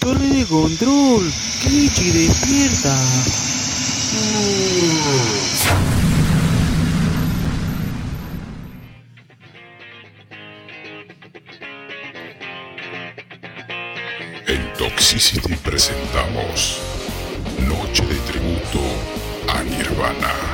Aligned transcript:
Torre 0.00 0.26
de 0.28 0.46
control. 0.46 1.30
Kichi, 1.60 2.10
despierta. 2.10 2.96
En 14.46 14.72
Toxicity 14.78 15.54
presentamos 15.56 16.80
Noche 17.68 18.06
de 18.06 18.16
Tributo 18.20 18.80
a 19.48 19.62
Nirvana. 19.62 20.49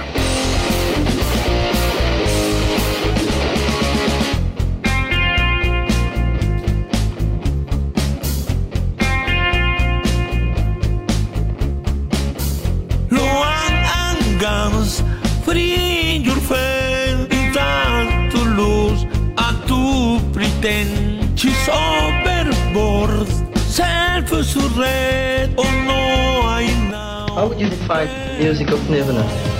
Music 28.38 28.70
of 28.70 28.90
music. 28.90 29.55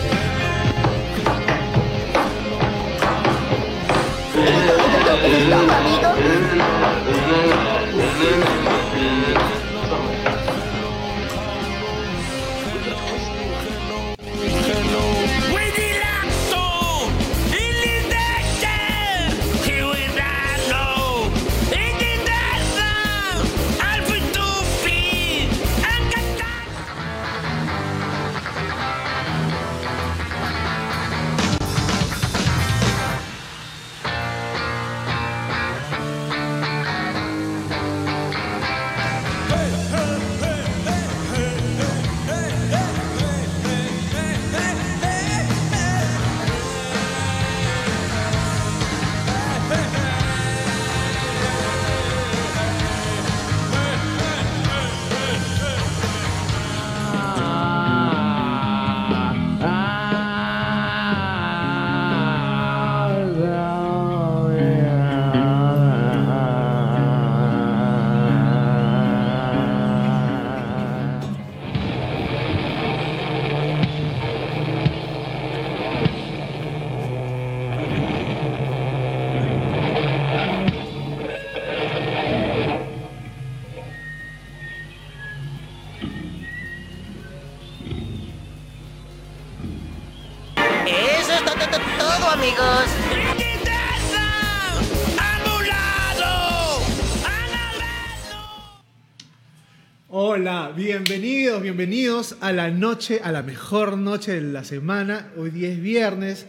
A 102.41 102.53
la 102.53 102.71
noche, 102.71 103.21
a 103.23 103.31
la 103.31 103.43
mejor 103.43 103.97
noche 103.97 104.33
de 104.33 104.41
la 104.41 104.65
semana. 104.65 105.31
Hoy 105.37 105.51
día 105.51 105.69
es 105.69 105.81
viernes 105.81 106.47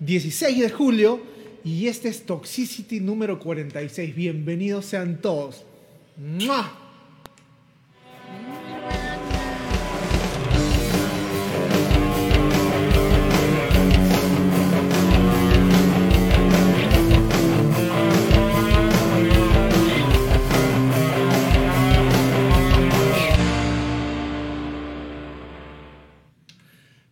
16 0.00 0.60
de 0.60 0.70
julio 0.70 1.20
y 1.62 1.88
este 1.88 2.08
es 2.08 2.24
Toxicity 2.24 3.00
número 3.00 3.38
46. 3.38 4.14
Bienvenidos 4.14 4.86
sean 4.86 5.20
todos. 5.20 5.64
¡Mua! 6.16 6.79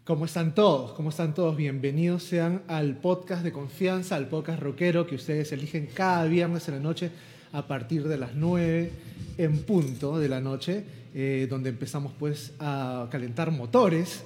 ¿Cómo 0.08 0.24
están 0.24 0.54
todos? 0.54 0.92
¿Cómo 0.92 1.10
están 1.10 1.34
todos? 1.34 1.54
Bienvenidos 1.54 2.22
sean 2.22 2.62
al 2.66 2.96
podcast 2.96 3.42
de 3.42 3.52
confianza, 3.52 4.16
al 4.16 4.26
podcast 4.26 4.58
rockero 4.58 5.06
que 5.06 5.16
ustedes 5.16 5.52
eligen 5.52 5.86
cada 5.92 6.24
viernes 6.24 6.66
en 6.66 6.76
la 6.76 6.80
noche 6.80 7.10
a 7.52 7.66
partir 7.66 8.08
de 8.08 8.16
las 8.16 8.34
9 8.34 8.90
en 9.36 9.58
punto 9.64 10.18
de 10.18 10.30
la 10.30 10.40
noche, 10.40 10.82
eh, 11.12 11.46
donde 11.50 11.68
empezamos 11.68 12.14
pues 12.18 12.54
a 12.58 13.08
calentar 13.10 13.50
motores, 13.50 14.24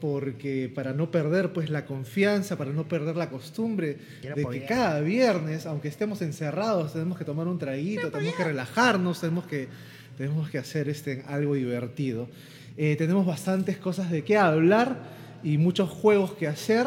porque 0.00 0.72
para 0.74 0.94
no 0.94 1.10
perder 1.10 1.52
pues 1.52 1.68
la 1.68 1.84
confianza, 1.84 2.56
para 2.56 2.72
no 2.72 2.88
perder 2.88 3.16
la 3.16 3.28
costumbre 3.28 3.98
Quiero 4.22 4.34
de 4.34 4.46
que 4.46 4.64
cada 4.64 5.02
viernes, 5.02 5.66
aunque 5.66 5.88
estemos 5.88 6.22
encerrados, 6.22 6.94
tenemos 6.94 7.18
que 7.18 7.26
tomar 7.26 7.48
un 7.48 7.58
traguito, 7.58 8.10
tenemos 8.10 8.34
que 8.34 8.44
relajarnos, 8.44 9.20
tenemos 9.20 9.44
que, 9.44 9.68
tenemos 10.16 10.48
que 10.48 10.56
hacer 10.56 10.88
este, 10.88 11.22
algo 11.28 11.52
divertido. 11.52 12.30
Eh, 12.80 12.94
tenemos 12.94 13.26
bastantes 13.26 13.76
cosas 13.76 14.08
de 14.08 14.22
qué 14.22 14.36
hablar 14.36 14.98
y 15.42 15.58
muchos 15.58 15.90
juegos 15.90 16.34
que 16.34 16.46
hacer. 16.46 16.86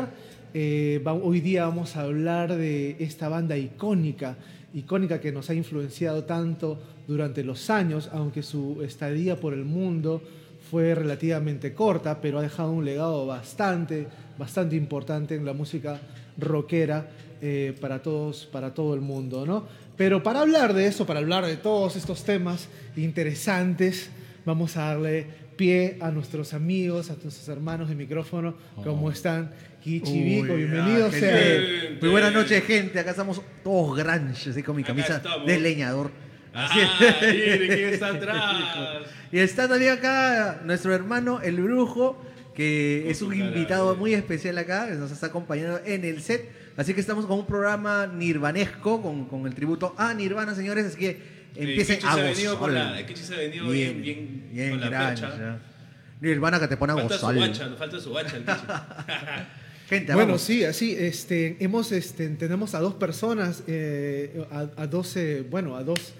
Eh, 0.54 1.04
hoy 1.06 1.42
día 1.42 1.66
vamos 1.66 1.98
a 1.98 2.04
hablar 2.04 2.56
de 2.56 2.96
esta 3.00 3.28
banda 3.28 3.58
icónica, 3.58 4.38
icónica 4.74 5.20
que 5.20 5.34
nos 5.34 5.50
ha 5.50 5.54
influenciado 5.54 6.24
tanto 6.24 6.80
durante 7.10 7.44
los 7.44 7.70
años, 7.70 8.10
aunque 8.14 8.42
su 8.42 8.82
estadía 8.82 9.36
por 9.36 9.54
el 9.54 9.66
mundo 9.66 10.22
fue 10.70 10.96
relativamente 10.96 11.74
corta, 11.74 12.22
pero 12.22 12.40
ha 12.40 12.42
dejado 12.42 12.72
un 12.72 12.86
legado 12.86 13.26
bastante, 13.26 14.08
bastante 14.40 14.78
importante 14.78 15.36
en 15.36 15.44
la 15.44 15.52
música 15.52 16.00
rockera 16.38 17.10
eh, 17.42 17.76
para 17.82 18.02
todos, 18.02 18.46
para 18.46 18.74
todo 18.74 18.94
el 18.94 19.02
mundo, 19.02 19.46
¿no? 19.46 19.66
Pero 19.98 20.24
para 20.24 20.40
hablar 20.40 20.74
de 20.74 20.88
eso, 20.88 21.06
para 21.06 21.20
hablar 21.20 21.46
de 21.46 21.58
todos 21.58 21.98
estos 21.98 22.24
temas 22.24 22.70
interesantes, 22.96 24.10
vamos 24.46 24.78
a 24.78 24.86
darle 24.86 25.41
pie 25.62 25.98
a 26.02 26.10
nuestros 26.10 26.56
amigos, 26.56 27.12
a 27.12 27.14
nuestros 27.22 27.48
hermanos 27.48 27.88
de 27.88 27.94
micrófono. 27.94 28.56
¿Cómo 28.84 29.12
están? 29.12 29.52
Kichi, 29.84 30.24
Vico, 30.24 30.54
Uy, 30.54 30.66
bienvenidos 30.66 31.14
ah, 31.14 31.18
gente. 31.20 31.98
Muy 32.02 32.10
buenas 32.10 32.34
noches, 32.34 32.64
gente. 32.64 33.00
Acá 33.00 33.12
estamos 33.12 33.44
todos 33.64 33.96
granches, 33.96 34.48
así 34.48 34.64
con 34.64 34.76
mi 34.76 34.84
camisa 34.84 35.22
de 35.46 35.60
leñador. 35.60 36.10
Así 36.52 36.80
Ah, 36.82 37.16
mire, 37.22 37.68
¿quién 37.68 37.90
está 37.94 38.08
atrás? 38.16 38.56
Y 39.32 39.38
está 39.38 39.68
también 39.70 39.92
acá 39.92 40.62
nuestro 40.66 40.96
hermano, 40.96 41.42
el 41.42 41.62
brujo, 41.62 42.20
que 42.56 43.12
es 43.12 43.22
un 43.22 43.32
invitado 43.36 43.94
de- 43.94 44.00
muy 44.00 44.16
especial 44.16 44.58
acá, 44.58 44.88
que 44.88 44.96
nos 44.96 45.12
está 45.12 45.28
acompañando 45.28 45.80
en 45.86 46.06
el 46.06 46.24
set. 46.24 46.50
Así 46.76 46.96
que 46.96 47.02
estamos 47.02 47.28
con 47.28 47.38
un 47.38 47.46
programa 47.46 48.08
nirvanesco, 48.08 49.00
con, 49.00 49.26
con 49.26 49.46
el 49.46 49.54
tributo 49.54 49.94
a 49.96 50.12
Nirvana, 50.16 50.56
señores. 50.56 50.88
Así 50.88 50.98
que 50.98 51.41
empiecen 51.56 52.00
a 52.06 52.16
gozar. 52.16 52.98
el 52.98 53.06
Kichi 53.06 53.24
se 53.24 53.34
ha 53.36 53.38
venido 53.38 53.70
bien- 53.70 54.02
bien 54.02 54.70
con 54.72 54.80
la 54.82 54.90
grande, 54.90 55.22
percha. 55.22 55.38
ya. 55.38 55.60
Nirvana 56.22 56.60
que 56.60 56.68
te 56.68 56.78
pone 56.78 56.94
a 56.94 56.96
Falta 56.98 57.16
su 57.18 57.26
gozar. 57.26 57.36
guacha, 57.38 57.68
nos 57.68 57.80
falta 57.80 58.00
su 58.00 58.10
guacha 58.12 58.38
el 58.38 58.44
Kichi. 58.46 58.58
Gente, 59.90 60.14
Bueno, 60.14 60.28
vamos. 60.30 60.42
sí, 60.44 60.64
así, 60.64 60.96
este, 60.98 61.58
hemos, 61.60 61.92
este, 61.92 62.30
tenemos 62.30 62.76
a 62.76 62.80
dos 62.80 62.94
personas, 62.94 63.64
eh, 63.68 64.46
a, 64.50 64.68
a 64.84 64.88
dos, 64.88 65.18
eh, 65.18 65.44
bueno, 65.50 65.76
a 65.76 65.84
dos 65.84 66.14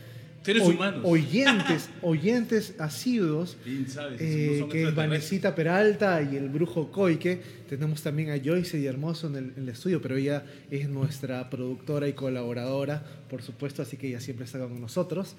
Seres 0.44 0.64
oy- 0.64 0.74
humanos. 0.76 1.02
oyentes, 1.04 1.90
oyentes 2.02 2.74
asiduos, 2.80 3.58
Bien 3.64 3.88
sabes, 3.88 4.20
eh, 4.22 4.66
que 4.72 4.88
es. 4.88 4.96
Vanesita 4.96 5.54
Peralta 5.54 6.22
y 6.22 6.36
el 6.36 6.50
brujo 6.50 6.92
Coike. 6.92 7.42
Tenemos 7.70 8.02
también 8.02 8.32
a 8.32 8.40
Joyce 8.44 8.80
y 8.80 8.86
Hermoso 8.88 9.28
en 9.28 9.36
el, 9.36 9.44
en 9.56 9.64
el 9.64 9.70
estudio, 9.70 10.02
pero 10.02 10.16
ella 10.18 10.44
es 10.72 10.90
nuestra 10.90 11.50
productora 11.50 12.08
y 12.08 12.14
colaboradora, 12.14 13.04
por 13.30 13.42
supuesto, 13.44 13.82
así 13.82 13.98
que 13.98 14.08
ella 14.08 14.20
siempre 14.20 14.46
está 14.46 14.60
con 14.60 14.82
nosotros. 14.82 15.36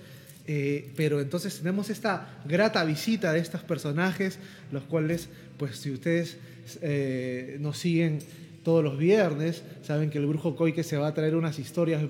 Eh, 0.46 0.90
pero 0.96 1.20
entonces 1.20 1.56
tenemos 1.58 1.88
esta 1.90 2.40
grata 2.48 2.84
visita 2.84 3.32
de 3.32 3.38
estos 3.40 3.62
personajes, 3.62 4.38
los 4.72 4.82
cuales, 4.84 5.28
pues 5.56 5.76
si 5.76 5.90
ustedes 5.90 6.36
eh, 6.80 7.56
nos 7.60 7.78
siguen 7.78 8.18
todos 8.64 8.82
los 8.84 8.98
viernes, 8.98 9.62
saben 9.82 10.10
que 10.10 10.18
el 10.18 10.26
brujo 10.26 10.54
Coike 10.56 10.82
se 10.84 10.96
va 10.96 11.08
a 11.08 11.14
traer 11.14 11.34
unas 11.36 11.58
historias 11.58 12.02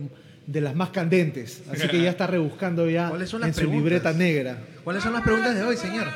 de 0.52 0.60
las 0.60 0.74
más 0.74 0.90
candentes, 0.90 1.62
así 1.70 1.88
que 1.88 2.02
ya 2.02 2.10
está 2.10 2.26
rebuscando 2.26 2.88
ya 2.88 3.08
¿Cuáles 3.08 3.30
son 3.30 3.40
las 3.40 3.48
en 3.48 3.54
su 3.54 3.60
preguntas? 3.60 3.82
libreta 3.82 4.12
negra. 4.12 4.58
¿Cuáles 4.84 5.02
son 5.02 5.12
las 5.14 5.22
preguntas 5.22 5.54
de 5.54 5.62
hoy, 5.62 5.76
señor? 5.76 6.06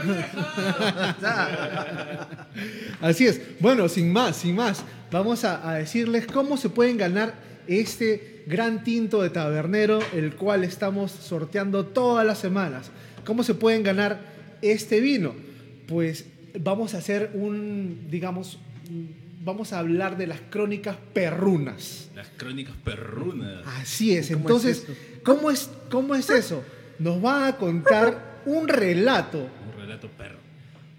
Así 3.00 3.26
es. 3.26 3.40
Bueno, 3.60 3.88
sin 3.88 4.12
más, 4.12 4.36
sin 4.36 4.54
más, 4.54 4.84
vamos 5.10 5.44
a, 5.44 5.68
a 5.68 5.74
decirles 5.74 6.26
cómo 6.26 6.56
se 6.56 6.68
pueden 6.68 6.96
ganar 6.96 7.34
este 7.66 8.44
gran 8.46 8.84
tinto 8.84 9.22
de 9.22 9.30
tabernero, 9.30 10.00
el 10.14 10.34
cual 10.34 10.64
estamos 10.64 11.10
sorteando 11.10 11.86
todas 11.86 12.26
las 12.26 12.38
semanas. 12.38 12.90
¿Cómo 13.24 13.42
se 13.42 13.54
pueden 13.54 13.82
ganar 13.82 14.20
este 14.62 15.00
vino? 15.00 15.34
Pues 15.86 16.26
vamos 16.58 16.94
a 16.94 16.98
hacer 16.98 17.30
un, 17.34 18.06
digamos, 18.10 18.58
vamos 19.42 19.72
a 19.72 19.78
hablar 19.78 20.16
de 20.16 20.26
las 20.26 20.40
crónicas 20.50 20.96
perrunas. 21.12 22.08
Las 22.14 22.28
crónicas 22.36 22.74
perrunas. 22.84 23.64
Así 23.66 24.14
es. 24.16 24.28
¿Cómo 24.28 24.40
Entonces, 24.40 24.86
es? 24.88 24.96
¿cómo 25.22 25.50
es, 25.50 25.70
¿cómo 25.90 26.14
es 26.14 26.28
eso? 26.30 26.62
Nos 26.98 27.24
va 27.24 27.46
a 27.48 27.56
contar 27.56 28.42
un 28.46 28.68
relato 28.68 29.38
Un 29.74 29.80
relato 29.80 30.08
perro. 30.08 30.38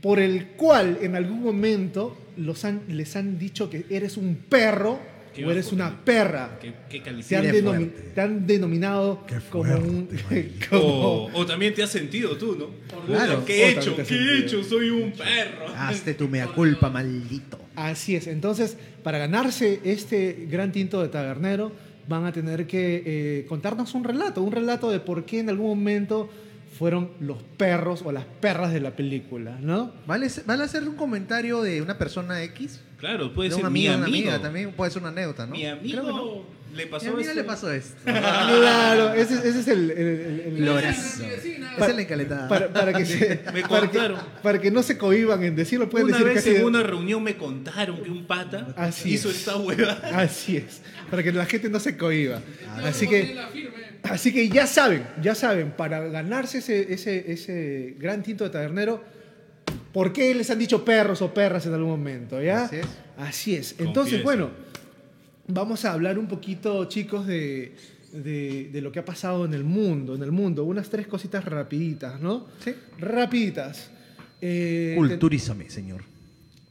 por 0.01 0.19
el 0.19 0.47
cual 0.49 0.97
en 1.01 1.15
algún 1.15 1.41
momento 1.43 2.17
los 2.37 2.65
han- 2.65 2.81
les 2.87 3.15
han 3.15 3.37
dicho 3.37 3.69
que 3.69 3.85
eres 3.89 4.17
un 4.17 4.35
perro 4.35 4.99
Qué 5.33 5.45
o 5.45 5.51
eres 5.51 5.71
una 5.71 6.03
perra. 6.03 6.57
¿Qué, 6.61 6.73
qué 6.89 6.99
Te 6.99 7.09
han, 7.09 7.21
Qué 7.43 7.53
denomi- 7.63 7.89
fuerte. 7.91 8.11
te 8.15 8.21
han 8.21 8.45
denominado 8.47 9.25
como 9.49 9.73
un... 9.73 10.09
como- 10.69 10.81
O, 10.81 11.31
o 11.33 11.45
también 11.45 11.73
te 11.73 11.83
has 11.83 11.89
sentido 11.89 12.35
tú, 12.37 12.55
¿no? 12.57 12.67
Claro. 13.05 13.45
¿Qué 13.45 13.63
he 13.65 13.71
hecho? 13.71 13.95
¿Qué 13.95 14.01
he 14.15 14.39
hecho? 14.39 14.63
Soy 14.63 14.89
un 14.89 15.11
perro. 15.13 15.67
Hazte 15.75 16.13
tu 16.13 16.27
mea 16.29 16.47
culpa, 16.47 16.89
maldito. 16.89 17.59
Así 17.75 18.15
es. 18.15 18.27
Entonces, 18.27 18.75
para 19.03 19.17
ganarse 19.17 19.79
este 19.85 20.47
gran 20.49 20.71
tinto 20.71 21.01
de 21.01 21.07
tabernero, 21.07 21.71
van 22.07 22.25
a 22.25 22.31
tener 22.33 22.67
que 22.67 23.03
eh, 23.05 23.45
contarnos 23.47 23.93
un 23.93 24.03
relato, 24.03 24.41
un 24.41 24.51
relato 24.51 24.91
de 24.91 24.99
por 24.99 25.23
qué 25.25 25.39
en 25.39 25.49
algún 25.49 25.69
momento 25.69 26.29
fueron 26.77 27.11
los 27.19 27.41
perros 27.57 28.01
o 28.03 28.11
las 28.11 28.25
perras 28.25 28.73
de 28.73 28.79
la 28.81 28.95
película, 28.95 29.57
¿no? 29.61 29.93
¿Vale, 30.07 30.27
¿Vale 30.45 30.63
hacer 30.63 30.87
un 30.89 30.95
comentario 30.95 31.61
de 31.61 31.81
una 31.81 31.97
persona 31.97 32.41
X? 32.43 32.81
Claro, 33.01 33.33
puede 33.33 33.49
de 33.49 33.55
ser 33.55 33.65
un 33.65 33.73
mi 33.73 33.87
amigo, 33.87 33.97
una 33.97 34.05
amigo. 34.07 34.29
amiga, 34.29 34.41
también 34.41 34.71
puede 34.71 34.91
ser 34.91 35.01
una 35.01 35.09
anécdota, 35.11 35.45
¿no? 35.45 35.53
Mi 35.55 35.61
Creo 35.63 35.79
que 35.81 35.93
no. 35.93 35.99
amigo 36.01 36.45
le 36.73 36.87
pasó 36.87 37.05
Mi 37.07 37.11
amiga 37.11 37.29
esto. 37.31 37.41
le 37.41 37.47
pasó 37.47 37.71
esto. 37.73 37.95
Claro, 38.05 39.13
ese, 39.13 39.33
ese 39.35 39.59
es 39.59 39.67
el... 39.67 39.91
el- 39.91 39.97
el- 39.99 40.39
el- 40.57 40.65
Lorazo. 40.65 41.23
Esa 41.25 41.87
es 41.89 41.95
la 41.95 42.01
encaletada. 42.01 42.47
para, 42.47 42.67
para 42.71 42.93
que 42.93 43.05
se- 43.07 43.41
Me 43.53 43.61
para 43.63 43.89
que- 43.91 43.99
para 44.43 44.61
que 44.61 44.71
no 44.71 44.81
se 44.83 44.97
cohiban 44.97 45.43
en 45.43 45.55
decirlo, 45.55 45.89
pueden 45.89 46.07
Una 46.07 46.17
decir 46.17 46.33
vez 46.33 46.43
casi 46.43 46.55
en 46.57 46.63
una 46.65 46.81
reunión 46.83 47.21
me 47.23 47.35
contaron 47.35 48.01
que 48.03 48.09
un 48.09 48.25
pata 48.25 48.73
Así 48.77 49.13
hizo 49.15 49.29
es. 49.29 49.37
esta 49.39 49.57
hueva. 49.57 49.93
Así 50.13 50.57
es, 50.57 50.81
para 51.09 51.23
que 51.23 51.31
la 51.33 51.45
gente 51.45 51.69
no 51.69 51.79
se 51.79 51.97
cohiba. 51.97 52.39
Así 52.83 53.07
que, 53.07 53.35
así 54.03 54.31
que 54.33 54.47
ya 54.49 54.65
saben, 54.67 55.05
ya 55.21 55.35
saben, 55.35 55.71
para 55.71 55.99
ganarse 56.07 56.59
ese, 56.59 56.93
ese, 56.93 57.31
ese 57.31 57.95
gran 57.99 58.21
tinto 58.23 58.43
de 58.45 58.49
tabernero, 58.49 59.03
¿por 59.93 60.13
qué 60.13 60.33
les 60.35 60.49
han 60.49 60.59
dicho 60.59 60.83
perros 60.85 61.21
o 61.21 61.33
perras 61.33 61.65
en 61.65 61.73
algún 61.73 61.89
momento? 61.91 62.41
¿ya? 62.41 62.63
Así 62.65 62.75
es. 62.77 62.87
Así 63.17 63.55
es. 63.55 63.75
Entonces, 63.79 64.23
bueno, 64.23 64.49
vamos 65.47 65.85
a 65.85 65.93
hablar 65.93 66.17
un 66.17 66.27
poquito, 66.27 66.85
chicos, 66.85 67.27
de, 67.27 67.75
de, 68.13 68.69
de 68.71 68.81
lo 68.81 68.91
que 68.91 68.99
ha 68.99 69.05
pasado 69.05 69.45
en 69.45 69.53
el 69.53 69.63
mundo, 69.63 70.15
en 70.15 70.23
el 70.23 70.31
mundo. 70.31 70.63
Unas 70.63 70.89
tres 70.89 71.07
cositas 71.07 71.43
rapiditas, 71.45 72.19
¿no? 72.21 72.47
Sí. 72.63 72.73
Rapiditas. 72.99 73.89
Eh, 74.41 74.95
Culturízame, 74.97 75.69
señor. 75.69 76.03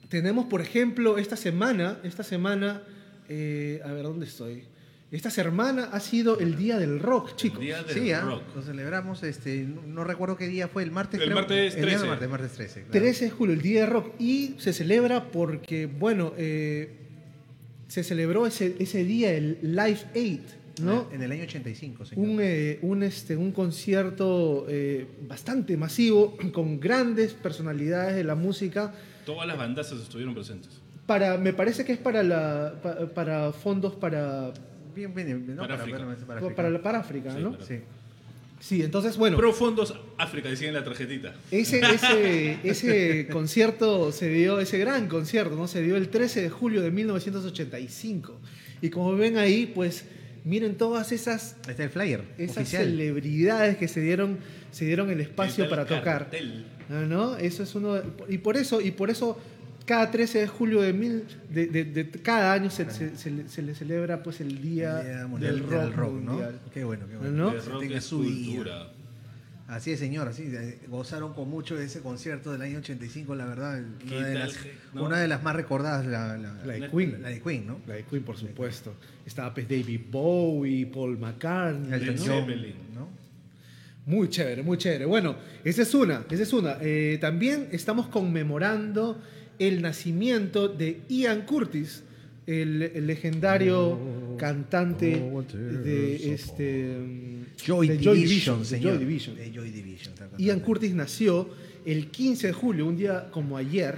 tenemos, 0.08 0.46
por 0.46 0.60
ejemplo, 0.60 1.18
esta 1.18 1.36
semana, 1.36 1.98
esta 2.02 2.24
semana, 2.24 2.82
eh, 3.28 3.80
a 3.84 3.92
ver, 3.92 4.02
¿dónde 4.02 4.26
estoy? 4.26 4.64
Esta 5.10 5.28
semana 5.30 5.88
ha 5.92 5.98
sido 5.98 6.38
el 6.38 6.56
Día 6.56 6.78
del 6.78 7.00
Rock, 7.00 7.34
chicos. 7.34 7.58
Día 7.58 7.82
del 7.82 7.94
Sí, 7.96 8.12
¿ah? 8.12 8.20
rock. 8.20 8.42
lo 8.54 8.62
celebramos, 8.62 9.22
este, 9.24 9.64
no, 9.64 9.82
no 9.82 10.04
recuerdo 10.04 10.36
qué 10.36 10.46
día 10.46 10.68
fue, 10.68 10.84
el 10.84 10.92
martes 10.92 11.18
El 11.20 11.26
creo. 11.26 11.34
martes 11.36 11.74
El 11.74 11.80
día 11.86 11.90
13. 11.96 12.06
martes, 12.06 12.28
martes 12.30 12.52
13. 12.52 12.74
claro. 12.84 12.92
13 12.92 13.24
de 13.24 13.30
julio, 13.32 13.54
el 13.54 13.60
Día 13.62 13.80
del 13.82 13.90
Rock. 13.90 14.14
Y 14.20 14.54
se 14.58 14.72
celebra 14.72 15.32
porque, 15.32 15.86
bueno, 15.86 16.32
eh, 16.36 16.92
se 17.88 18.04
celebró 18.04 18.46
ese, 18.46 18.76
ese 18.78 19.02
día 19.02 19.32
el 19.32 19.58
Live 19.62 19.98
Aid, 20.14 20.40
¿no? 20.80 21.08
En 21.12 21.22
el 21.22 21.32
año 21.32 21.42
85, 21.42 22.04
señor. 22.04 22.24
Un, 22.28 22.38
eh, 22.40 22.78
un, 22.82 23.02
este, 23.02 23.36
un 23.36 23.50
concierto 23.50 24.64
eh, 24.68 25.08
bastante 25.26 25.76
masivo 25.76 26.36
con 26.52 26.78
grandes 26.78 27.34
personalidades 27.34 28.14
de 28.14 28.22
la 28.22 28.36
música. 28.36 28.94
Todas 29.26 29.48
las 29.48 29.58
bandazas 29.58 30.00
estuvieron 30.00 30.34
presentes. 30.34 30.70
Para, 31.06 31.36
me 31.36 31.52
parece 31.52 31.84
que 31.84 31.94
es 31.94 31.98
para, 31.98 32.22
la, 32.22 32.78
pa- 32.80 33.08
para 33.12 33.50
fondos 33.52 33.96
para, 33.96 34.52
Bien, 34.94 35.14
bien, 35.14 35.26
bien, 35.26 35.56
¿no? 35.56 35.62
Para 35.62 35.74
África. 35.76 35.98
para, 35.98 36.16
para, 36.26 36.38
África. 36.40 36.82
para 36.82 36.98
África, 37.00 37.34
Sí, 37.34 37.42
¿no? 37.42 37.52
para- 37.52 37.64
Sí. 37.64 37.74
Sí, 38.60 38.82
entonces, 38.82 39.16
bueno. 39.16 39.38
Pro 39.38 39.54
Fondos 39.54 39.94
África, 40.18 40.50
decía 40.50 40.68
en 40.68 40.74
la 40.74 40.84
tarjetita. 40.84 41.34
Ese, 41.50 41.80
ese, 41.80 42.58
ese 42.62 43.26
concierto 43.32 44.12
se 44.12 44.28
dio, 44.28 44.60
ese 44.60 44.76
gran 44.78 45.08
concierto, 45.08 45.56
¿no? 45.56 45.66
Se 45.66 45.80
dio 45.80 45.96
el 45.96 46.10
13 46.10 46.42
de 46.42 46.50
julio 46.50 46.82
de 46.82 46.90
1985. 46.90 48.38
Y 48.82 48.90
como 48.90 49.16
ven 49.16 49.38
ahí, 49.38 49.70
pues 49.74 50.04
miren 50.44 50.74
todas 50.76 51.10
esas, 51.12 51.56
Ahí 51.64 51.70
está 51.70 51.84
el 51.84 51.90
flyer 51.90 52.22
esas 52.38 52.58
oficial. 52.58 52.84
celebridades 52.84 53.76
que 53.78 53.88
se 53.88 54.00
dieron, 54.02 54.38
se 54.70 54.84
dieron 54.84 55.10
el 55.10 55.20
espacio 55.20 55.68
para 55.68 55.82
el 55.82 55.88
tocar. 55.88 56.04
cartel. 56.04 56.66
Ah, 56.90 57.04
¿No? 57.08 57.36
Eso 57.36 57.62
es 57.62 57.74
uno. 57.74 58.00
Y 58.28 58.38
por 58.38 58.56
eso, 58.58 58.80
y 58.80 58.90
por 58.90 59.10
eso 59.10 59.38
cada 59.86 60.10
13 60.10 60.38
de 60.40 60.46
julio 60.48 60.80
de, 60.82 60.92
mil, 60.92 61.24
de, 61.50 61.66
de- 61.66 61.84
de 61.84 62.10
cada 62.10 62.52
año 62.52 62.70
se, 62.70 62.90
se- 62.90 63.16
se 63.16 63.30
le- 63.30 63.48
se 63.48 63.62
le 63.62 63.74
celebra 63.74 64.22
pues 64.22 64.40
el 64.40 64.60
Día, 64.62 65.00
El 65.00 65.06
Día 65.06 65.26
Mundial 65.26 65.60
del 65.60 65.68
del 65.70 65.92
Rock, 65.92 66.12
¿no? 66.14 66.32
Mundial. 66.32 66.60
Qué 66.72 66.84
bueno, 66.84 67.06
qué 67.08 67.16
bueno. 67.16 67.32
¿No? 67.36 67.50
Que 67.50 67.56
El 67.56 67.62
se 67.62 67.70
rock 67.70 67.80
tenga 67.80 67.98
es 67.98 68.04
su 68.04 68.22
día. 68.22 68.46
cultura. 68.56 68.92
Así 69.68 69.92
es, 69.92 70.00
señor, 70.00 70.26
así 70.26 70.42
eh, 70.52 70.80
gozaron 70.88 71.32
con 71.32 71.48
mucho 71.48 71.76
de 71.76 71.84
ese 71.84 72.00
concierto 72.00 72.50
del 72.50 72.60
año 72.62 72.78
85, 72.78 73.36
la 73.36 73.46
verdad, 73.46 73.80
¿Qué 74.00 74.16
una 74.16 74.26
de, 74.26 74.34
las, 74.34 74.56
je- 74.58 74.70
no? 74.94 75.04
una 75.04 75.18
de 75.20 75.28
las 75.28 75.42
más 75.44 75.54
recordadas, 75.54 76.04
la, 76.06 76.36
la- 76.36 76.54
La 76.64 76.72
de 76.72 76.90
Queen. 76.90 77.22
la 77.22 77.28
de 77.28 77.40
Queen, 77.40 77.66
¿no? 77.68 77.78
La 77.86 77.94
de 77.94 78.02
Queen, 78.02 78.24
por 78.24 78.36
supuesto. 78.36 78.94
Estaba 79.24 79.54
pues 79.54 79.68
David 79.68 80.00
Bowie, 80.10 80.86
Paul 80.86 81.18
McCartney. 81.18 81.92
Elton. 82.02 82.26
¿no? 82.94 83.08
Muy 84.06 84.28
chévere, 84.28 84.62
muy 84.64 84.76
chévere. 84.76 85.04
Bueno, 85.04 85.36
esa 85.62 85.82
es 85.82 85.94
una, 85.94 86.24
esa 86.28 86.42
es 86.42 86.52
una. 86.52 86.78
Eh, 86.80 87.18
también 87.20 87.68
estamos 87.70 88.08
conmemorando 88.08 89.22
el 89.60 89.82
nacimiento 89.82 90.66
de 90.68 91.00
Ian 91.08 91.42
Curtis, 91.42 92.02
el, 92.46 92.82
el 92.82 93.06
legendario 93.06 94.36
cantante 94.38 95.22
de 95.84 96.32
este 96.32 96.96
Joy 97.64 97.88
de 97.88 97.98
Division, 97.98 98.60
de 98.60 98.64
señor. 98.64 98.94
Joy 98.94 98.98
Division. 99.04 99.36
De 99.36 99.52
Joy 99.52 99.70
Division. 99.70 100.14
está 100.14 100.28
Ian. 100.38 100.60
Curtis 100.60 100.94
nació 100.94 101.50
el 101.84 102.10
15 102.10 102.46
de 102.48 102.52
julio, 102.54 102.86
un 102.86 102.96
día 102.96 103.28
como 103.30 103.56
ayer, 103.58 103.96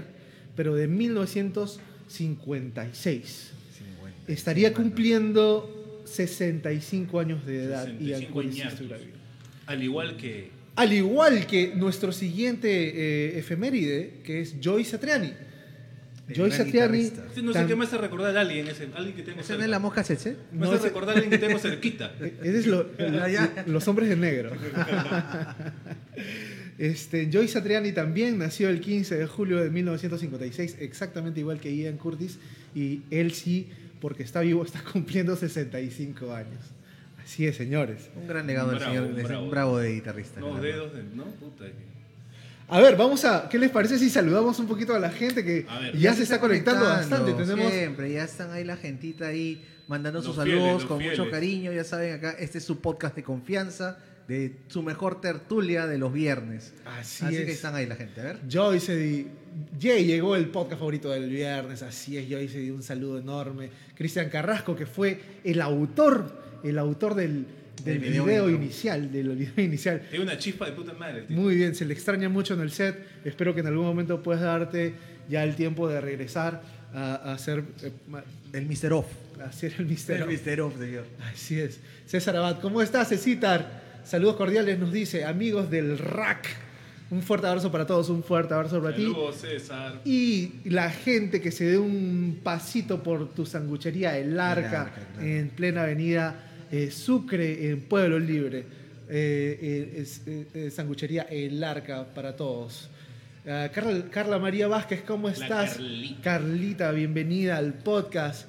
pero 0.56 0.74
de 0.74 0.88
1956. 0.88 3.50
50. 3.78 4.32
Estaría 4.32 4.74
cumpliendo 4.74 6.02
65 6.04 7.20
años 7.20 7.46
de 7.46 7.62
edad 7.64 7.86
Ian 8.00 8.20
65 8.20 8.32
Curtis. 8.32 8.54
si 8.54 8.60
añazos. 8.62 8.80
estuviera 8.80 9.04
vivo. 9.04 9.16
Al 9.66 9.82
igual 9.82 10.16
que 10.16 10.50
Al 10.74 10.92
igual 10.92 11.46
que 11.46 11.72
nuestro 11.76 12.10
siguiente 12.10 12.68
eh, 12.68 13.38
efeméride, 13.38 14.14
que 14.24 14.40
es 14.40 14.56
Joy 14.60 14.82
Satriani. 14.84 15.32
El 16.32 16.36
Joy 16.38 16.50
gran 16.50 16.58
Satriani. 16.64 16.98
guitarrista. 16.98 17.26
Este 17.28 17.42
no 17.42 17.52
sé 17.52 17.58
tan- 17.60 17.68
qué 17.68 17.76
me 17.76 17.84
hace 17.84 17.98
recordar 17.98 18.36
a 18.36 18.40
alguien, 18.40 18.68
ese, 18.68 18.88
alguien 18.94 19.16
que 19.16 19.22
tengo 19.22 19.40
¿Ese 19.40 19.48
cerca. 19.48 19.64
es 19.64 19.70
la 19.70 19.78
mosca 19.78 20.02
Tsetse? 20.02 20.36
Me 20.52 20.58
No, 20.60 20.66
hace 20.66 20.76
ese- 20.76 20.86
recordar 20.88 21.10
a 21.16 21.20
alguien 21.20 21.30
que 21.30 21.38
tengo 21.46 21.58
cerquita. 21.58 22.12
Ese 22.42 22.58
es 22.58 22.66
lo- 22.66 22.86
Ah, 22.98 23.48
los 23.66 23.86
hombres 23.88 24.08
de 24.08 24.16
negro. 24.16 24.50
Este, 26.78 27.28
Joy 27.30 27.48
Satriani 27.48 27.92
también 27.92 28.38
nació 28.38 28.68
el 28.68 28.80
15 28.80 29.16
de 29.16 29.26
julio 29.26 29.58
de 29.62 29.70
1956, 29.70 30.76
exactamente 30.80 31.38
igual 31.40 31.60
que 31.60 31.74
Ian 31.76 31.96
Curtis, 31.98 32.38
y 32.74 33.02
él 33.10 33.32
sí, 33.32 33.68
porque 34.00 34.22
está 34.22 34.40
vivo, 34.40 34.64
está 34.64 34.82
cumpliendo 34.92 35.36
65 35.36 36.32
años. 36.32 36.58
Así 37.22 37.46
es, 37.46 37.56
señores. 37.56 38.10
Un 38.16 38.26
gran 38.26 38.46
legado 38.46 38.68
Un 38.68 38.74
del 38.74 38.78
bravo, 38.80 38.94
señor, 38.94 39.10
un 39.10 39.16
de- 39.16 39.22
bravo. 39.22 39.44
un 39.44 39.50
bravo 39.50 39.78
de 39.78 39.92
guitarrista. 39.94 40.40
Verdad. 40.40 40.60
dedos 40.62 40.94
de. 40.94 41.02
No, 41.14 41.24
puta. 41.26 41.66
que- 41.66 41.92
A 42.72 42.80
ver, 42.80 42.96
vamos 42.96 43.24
a. 43.24 43.48
¿Qué 43.48 43.58
les 43.58 43.70
parece 43.70 43.98
si 43.98 44.08
saludamos 44.08 44.58
un 44.58 44.66
poquito 44.66 44.94
a 44.94 44.98
la 44.98 45.10
gente 45.10 45.44
que 45.44 45.66
ver. 45.80 45.96
ya, 45.98 46.14
se 46.14 46.22
está 46.22 46.40
conectando 46.40 46.84
bastante? 46.86 47.32
Tenemos. 47.34 47.70
Siempre, 47.72 48.12
ya 48.12 48.24
están 48.24 48.50
ahí 48.50 48.64
la 48.64 48.76
gentita 48.76 49.26
ahí 49.26 49.62
mandando 49.88 50.20
Los 50.20 50.26
sus 50.34 50.42
fieles, 50.42 50.62
saludos 50.62 50.84
con 50.86 51.02
mucho 51.02 51.30
cariño. 51.30 51.70
Ya 51.72 51.84
saben, 51.84 52.14
acá 52.14 52.30
este 52.38 52.58
es 52.58 52.64
su 52.64 52.80
podcast 52.80 53.14
de 53.14 53.22
confianza, 53.22 53.98
de 54.26 54.56
su 54.68 54.82
mejor 54.82 55.20
tertulia 55.20 55.86
de 55.86 55.98
los 55.98 56.12
viernes. 56.12 56.72
Así, 56.86 57.24
Así 57.26 57.36
es. 57.36 57.44
que 57.44 57.52
están 57.52 57.74
ahí 57.74 57.84
la 57.84 57.96
gente, 57.96 58.20
a 58.22 58.24
ver. 58.24 58.40
Joy 58.48 58.80
se 58.80 58.96
di- 58.96 59.26
Jay 59.78 60.06
llegó 60.06 60.34
el 60.34 60.48
podcast 60.48 60.78
favorito 60.78 61.10
del 61.10 61.28
viernes, 61.28 61.82
así 61.82 62.16
es, 62.16 62.26
Joy 62.26 62.48
se 62.48 62.60
dio 62.60 62.74
un 62.74 62.82
saludo 62.82 63.18
enorme. 63.18 63.68
Cristian 63.94 64.30
Carrasco, 64.30 64.74
que 64.74 64.86
fue 64.86 65.20
el 65.44 65.60
autor, 65.60 66.40
el 66.64 66.78
autor 66.78 67.14
del, 67.16 67.44
del 67.84 68.00
Del 68.00 68.10
video 68.10 68.24
video, 68.24 68.50
inicial, 68.50 69.10
del 69.10 69.28
video 69.36 69.52
inicial. 69.64 70.02
Tiene 70.10 70.24
una 70.24 70.38
chispa 70.38 70.66
de 70.66 70.72
puta 70.72 70.92
madre. 70.94 71.22
tío. 71.22 71.36
Muy 71.36 71.56
bien, 71.56 71.74
se 71.74 71.84
le 71.84 71.94
extraña 71.94 72.28
mucho 72.28 72.54
en 72.54 72.60
el 72.60 72.70
set. 72.70 72.96
Espero 73.24 73.54
que 73.54 73.60
en 73.60 73.66
algún 73.66 73.84
momento 73.86 74.22
puedas 74.22 74.42
darte 74.42 74.94
ya 75.28 75.42
el 75.44 75.54
tiempo 75.56 75.88
de 75.88 76.00
regresar 76.00 76.62
a, 76.94 77.14
a 77.14 77.32
hacer, 77.34 77.64
eh, 77.82 77.90
El 78.52 78.66
Mr. 78.66 78.92
Off. 78.92 79.06
a 79.40 79.44
hacer 79.46 79.74
el 79.78 79.86
misterio. 79.86 80.26
El 80.28 80.38
Mr. 80.38 80.60
Off, 80.60 80.78
señor. 80.78 81.04
Así 81.32 81.58
es. 81.60 81.80
César 82.06 82.36
Abad, 82.36 82.60
¿cómo 82.60 82.82
estás, 82.82 83.08
Cecitar? 83.08 83.82
Saludos 84.04 84.36
cordiales, 84.36 84.78
nos 84.78 84.92
dice, 84.92 85.24
amigos 85.24 85.70
del 85.70 85.98
RAC. 85.98 86.46
Un 87.10 87.22
fuerte 87.22 87.46
abrazo 87.46 87.70
para 87.70 87.86
todos, 87.86 88.08
un 88.08 88.22
fuerte 88.24 88.54
abrazo 88.54 88.82
para 88.82 88.96
ti. 88.96 89.02
Saludos, 89.02 89.36
César. 89.36 90.00
Y 90.04 90.52
la 90.64 90.90
gente 90.90 91.40
que 91.40 91.50
se 91.50 91.64
dé 91.66 91.78
un 91.78 92.40
pasito 92.42 93.02
por 93.02 93.28
tu 93.34 93.44
sanguchería 93.44 94.16
El 94.18 94.40
Arca, 94.40 94.82
Arca, 94.82 94.94
claro. 95.14 95.26
en 95.28 95.48
plena 95.50 95.82
avenida 95.82 96.34
eh, 96.72 96.90
Sucre, 96.90 97.68
en 97.70 97.82
Pueblo 97.82 98.18
Libre. 98.18 98.64
Eh, 99.08 99.58
eh, 99.94 100.06
eh, 100.26 100.46
eh, 100.54 100.70
sanguchería 100.70 101.22
El 101.30 101.62
Arca 101.62 102.06
para 102.14 102.34
todos. 102.34 102.88
Ah, 103.46 103.68
Carla, 103.74 104.04
Carla 104.10 104.38
María 104.38 104.68
Vázquez, 104.68 105.02
¿cómo 105.02 105.28
estás? 105.28 105.74
Carlita. 105.74 106.22
Carlita, 106.22 106.90
bienvenida 106.92 107.58
al 107.58 107.74
podcast. 107.74 108.48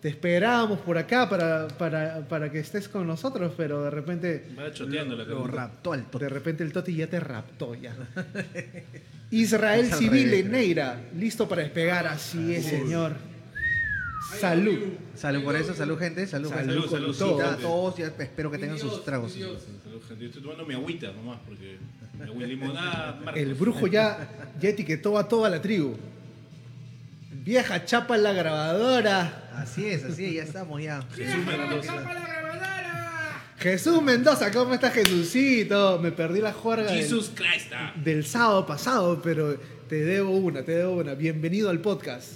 Te 0.00 0.08
esperábamos 0.10 0.78
por 0.80 0.98
acá 0.98 1.28
para, 1.28 1.66
para, 1.68 2.28
para 2.28 2.52
que 2.52 2.60
estés 2.60 2.88
con 2.88 3.06
nosotros, 3.06 3.52
pero 3.56 3.82
de 3.82 3.90
repente 3.90 4.44
Va 4.56 4.70
choteando 4.70 5.16
la 5.16 5.24
Lo 5.24 5.46
raptó 5.46 5.92
al 5.94 6.02
de 6.02 6.06
toque. 6.10 6.28
repente 6.28 6.62
el 6.62 6.72
Toti 6.72 6.94
ya 6.94 7.08
te 7.08 7.18
raptó 7.18 7.74
ya. 7.74 7.96
Israel 9.30 9.92
Civil. 9.92 10.48
Neira, 10.50 11.00
listo 11.18 11.48
para 11.48 11.62
despegar, 11.62 12.06
así 12.06 12.54
es, 12.54 12.66
señor. 12.66 13.14
Salud. 14.40 14.78
Salud 15.14 15.44
por 15.44 15.56
eso, 15.56 15.74
salud 15.74 15.98
gente, 15.98 16.26
salud, 16.26 16.48
Salud 16.50 16.90
Saludcita 16.90 17.24
todo. 17.24 17.44
a 17.44 17.56
todos, 17.56 17.96
ya 17.96 18.06
espero 18.06 18.50
que 18.50 18.58
tengan 18.58 18.78
sus 18.78 19.04
tragos. 19.04 19.32
Salud, 19.32 19.56
gente. 19.58 20.20
Yo 20.20 20.26
estoy 20.26 20.42
tomando 20.42 20.66
mi 20.66 20.74
agüita 20.74 21.12
nomás 21.12 21.38
porque 21.46 21.78
mi 22.18 22.22
agüita 22.24 22.46
limonada. 22.46 23.20
Marcos. 23.24 23.42
El 23.42 23.54
brujo 23.54 23.86
ya, 23.86 24.28
ya 24.60 24.68
etiquetó 24.70 25.16
a 25.18 25.28
toda 25.28 25.48
la 25.48 25.62
tribu. 25.62 25.96
Vieja 27.30 27.84
chapa 27.84 28.16
en 28.16 28.24
la 28.24 28.32
grabadora. 28.32 29.48
Así 29.54 29.86
es, 29.86 30.04
así 30.04 30.26
es, 30.26 30.34
ya 30.34 30.42
estamos 30.42 30.82
ya. 30.82 31.02
Jesús 31.14 31.46
Mendoza. 31.46 32.04
Jesús 33.58 34.02
Mendoza, 34.02 34.50
¿cómo 34.52 34.74
está 34.74 34.90
Jesucito? 34.90 35.98
Me 36.02 36.12
perdí 36.12 36.40
la 36.40 36.52
juerga 36.52 36.90
del, 36.90 37.02
Jesus 37.02 37.30
Christ. 37.34 37.72
ah. 37.74 37.92
del 37.96 38.24
sábado 38.26 38.66
pasado, 38.66 39.20
pero 39.22 39.56
te 39.88 40.04
debo 40.04 40.30
una, 40.30 40.62
te 40.62 40.72
debo 40.72 40.96
una. 40.96 41.14
Bienvenido 41.14 41.70
al 41.70 41.80
podcast. 41.80 42.32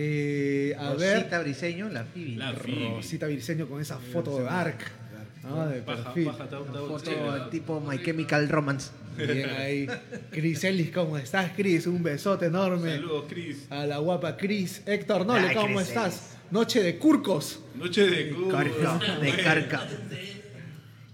Eh, 0.00 0.76
a 0.78 0.94
ver. 0.94 1.16
Rosita 1.16 1.40
Briseño, 1.40 1.88
la 1.88 2.04
Phoebe. 2.04 2.36
La 2.36 2.52
Phoebe. 2.52 2.90
Rosita 2.94 3.26
Virseño 3.26 3.68
con 3.68 3.80
esa 3.80 3.98
foto 3.98 4.38
de 4.38 4.48
Ark. 4.48 4.78
Ah, 5.42 5.66
de 5.66 5.80
Baja, 5.80 6.14
perfil. 6.14 6.30
Foto 6.86 7.48
tipo 7.50 7.80
My 7.80 8.00
Chemical 8.00 8.48
Romance. 8.48 8.92
Bien 9.16 9.50
ahí. 9.50 9.88
Cris 10.30 10.62
Ellis, 10.62 10.92
¿cómo 10.92 11.18
estás, 11.18 11.50
Cris? 11.56 11.88
Un 11.88 12.00
besote 12.04 12.46
enorme. 12.46 12.94
Saludos, 12.94 13.24
Chris. 13.28 13.66
A 13.70 13.86
la 13.86 13.98
guapa 13.98 14.36
Cris. 14.36 14.82
Héctor 14.86 15.26
Nole, 15.26 15.48
Ay, 15.48 15.56
¿cómo 15.56 15.78
Cris 15.78 15.88
estás? 15.88 16.36
Noche 16.52 16.80
de 16.80 16.96
curcos. 16.96 17.58
Noche 17.74 18.08
de. 18.08 18.36
Carca, 18.48 19.18
de 19.20 19.42
carca. 19.42 19.88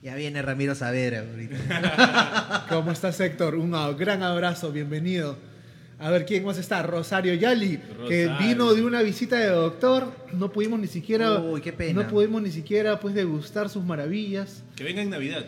Ya 0.02 0.14
viene 0.14 0.42
Ramiro 0.42 0.74
Savera 0.74 1.20
ahorita. 1.20 2.66
¿Cómo 2.68 2.92
estás, 2.92 3.18
Héctor? 3.18 3.54
Un 3.54 3.70
gran 3.96 4.22
abrazo, 4.22 4.72
bienvenido. 4.72 5.53
A 5.98 6.10
ver, 6.10 6.26
¿quién 6.26 6.44
más 6.44 6.58
está? 6.58 6.82
Rosario 6.82 7.34
Yali, 7.34 7.78
que 8.08 8.26
Rosario. 8.26 8.48
vino 8.48 8.74
de 8.74 8.82
una 8.82 9.00
visita 9.02 9.36
de 9.38 9.46
doctor. 9.46 10.12
No 10.32 10.50
pudimos 10.52 10.78
ni 10.80 10.88
siquiera. 10.88 11.38
Uy, 11.40 11.60
qué 11.60 11.72
pena. 11.72 12.02
No 12.02 12.08
pudimos 12.08 12.42
ni 12.42 12.50
siquiera 12.50 12.98
pues 13.00 13.14
degustar 13.14 13.68
sus 13.68 13.84
maravillas. 13.84 14.64
Que 14.76 14.84
venga 14.84 15.02
en 15.02 15.10
Navidad. 15.10 15.46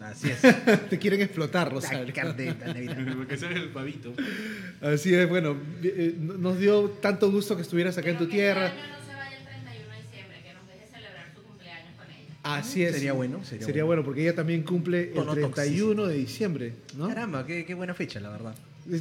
Así 0.00 0.28
es. 0.30 0.40
Te 0.90 0.98
quieren 0.98 1.22
explotar, 1.22 1.72
Rosario. 1.72 2.12
Porque 3.16 3.36
sea 3.38 3.50
el 3.50 3.70
pavito. 3.70 4.12
Así 4.82 5.14
es, 5.14 5.26
bueno, 5.28 5.56
eh, 5.82 6.14
nos 6.18 6.58
dio 6.58 6.90
tanto 7.00 7.30
gusto 7.30 7.56
que 7.56 7.62
estuvieras 7.62 7.96
acá 7.96 8.10
en 8.10 8.18
tu 8.18 8.24
Pero 8.24 8.30
que 8.30 8.36
tierra. 8.36 8.66
año 8.66 8.74
no 8.74 9.06
se 9.06 9.14
vaya 9.14 9.38
el 9.38 9.44
31 9.44 9.88
de 9.94 10.02
diciembre, 10.02 10.42
que 10.42 10.52
nos 10.52 10.66
deje 10.68 10.86
celebrar 10.92 11.26
su 11.34 11.42
cumpleaños 11.42 11.94
con 11.96 12.10
ella. 12.10 12.28
Así 12.42 12.82
es. 12.82 12.92
Sería 12.94 13.12
bueno, 13.14 13.42
sería 13.44 13.64
Sería 13.64 13.84
bueno, 13.84 14.04
porque 14.04 14.20
ella 14.22 14.34
también 14.34 14.62
cumple 14.64 15.04
el 15.04 15.14
Tono 15.14 15.32
31 15.32 16.06
de 16.06 16.14
diciembre, 16.16 16.74
¿no? 16.98 17.08
Caramba, 17.08 17.46
qué, 17.46 17.64
qué 17.64 17.72
buena 17.72 17.94
fecha, 17.94 18.20
la 18.20 18.28
verdad. 18.28 18.54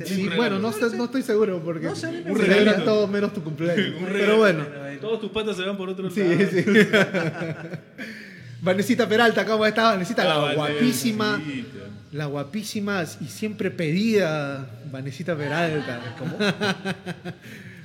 Sí, 0.06 0.30
bueno, 0.36 0.60
no, 0.60 0.72
sé- 0.72 0.96
no 0.96 1.06
estoy 1.06 1.24
seguro 1.24 1.62
porque 1.64 1.86
No 1.88 1.92
un 1.94 2.00
parece. 2.02 2.46
celebran 2.46 2.86
todo 2.86 3.06
menos 3.08 3.34
tu 3.34 3.44
cumpleaños. 3.44 3.96
Pero 4.14 4.38
bueno, 4.38 4.66
Todos 5.02 5.20
tus 5.20 5.32
patas 5.32 5.58
se 5.58 5.64
van 5.64 5.76
por 5.76 5.90
otro 5.90 6.10
sí, 6.10 6.22
lado. 6.22 6.50
sí. 6.52 6.64
Vanesita 8.62 9.08
Peralta, 9.10 9.46
¿cómo 9.46 9.66
estás, 9.66 9.94
Vanesita? 9.94 10.24
La 10.24 10.36
Ah, 10.36 10.54
guapísima, 10.56 11.32
Vanesita. 11.34 11.80
la 12.14 12.26
guapísima 12.28 13.04
y 13.20 13.26
siempre 13.26 13.72
pedida 13.72 14.66
Vanesita 14.92 15.36
Peralta. 15.36 16.16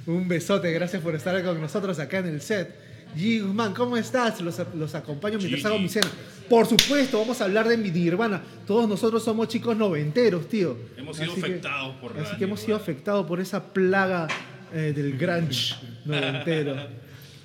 Un 0.07 0.29
besote, 0.29 0.71
gracias 0.73 1.03
por 1.03 1.15
estar 1.17 1.43
con 1.45 1.61
nosotros 1.61 1.99
acá 1.99 2.19
en 2.19 2.27
el 2.29 2.41
set. 2.41 2.71
Guzmán, 3.17 3.75
¿cómo 3.75 3.97
estás? 3.97 4.41
Los, 4.41 4.61
los 4.75 4.95
acompaño 4.95 5.39
mientras 5.39 5.65
hago 5.65 5.79
mi 5.79 5.89
cena. 5.89 6.09
Por 6.49 6.67
supuesto, 6.67 7.19
vamos 7.19 7.41
a 7.41 7.45
hablar 7.45 7.69
de 7.69 7.77
mi 7.77 7.91
Nirvana. 7.91 8.43
Todos 8.67 8.89
nosotros 8.89 9.23
somos 9.25 9.49
chicos 9.49 9.77
noventeros, 9.77 10.49
tío. 10.49 10.77
Hemos 10.97 11.17
sido 11.17 11.33
Así 11.33 11.41
que- 11.41 11.47
afectados 11.47 11.97
por 11.97 12.15
la 12.17 12.23
Así 12.23 12.37
que 12.37 12.45
hemos 12.45 12.61
sido 12.61 12.77
afectados 12.77 13.27
por 13.27 13.41
esa 13.41 13.63
plaga 13.73 14.29
eh, 14.73 14.93
del 14.95 15.17
grunge 15.19 15.75
noventero. 16.05 16.77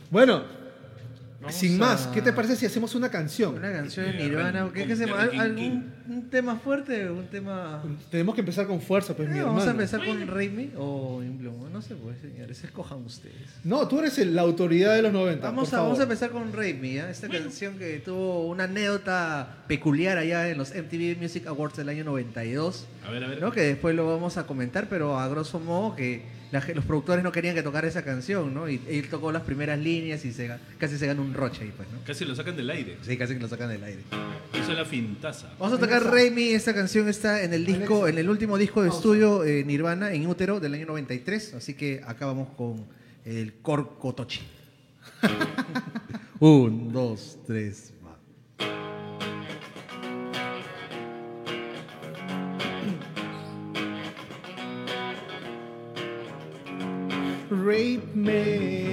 Bueno, 0.09 0.43
Vamos 1.43 1.55
sin 1.55 1.77
más, 1.77 2.07
a- 2.07 2.11
¿qué 2.11 2.21
te 2.21 2.33
parece 2.33 2.55
si 2.55 2.65
hacemos 2.65 2.95
una 2.95 3.09
canción? 3.09 3.55
Una 3.55 3.71
canción 3.71 4.05
de 4.07 4.13
Nirvana. 4.13 4.69
¿Qué, 4.73 4.95
se 4.95 5.05
llama? 5.05 5.25
Ren 5.25 5.31
King 5.31 5.39
¿Algún 5.39 5.93
un 6.09 6.29
tema 6.29 6.55
fuerte? 6.57 7.09
¿Un 7.09 7.27
tema...? 7.27 7.83
Tenemos 8.09 8.33
que 8.35 8.41
empezar 8.41 8.65
con 8.67 8.81
fuerza, 8.81 9.15
pues, 9.15 9.29
mi 9.29 9.39
Eh, 9.39 9.43
vamos 9.43 9.65
a 9.67 9.71
empezar 9.71 10.03
con 10.05 10.25
Raimi 10.27 10.71
o. 10.77 11.21
No 11.71 11.81
sé, 11.81 11.95
pues, 11.95 12.17
señores. 12.21 12.63
Escojan 12.63 12.99
ustedes. 13.03 13.35
No, 13.63 13.87
tú 13.87 13.99
eres 13.99 14.17
el- 14.19 14.35
la 14.35 14.41
autoridad 14.43 14.95
de 14.95 15.01
los 15.01 15.11
90. 15.13 15.47
Vamos 15.47 15.69
por 15.69 15.79
a, 15.79 15.81
vamos 15.81 15.99
a 15.99 16.01
favor. 16.01 16.13
empezar 16.13 16.29
con 16.31 16.53
Raimi, 16.53 16.93
¿ya? 16.95 17.09
esta 17.09 17.27
canción 17.27 17.77
que 17.77 17.99
tuvo 17.99 18.47
una 18.47 18.65
anécdota 18.65 19.57
peculiar 19.67 20.17
allá 20.17 20.49
en 20.49 20.57
los 20.57 20.71
MTV 20.73 21.17
Music 21.19 21.47
Awards 21.47 21.77
del 21.77 21.89
año 21.89 22.03
92, 22.03 22.85
A 23.07 23.11
ver, 23.11 23.23
a 23.23 23.27
ver. 23.27 23.41
¿no? 23.41 23.51
que 23.51 23.61
después 23.61 23.95
lo 23.95 24.07
vamos 24.07 24.37
a 24.37 24.45
comentar, 24.45 24.87
pero 24.89 25.19
a 25.19 25.27
grosso 25.27 25.59
modo 25.59 25.95
que 25.95 26.21
la 26.51 26.61
ge- 26.61 26.75
los 26.75 26.85
productores 26.85 27.23
no 27.23 27.31
querían 27.31 27.55
que 27.55 27.63
tocara 27.63 27.87
esa 27.87 28.03
canción, 28.03 28.53
¿no? 28.53 28.69
Y 28.69 28.79
él 28.87 29.09
tocó 29.09 29.31
las 29.31 29.41
primeras 29.41 29.79
líneas 29.79 30.23
y 30.23 30.31
se, 30.31 30.47
ga- 30.47 30.59
casi 30.77 30.99
se 30.99 31.07
gana 31.07 31.19
un 31.19 31.32
roche 31.33 31.63
ahí, 31.63 31.73
pues, 31.75 31.89
¿no? 31.91 31.99
Casi 32.05 32.25
lo 32.25 32.35
sacan 32.35 32.55
del 32.55 32.69
aire. 32.69 32.97
Sí, 33.01 33.17
casi 33.17 33.33
que 33.33 33.39
lo 33.39 33.47
sacan 33.47 33.69
del 33.69 33.83
aire. 33.83 34.01
Eso 34.53 34.71
es 34.71 34.77
la 34.77 34.85
fintaza. 34.85 35.53
Vamos 35.59 35.77
a 35.77 35.79
tocar 35.79 36.03
Raimi, 36.03 36.49
esta 36.49 36.73
canción 36.73 37.07
está 37.09 37.43
en 37.43 37.53
el 37.53 37.65
disco, 37.65 38.07
en 38.07 38.17
el 38.17 38.29
último 38.29 38.57
disco 38.57 38.83
de 38.83 38.89
estudio 38.89 39.43
eh, 39.43 39.63
Nirvana, 39.63 40.13
en 40.13 40.27
Útero, 40.27 40.59
del 40.59 40.73
año 40.73 40.85
93, 40.85 41.55
así 41.55 41.73
que 41.73 42.01
acá 42.05 42.25
vamos 42.25 42.49
con 42.55 42.85
el 43.25 43.55
Corcotochi. 43.61 44.41
Un, 46.39 46.91
dos, 46.91 47.39
tres, 47.45 47.93
va. 48.05 48.17
Rape 57.49 58.01
me. 58.13 58.92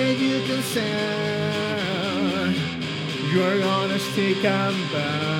you 0.00 0.40
consent. 0.46 0.86
You're 3.32 3.60
gonna 3.60 3.98
stick 3.98 4.44
and 4.44 4.90
burn. 4.92 5.37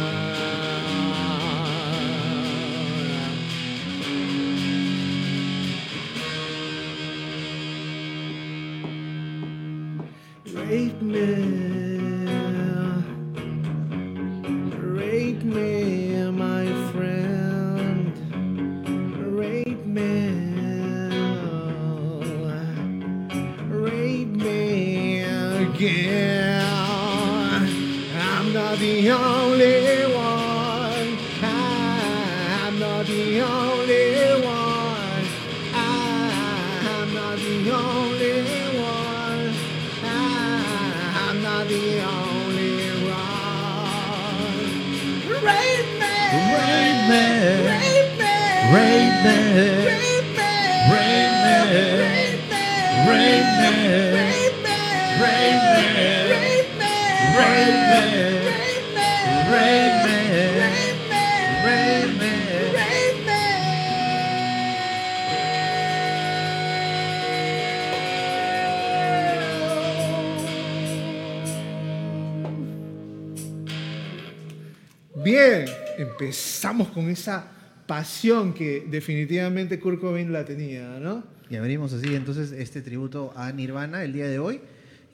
Esa 77.18 77.50
pasión 77.86 78.54
que 78.54 78.86
definitivamente 78.88 79.80
Kurt 79.80 80.00
Cobain 80.00 80.32
la 80.32 80.44
tenía, 80.44 80.98
¿no? 81.00 81.24
Y 81.50 81.56
abrimos 81.56 81.92
así 81.92 82.14
entonces 82.14 82.52
este 82.52 82.82
tributo 82.82 83.32
a 83.34 83.50
Nirvana 83.52 84.04
el 84.04 84.12
día 84.12 84.28
de 84.28 84.38
hoy. 84.38 84.60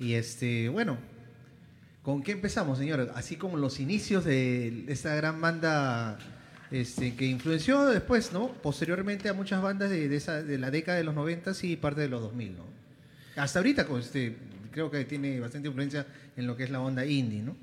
Y 0.00 0.14
este, 0.14 0.68
bueno, 0.68 0.98
¿con 2.02 2.22
qué 2.22 2.32
empezamos, 2.32 2.78
señor? 2.78 3.12
Así 3.14 3.36
como 3.36 3.56
los 3.56 3.78
inicios 3.78 4.24
de 4.24 4.84
esta 4.88 5.14
gran 5.14 5.40
banda 5.40 6.18
este, 6.70 7.14
que 7.14 7.26
influenció 7.26 7.86
después, 7.86 8.32
¿no? 8.32 8.48
Posteriormente 8.48 9.28
a 9.28 9.32
muchas 9.32 9.62
bandas 9.62 9.90
de, 9.90 10.14
esa, 10.14 10.42
de 10.42 10.58
la 10.58 10.70
década 10.72 10.98
de 10.98 11.04
los 11.04 11.14
90 11.14 11.52
y 11.62 11.76
parte 11.76 12.00
de 12.00 12.08
los 12.08 12.20
2000, 12.22 12.56
¿no? 12.56 12.64
Hasta 13.36 13.60
ahorita, 13.60 13.86
este, 13.98 14.36
creo 14.72 14.90
que 14.90 15.04
tiene 15.04 15.38
bastante 15.38 15.68
influencia 15.68 16.06
en 16.36 16.46
lo 16.46 16.56
que 16.56 16.64
es 16.64 16.70
la 16.70 16.80
onda 16.80 17.06
indie, 17.06 17.42
¿no? 17.42 17.56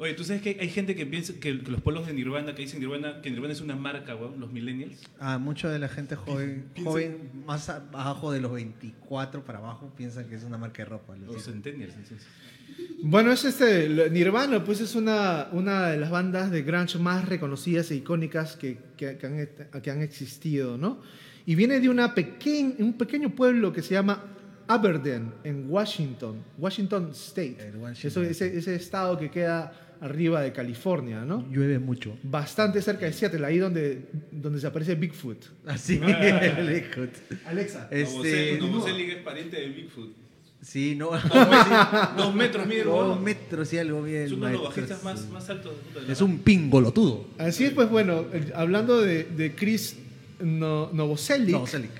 Oye, 0.00 0.14
¿tú 0.14 0.22
sabes 0.22 0.42
que 0.42 0.56
hay 0.60 0.68
gente 0.68 0.94
que 0.94 1.04
piensa 1.06 1.32
que, 1.34 1.60
que 1.60 1.70
los 1.72 1.80
polos 1.80 2.06
de 2.06 2.12
Nirvana, 2.12 2.54
que 2.54 2.62
dicen 2.62 2.78
Nirvana, 2.78 3.20
que 3.20 3.30
Nirvana 3.32 3.52
es 3.52 3.60
una 3.60 3.74
marca, 3.74 4.14
weón, 4.14 4.38
los 4.38 4.52
millennials? 4.52 5.00
Ah, 5.18 5.38
mucha 5.38 5.68
de 5.70 5.80
la 5.80 5.88
gente 5.88 6.14
joven, 6.14 6.66
joven 6.84 7.30
más 7.44 7.68
abajo 7.68 8.30
de 8.30 8.40
los 8.40 8.52
24 8.52 9.44
para 9.44 9.58
abajo, 9.58 9.92
piensan 9.96 10.28
que 10.28 10.36
es 10.36 10.44
una 10.44 10.56
marca 10.56 10.84
de 10.84 10.88
ropa. 10.90 11.16
Los 11.16 11.44
centennials, 11.44 11.94
entonces. 11.96 12.26
Bueno, 13.02 13.32
es 13.32 13.44
este, 13.44 14.08
Nirvana, 14.10 14.62
pues 14.64 14.80
es 14.80 14.94
una, 14.94 15.48
una 15.50 15.88
de 15.88 15.96
las 15.98 16.10
bandas 16.10 16.52
de 16.52 16.62
grunge 16.62 16.98
más 16.98 17.28
reconocidas 17.28 17.90
e 17.90 17.96
icónicas 17.96 18.54
que, 18.54 18.78
que- 18.96 19.16
que 19.18 19.26
han, 19.26 19.80
que 19.82 19.90
han 19.90 20.00
existido, 20.02 20.78
¿no? 20.78 21.00
Y 21.44 21.56
viene 21.56 21.80
de 21.80 21.88
una 21.88 22.14
pequeñ- 22.14 22.76
un 22.78 22.92
pequeño 22.92 23.30
pueblo 23.34 23.72
que 23.72 23.82
se 23.82 23.94
llama 23.94 24.22
Aberdeen, 24.68 25.32
en 25.42 25.68
Washington, 25.68 26.44
Washington 26.56 27.10
State. 27.12 27.72
Washington. 27.76 27.94
Eso, 28.10 28.22
ese, 28.22 28.56
ese 28.58 28.74
estado 28.76 29.18
que 29.18 29.30
queda 29.30 29.72
arriba 30.00 30.40
de 30.42 30.52
California, 30.52 31.24
¿no? 31.24 31.46
Llueve 31.50 31.78
mucho. 31.78 32.16
Bastante 32.22 32.80
cerca 32.82 33.06
de 33.06 33.12
Seattle, 33.12 33.44
ahí 33.44 33.58
donde, 33.58 34.02
donde 34.30 34.60
se 34.60 34.66
aparece 34.66 34.94
Bigfoot. 34.94 35.44
Así, 35.66 36.00
Ah. 36.02 36.60
Bigfoot. 36.62 37.10
Alexa. 37.46 37.88
Este, 37.90 38.58
Novoselic 38.60 39.08
es 39.10 39.16
pariente 39.22 39.60
de 39.60 39.68
Bigfoot. 39.68 40.10
sí, 40.62 40.94
no. 40.96 41.10
Dos 42.16 42.34
metros 42.34 42.66
mide 42.66 42.84
Dos 42.84 43.20
metros 43.20 43.72
y 43.72 43.78
algo 43.78 44.02
bien. 44.02 44.22
Es 44.22 44.32
uno 44.32 44.46
de 44.46 44.52
los 44.52 44.64
bajistas 44.64 45.02
más, 45.04 45.28
más 45.30 45.48
altos 45.50 45.72
de 46.06 46.12
Es 46.12 46.20
un 46.20 46.38
pingolotudo. 46.38 47.26
Así 47.38 47.64
es, 47.64 47.72
pues 47.72 47.88
bueno, 47.90 48.24
eh, 48.32 48.52
hablando 48.54 49.00
de, 49.00 49.24
de 49.24 49.54
Chris 49.54 49.96
no, 50.40 50.90
Novoselic, 50.92 51.50
Novoselic. 51.52 51.90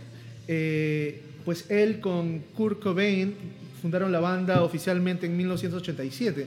eh, 0.47 1.23
pues 1.45 1.71
él 1.71 1.99
con 2.01 2.41
Kurt 2.55 2.81
Cobain 2.81 3.35
fundaron 3.81 4.13
la 4.13 4.21
banda 4.21 4.63
oficialmente 4.63 5.27
en 5.27 5.37
1987 5.37 6.47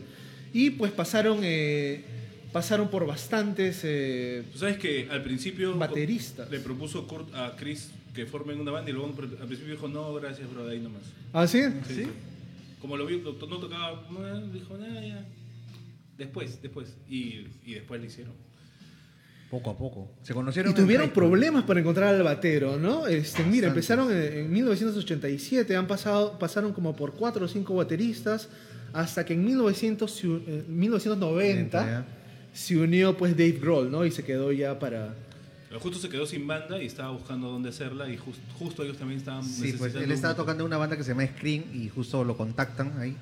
y 0.54 0.72
pues 0.72 0.92
pasaron, 0.92 1.40
eh, 1.44 2.04
pasaron 2.52 2.90
por 2.90 3.06
bastantes 3.06 3.82
eh, 3.84 4.44
Tú 4.52 4.60
sabes 4.60 4.78
que 4.78 5.08
al 5.10 5.24
principio 5.24 5.76
bateristas. 5.78 6.50
le 6.50 6.60
propuso 6.60 7.08
Kurt 7.08 7.34
a 7.34 7.56
Chris 7.56 7.92
que 8.14 8.26
formen 8.26 8.60
una 8.60 8.72
banda 8.72 8.90
y 8.90 8.94
luego 8.94 9.08
al 9.08 9.48
principio 9.48 9.74
dijo, 9.74 9.88
no, 9.88 10.14
gracias, 10.16 10.52
bro, 10.52 10.66
de 10.66 10.74
ahí 10.74 10.80
nomás. 10.82 11.04
¿Ah, 11.34 11.48
sí? 11.48 11.62
Sí, 11.88 11.96
sí. 11.96 12.08
Como 12.82 12.98
lo 12.98 13.06
vio, 13.06 13.20
no 13.20 13.32
no 13.48 13.58
tocaba, 13.58 14.04
dijo, 14.52 14.78
nada, 14.78 15.02
ya. 15.02 15.26
Después, 16.18 16.62
después. 16.62 16.94
Y, 17.10 17.48
y 17.66 17.76
después 17.76 18.02
lo 18.02 18.08
hicieron. 18.08 18.34
Poco 19.50 19.70
a 19.70 19.78
poco. 19.78 20.12
Se 20.24 20.34
conocieron. 20.34 20.72
Y 20.72 20.76
tuvieron 20.76 21.10
problemas 21.12 21.64
para 21.64 21.80
encontrar 21.80 22.14
al 22.16 22.24
batero, 22.24 22.78
¿no? 22.78 23.08
Este, 23.08 23.44
mira, 23.44 23.68
empezaron 23.68 24.12
en, 24.12 24.40
en 24.40 24.52
1987, 24.52 25.76
han 25.76 25.88
pasado, 25.88 26.38
pasaron 26.40 26.74
como 26.74 26.96
por 26.96 27.14
cuatro 27.14 27.46
o 27.46 27.48
cinco 27.48 27.76
bateristas, 27.76 28.50
hasta 28.94 29.26
que 29.26 29.34
en 29.34 29.46
1900 29.46 30.12
se 30.12 30.28
u- 30.28 30.42
eh, 30.48 30.64
1990 30.68 31.86
ya. 31.86 32.06
se 32.54 32.78
unió 32.78 33.16
pues 33.18 33.32
Dave 33.38 33.54
Grohl, 33.62 33.92
¿no? 33.92 34.06
Y 34.06 34.12
se 34.12 34.24
quedó 34.24 34.52
ya 34.52 34.78
para... 34.80 35.16
Pero 35.70 35.80
justo 35.80 36.00
se 36.00 36.10
quedó 36.10 36.26
sin 36.26 36.46
banda 36.46 36.82
y 36.84 36.86
estaba 36.88 37.12
buscando 37.12 37.50
dónde 37.50 37.70
hacerla 37.70 38.10
y 38.10 38.18
jus- 38.18 38.36
justo 38.60 38.84
ellos 38.84 38.98
también 38.98 39.20
estaban 39.20 39.44
Sí, 39.46 39.74
pues 39.78 39.96
él 39.96 40.12
estaba 40.12 40.34
un- 40.34 40.38
tocando 40.38 40.66
una 40.66 40.76
banda 40.78 40.98
que 40.98 41.04
se 41.04 41.10
llama 41.12 41.26
Scream 41.28 41.64
y 41.74 41.88
justo 41.90 42.24
lo 42.26 42.36
contactan 42.36 42.94
ahí. 43.00 43.16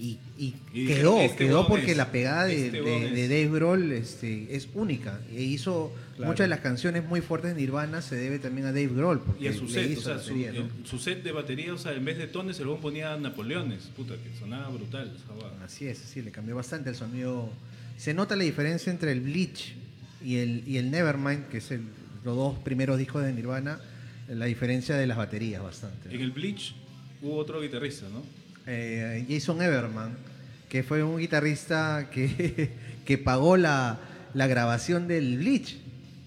Y, 0.00 0.18
y 0.38 0.54
Y 0.72 0.86
quedó, 0.86 1.20
este 1.20 1.46
quedó 1.46 1.66
porque 1.68 1.92
es, 1.92 1.96
la 1.96 2.10
pegada 2.12 2.44
de, 2.46 2.66
este 2.66 2.80
de- 2.82 3.10
de. 3.10 3.28
Dave 3.28 3.48
Grohl 3.58 3.92
este, 3.92 4.54
es 4.54 4.68
única. 4.74 5.20
E 5.32 5.42
hizo 5.42 5.92
Claro. 6.18 6.32
muchas 6.32 6.44
de 6.44 6.48
las 6.48 6.60
canciones 6.60 7.04
muy 7.04 7.20
fuertes 7.20 7.54
de 7.54 7.60
Nirvana 7.60 8.02
se 8.02 8.16
debe 8.16 8.38
también 8.38 8.66
a 8.66 8.72
Dave 8.72 8.88
Grohl. 8.88 9.20
Porque 9.20 9.44
Y 9.44 9.48
a 9.48 9.52
su 9.54 9.68
set, 9.68 9.96
o 9.96 10.00
sea, 10.00 10.14
la 10.16 10.20
su, 10.22 10.30
batería, 10.34 10.52
¿no? 10.52 10.68
su 10.86 10.98
set 10.98 11.22
de 11.22 11.32
batería, 11.32 11.72
o 11.72 11.78
sea, 11.78 11.92
en 11.92 12.04
vez 12.04 12.18
de 12.18 12.26
tones, 12.26 12.58
el 12.60 12.66
huevón 12.66 12.82
ponía 12.82 13.16
Napoleones. 13.16 13.84
Puta, 13.96 14.14
que 14.14 14.38
sonaba 14.38 14.68
brutal. 14.68 15.16
Así 15.64 15.86
es, 15.86 15.98
sí, 15.98 16.20
le 16.22 16.30
cambió 16.30 16.54
bastante 16.56 16.90
el 16.90 16.96
sonido. 16.96 17.48
Se 17.96 18.12
nota 18.14 18.36
la 18.36 18.44
diferencia 18.44 18.90
entre 18.92 19.12
el 19.12 19.20
Bleach 19.20 19.74
y 20.24 20.36
el, 20.36 20.62
y 20.66 20.76
el 20.78 20.90
Nevermind, 20.90 21.46
que 21.48 21.58
es 21.58 21.70
el- 21.70 21.82
los 22.24 22.36
dos 22.36 22.58
primeros 22.58 22.98
discos 22.98 23.22
de 23.24 23.32
Nirvana, 23.32 23.80
la 24.28 24.44
diferencia 24.46 24.96
de 24.96 25.06
las 25.06 25.16
baterías 25.16 25.62
bastante. 25.62 26.08
¿no? 26.08 26.14
En 26.14 26.20
el 26.20 26.32
Bleach 26.32 26.74
hubo 27.22 27.36
otro 27.36 27.60
guitarrista, 27.62 28.06
¿no? 28.12 28.22
Eh, 28.66 29.24
Jason 29.28 29.62
Everman, 29.62 30.16
que 30.68 30.82
fue 30.82 31.02
un 31.04 31.18
guitarrista 31.18 32.10
que, 32.12 32.70
que 33.06 33.18
pagó 33.18 33.56
la, 33.56 33.98
la 34.34 34.46
grabación 34.48 35.06
del 35.08 35.38
Bleach. 35.38 35.78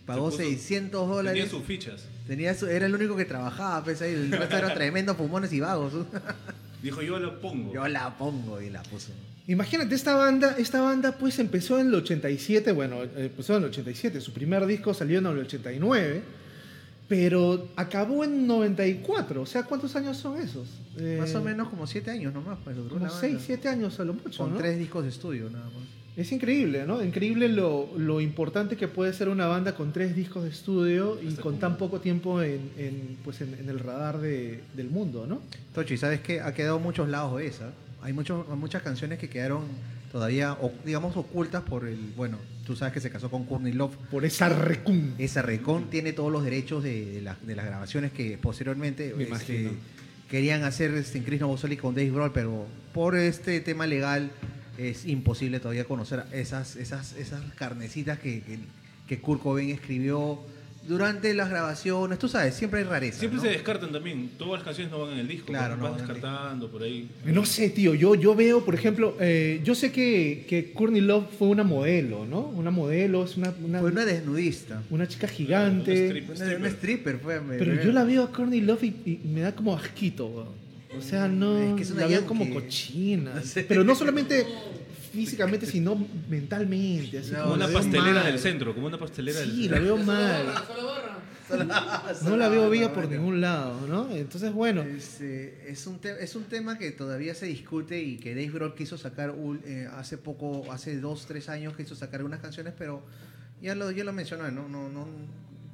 Pagó 0.05 0.29
puso- 0.29 0.37
600 0.37 1.07
dólares. 1.07 1.41
Tenía 1.43 1.49
sus 1.57 1.63
fichas. 1.65 2.05
Tenía 2.27 2.53
su- 2.53 2.67
era 2.67 2.85
el 2.85 2.95
único 2.95 3.15
que 3.15 3.25
trabajaba, 3.25 3.83
pues, 3.83 4.01
ahí, 4.01 4.13
el 4.13 4.31
resto 4.31 4.57
eran 4.57 4.73
tremendos 4.75 5.17
fumones 5.17 5.51
y 5.53 5.59
vagos. 5.59 5.93
Dijo, 6.83 7.01
yo 7.01 7.19
lo 7.19 7.39
pongo. 7.39 7.73
Yo 7.73 7.87
la 7.87 8.17
pongo 8.17 8.59
y 8.61 8.69
la 8.69 8.81
puso. 8.83 9.11
Imagínate, 9.47 9.93
esta 9.95 10.15
banda, 10.15 10.55
esta 10.57 10.81
banda 10.81 11.11
pues 11.13 11.37
empezó 11.39 11.79
en 11.79 11.87
el 11.87 11.95
87, 11.95 12.71
bueno, 12.71 13.03
eh, 13.03 13.09
empezó 13.17 13.57
en 13.57 13.63
el 13.63 13.69
87, 13.69 14.21
su 14.21 14.31
primer 14.33 14.65
disco 14.65 14.93
salió 14.93 15.19
en 15.19 15.25
el 15.27 15.39
89, 15.39 16.21
pero 17.07 17.67
acabó 17.75 18.23
en 18.23 18.47
94, 18.47 19.41
o 19.41 19.45
sea, 19.45 19.63
¿cuántos 19.63 19.95
años 19.95 20.17
son 20.17 20.39
esos? 20.39 20.67
Eh, 20.97 21.17
Más 21.19 21.33
o 21.35 21.41
menos 21.43 21.67
como 21.69 21.85
7 21.85 22.09
años 22.11 22.33
nomás. 22.33 22.57
Pues, 22.63 22.77
Como 22.77 22.99
la 23.05 23.09
6, 23.09 23.21
banda. 23.33 23.45
7 23.45 23.67
años 23.69 23.99
a 23.99 24.05
lo 24.05 24.13
mucho, 24.13 24.43
Con 24.43 24.53
¿no? 24.53 24.57
tres 24.57 24.77
discos 24.79 25.03
de 25.03 25.09
estudio 25.09 25.49
nada 25.49 25.65
más. 25.65 25.83
Es 26.17 26.31
increíble, 26.33 26.85
¿no? 26.85 27.01
Increíble 27.03 27.47
lo, 27.47 27.89
lo 27.97 28.19
importante 28.19 28.75
que 28.75 28.87
puede 28.89 29.13
ser 29.13 29.29
una 29.29 29.47
banda 29.47 29.75
con 29.75 29.93
tres 29.93 30.13
discos 30.15 30.43
de 30.43 30.49
estudio 30.49 31.17
y 31.21 31.33
con 31.35 31.57
tan 31.59 31.77
poco 31.77 32.01
tiempo 32.01 32.41
en, 32.41 32.69
en, 32.77 33.17
pues 33.23 33.39
en, 33.41 33.53
en 33.53 33.69
el 33.69 33.79
radar 33.79 34.19
de- 34.19 34.61
del 34.75 34.89
mundo, 34.89 35.25
¿no? 35.25 35.41
Tochi, 35.73 35.95
¿sabes 35.97 36.19
qué? 36.19 36.41
Ha 36.41 36.53
quedado 36.53 36.79
muchos 36.79 37.07
lados 37.07 37.37
de 37.39 37.47
esa. 37.47 37.71
Hay, 38.01 38.11
mucho- 38.11 38.45
hay 38.51 38.57
muchas 38.57 38.81
canciones 38.83 39.19
que 39.19 39.29
quedaron 39.29 39.63
todavía, 40.11 40.57
digamos, 40.85 41.15
ocultas 41.15 41.63
por 41.63 41.87
el, 41.87 41.97
bueno, 42.17 42.37
tú 42.67 42.75
sabes 42.75 42.93
que 42.93 42.99
se 42.99 43.09
casó 43.09 43.31
con 43.31 43.45
Courtney 43.45 43.71
Love. 43.71 43.95
Por 44.11 44.25
esa 44.25 44.49
recun. 44.49 45.13
Esa 45.17 45.41
recon 45.41 45.89
tiene 45.89 46.11
todos 46.11 46.29
los 46.31 46.43
derechos 46.43 46.83
de, 46.83 47.05
de 47.05 47.21
la- 47.21 47.37
de 47.41 47.55
las 47.55 47.65
grabaciones 47.65 48.11
que 48.11 48.37
posteriormente 48.37 49.13
Me 49.15 49.23
este, 49.23 49.71
querían 50.29 50.65
hacer 50.65 50.93
este, 50.95 51.19
en 51.19 51.23
Chris 51.23 51.39
Novoselic 51.39 51.79
con 51.79 51.95
Dave 51.95 52.09
Grohl, 52.11 52.33
pero 52.33 52.65
por 52.93 53.15
este 53.15 53.61
tema 53.61 53.87
legal 53.87 54.29
es 54.89 55.05
imposible 55.05 55.59
todavía 55.59 55.85
conocer 55.85 56.23
esas, 56.33 56.75
esas, 56.75 57.13
esas 57.17 57.41
carnecitas 57.55 58.19
que, 58.19 58.41
que, 58.41 58.57
que 59.07 59.19
Kurt 59.19 59.41
Cobain 59.41 59.69
escribió 59.69 60.39
durante 60.87 61.31
las 61.35 61.47
grabaciones. 61.49 62.17
Tú 62.17 62.27
sabes, 62.27 62.55
siempre 62.55 62.79
hay 62.79 62.85
rareza. 62.87 63.19
Siempre 63.19 63.37
¿no? 63.37 63.43
se 63.43 63.49
descartan 63.49 63.91
también. 63.91 64.31
Todas 64.39 64.53
las 64.53 64.63
canciones 64.63 64.91
no 64.91 65.01
van 65.01 65.13
en 65.13 65.19
el 65.19 65.27
disco. 65.27 65.45
Claro, 65.47 65.73
van 65.77 65.79
no 65.79 65.87
el 65.89 65.97
descartando 65.97 66.71
por 66.71 66.81
ahí. 66.81 67.07
No 67.25 67.45
sé, 67.45 67.69
tío, 67.69 67.93
yo, 67.93 68.15
yo 68.15 68.33
veo, 68.33 68.65
por 68.65 68.73
ejemplo, 68.73 69.15
eh, 69.19 69.61
yo 69.63 69.75
sé 69.75 69.91
que, 69.91 70.45
que 70.49 70.71
Courtney 70.73 71.01
Love 71.01 71.27
fue 71.37 71.49
una 71.49 71.63
modelo, 71.63 72.25
¿no? 72.25 72.39
Una 72.41 72.71
modelo, 72.71 73.23
es 73.25 73.37
una, 73.37 73.53
una, 73.63 73.79
Fue 73.79 73.91
una 73.91 74.05
desnudista. 74.05 74.81
una 74.89 75.07
chica 75.07 75.27
Una 75.27 75.35
gigante. 75.35 76.09
strip- 76.09 76.25
Una, 76.25 76.33
stripper. 76.35 76.57
una 76.59 76.67
stripper 76.69 77.17
fue. 77.19 77.41
me- 77.41 77.57
Pero 77.57 77.75
me- 77.75 77.85
yo 77.85 77.91
la 77.91 78.03
veo 78.03 78.23
a 78.23 78.31
Courtney 78.31 78.61
Love 78.61 78.83
y, 78.85 78.87
y 79.05 79.27
me 79.27 79.41
da 79.41 79.53
como 79.53 79.75
asquito, 79.75 80.25
weón. 80.25 80.60
O 80.97 81.01
sea, 81.01 81.27
no. 81.27 81.57
Es 81.57 81.73
que 81.75 81.81
es 81.83 81.91
una 81.91 82.01
la 82.01 82.07
veo 82.07 82.25
como 82.25 82.49
cochina. 82.53 83.33
No 83.35 83.41
sé. 83.43 83.63
Pero 83.63 83.83
no 83.83 83.95
solamente 83.95 84.45
físicamente, 85.11 85.65
sino 85.65 85.95
mentalmente. 86.29 87.19
Así 87.19 87.31
No, 87.31 87.41
como 87.43 87.53
una 87.55 87.65
la 87.65 87.67
veo 87.67 87.77
pastelera 87.79 88.13
mal. 88.23 88.25
del 88.25 88.39
centro, 88.39 88.73
como 88.73 88.87
una 88.87 88.97
pastelera 88.97 89.39
del 89.39 89.51
Sí, 89.51 89.61
centro. 89.67 89.77
la 89.77 89.83
veo 89.83 89.97
mal. 90.05 90.45
No 92.23 92.37
la 92.37 92.47
veo 92.49 92.69
bella 92.69 92.93
por 92.93 93.09
ningún 93.09 93.41
lado, 93.41 93.85
¿no? 93.87 94.09
Entonces, 94.11 94.53
bueno. 94.53 94.81
Este, 94.83 95.69
es, 95.69 95.85
un 95.87 95.99
es 96.19 96.35
un 96.35 96.43
tema 96.45 96.77
que 96.77 96.91
todavía 96.91 97.35
se 97.35 97.45
discute 97.45 98.01
y 98.01 98.17
que 98.17 98.29
Dave 98.35 98.49
Grohl 98.49 98.73
quiso 98.75 98.97
sacar 98.97 99.31
ul- 99.35 99.59
eh, 99.65 99.87
hace 99.97 100.17
poco, 100.17 100.71
hace 100.71 100.99
dos, 100.99 101.25
tres 101.25 101.49
años 101.49 101.75
quiso 101.75 101.93
sacar 101.95 102.23
unas 102.23 102.39
canciones, 102.39 102.73
pero 102.77 103.03
ya 103.61 103.75
lo, 103.75 103.91
ya 103.91 104.03
lo 104.05 104.13
mencioné, 104.13 104.51
¿no? 104.51 104.67
no, 104.69 104.87
no 104.89 105.07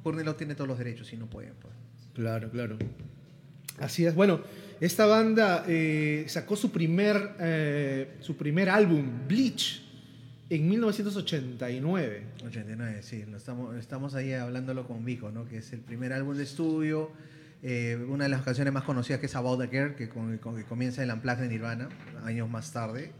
Love 0.04 0.36
tiene 0.38 0.54
todos 0.54 0.66
los 0.66 0.78
derechos 0.78 1.12
y 1.12 1.16
no 1.18 1.26
pueden. 1.26 1.52
Pues. 1.60 1.74
Claro, 2.14 2.50
claro. 2.50 2.78
Así 3.78 4.06
es. 4.06 4.14
Bueno, 4.14 4.40
esta 4.80 5.06
banda 5.06 5.64
eh, 5.66 6.24
sacó 6.28 6.54
su 6.54 6.70
primer, 6.70 7.34
eh, 7.40 8.16
su 8.20 8.36
primer 8.36 8.70
álbum, 8.70 9.26
Bleach, 9.26 9.82
en 10.48 10.68
1989. 10.68 12.22
89, 12.46 13.02
sí, 13.02 13.24
estamos, 13.36 13.76
estamos 13.76 14.14
ahí 14.14 14.32
hablándolo 14.32 14.86
con 14.86 15.04
Vico, 15.04 15.30
¿no? 15.30 15.48
Que 15.48 15.58
es 15.58 15.72
el 15.72 15.80
primer 15.80 16.12
álbum 16.12 16.36
de 16.36 16.44
estudio, 16.44 17.10
eh, 17.62 17.98
una 18.08 18.24
de 18.24 18.30
las 18.30 18.42
canciones 18.42 18.72
más 18.72 18.84
conocidas 18.84 19.18
que 19.18 19.26
es 19.26 19.34
About 19.34 19.60
the 19.60 19.68
Girl, 19.68 19.94
que, 19.96 20.08
comienza 20.08 21.02
el 21.02 21.10
Unplugged 21.10 21.42
de 21.42 21.48
Nirvana, 21.48 21.88
años 22.24 22.48
más 22.48 22.72
tarde. 22.72 23.10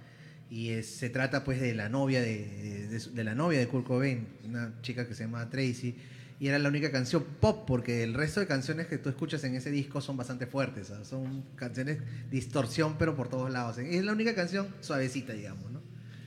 Y 0.51 0.83
se 0.83 1.11
trata 1.11 1.44
pues 1.44 1.61
de 1.61 1.75
la 1.75 1.88
novia 1.88 2.23
de, 2.23 2.88
de, 2.88 2.99
de 2.99 3.25
la 3.25 3.35
novia 3.35 3.59
de 3.59 3.66
Kurt 3.66 3.87
Cobain, 3.87 4.27
una 4.44 4.81
chica 4.81 5.07
que 5.07 5.14
se 5.14 5.25
llama 5.25 5.51
Tracy. 5.51 5.97
Y 6.40 6.46
era 6.48 6.59
la 6.59 6.68
única 6.68 6.92
canción 6.92 7.24
pop, 7.40 7.64
porque 7.66 8.05
el 8.05 8.14
resto 8.14 8.38
de 8.40 8.46
canciones 8.46 8.87
que 8.87 8.98
tú 8.98 9.09
escuchas 9.09 9.42
en 9.44 9.55
ese 9.57 9.70
disco 9.70 10.01
son 10.01 10.16
bastante 10.16 10.46
fuertes, 10.46 10.87
¿sabes? 10.88 11.09
son 11.09 11.44
canciones 11.57 11.98
distorsión, 12.31 12.96
pero 12.98 13.16
por 13.16 13.29
todos 13.29 13.51
lados. 13.51 13.79
Es 13.79 14.05
la 14.05 14.12
única 14.12 14.35
canción 14.35 14.68
suavecita, 14.81 15.33
digamos, 15.33 15.70
¿no? 15.72 15.79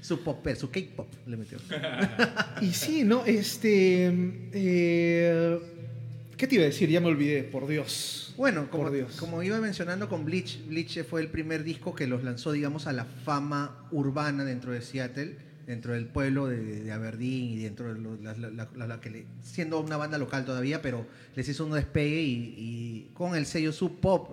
Su 0.01 0.21
pop, 0.23 0.45
su 0.57 0.69
cake 0.69 0.95
pop 0.95 1.07
le 1.27 1.37
metió. 1.37 1.59
Y 2.61 2.73
sí, 2.73 3.03
¿no? 3.03 3.25
Este. 3.25 4.11
eh, 4.51 5.59
¿Qué 6.37 6.47
te 6.47 6.55
iba 6.55 6.63
a 6.63 6.67
decir? 6.67 6.89
Ya 6.89 6.99
me 6.99 7.07
olvidé, 7.07 7.43
por 7.43 7.67
Dios. 7.67 8.33
Bueno, 8.35 8.69
como, 8.71 8.85
Por 8.85 8.93
Dios. 8.93 9.15
como 9.17 9.43
iba 9.43 9.59
mencionando 9.59 10.09
con 10.09 10.25
Bleach, 10.25 10.65
Bleach 10.67 11.03
fue 11.05 11.21
el 11.21 11.27
primer 11.27 11.63
disco 11.63 11.93
que 11.93 12.07
los 12.07 12.23
lanzó, 12.23 12.51
digamos, 12.51 12.87
a 12.87 12.93
la 12.93 13.05
fama 13.05 13.87
urbana 13.91 14.43
dentro 14.43 14.71
de 14.71 14.81
Seattle, 14.81 15.35
dentro 15.67 15.93
del 15.93 16.05
pueblo 16.07 16.47
de, 16.47 16.81
de 16.83 16.91
Aberdeen 16.91 17.45
y 17.45 17.57
dentro 17.63 17.93
de 17.93 17.99
lo- 17.99 18.15
la, 18.21 18.33
la- 18.35 18.87
la- 18.87 18.99
que 19.01 19.09
le- 19.09 19.25
siendo 19.41 19.79
una 19.79 19.97
banda 19.97 20.17
local 20.17 20.45
todavía, 20.45 20.81
pero 20.81 21.05
les 21.35 21.47
hizo 21.49 21.65
un 21.65 21.71
despegue 21.73 22.21
y, 22.21 22.55
y 22.57 23.11
con 23.13 23.35
el 23.35 23.45
sello 23.45 23.71
Sub 23.73 23.99
Pop, 23.99 24.29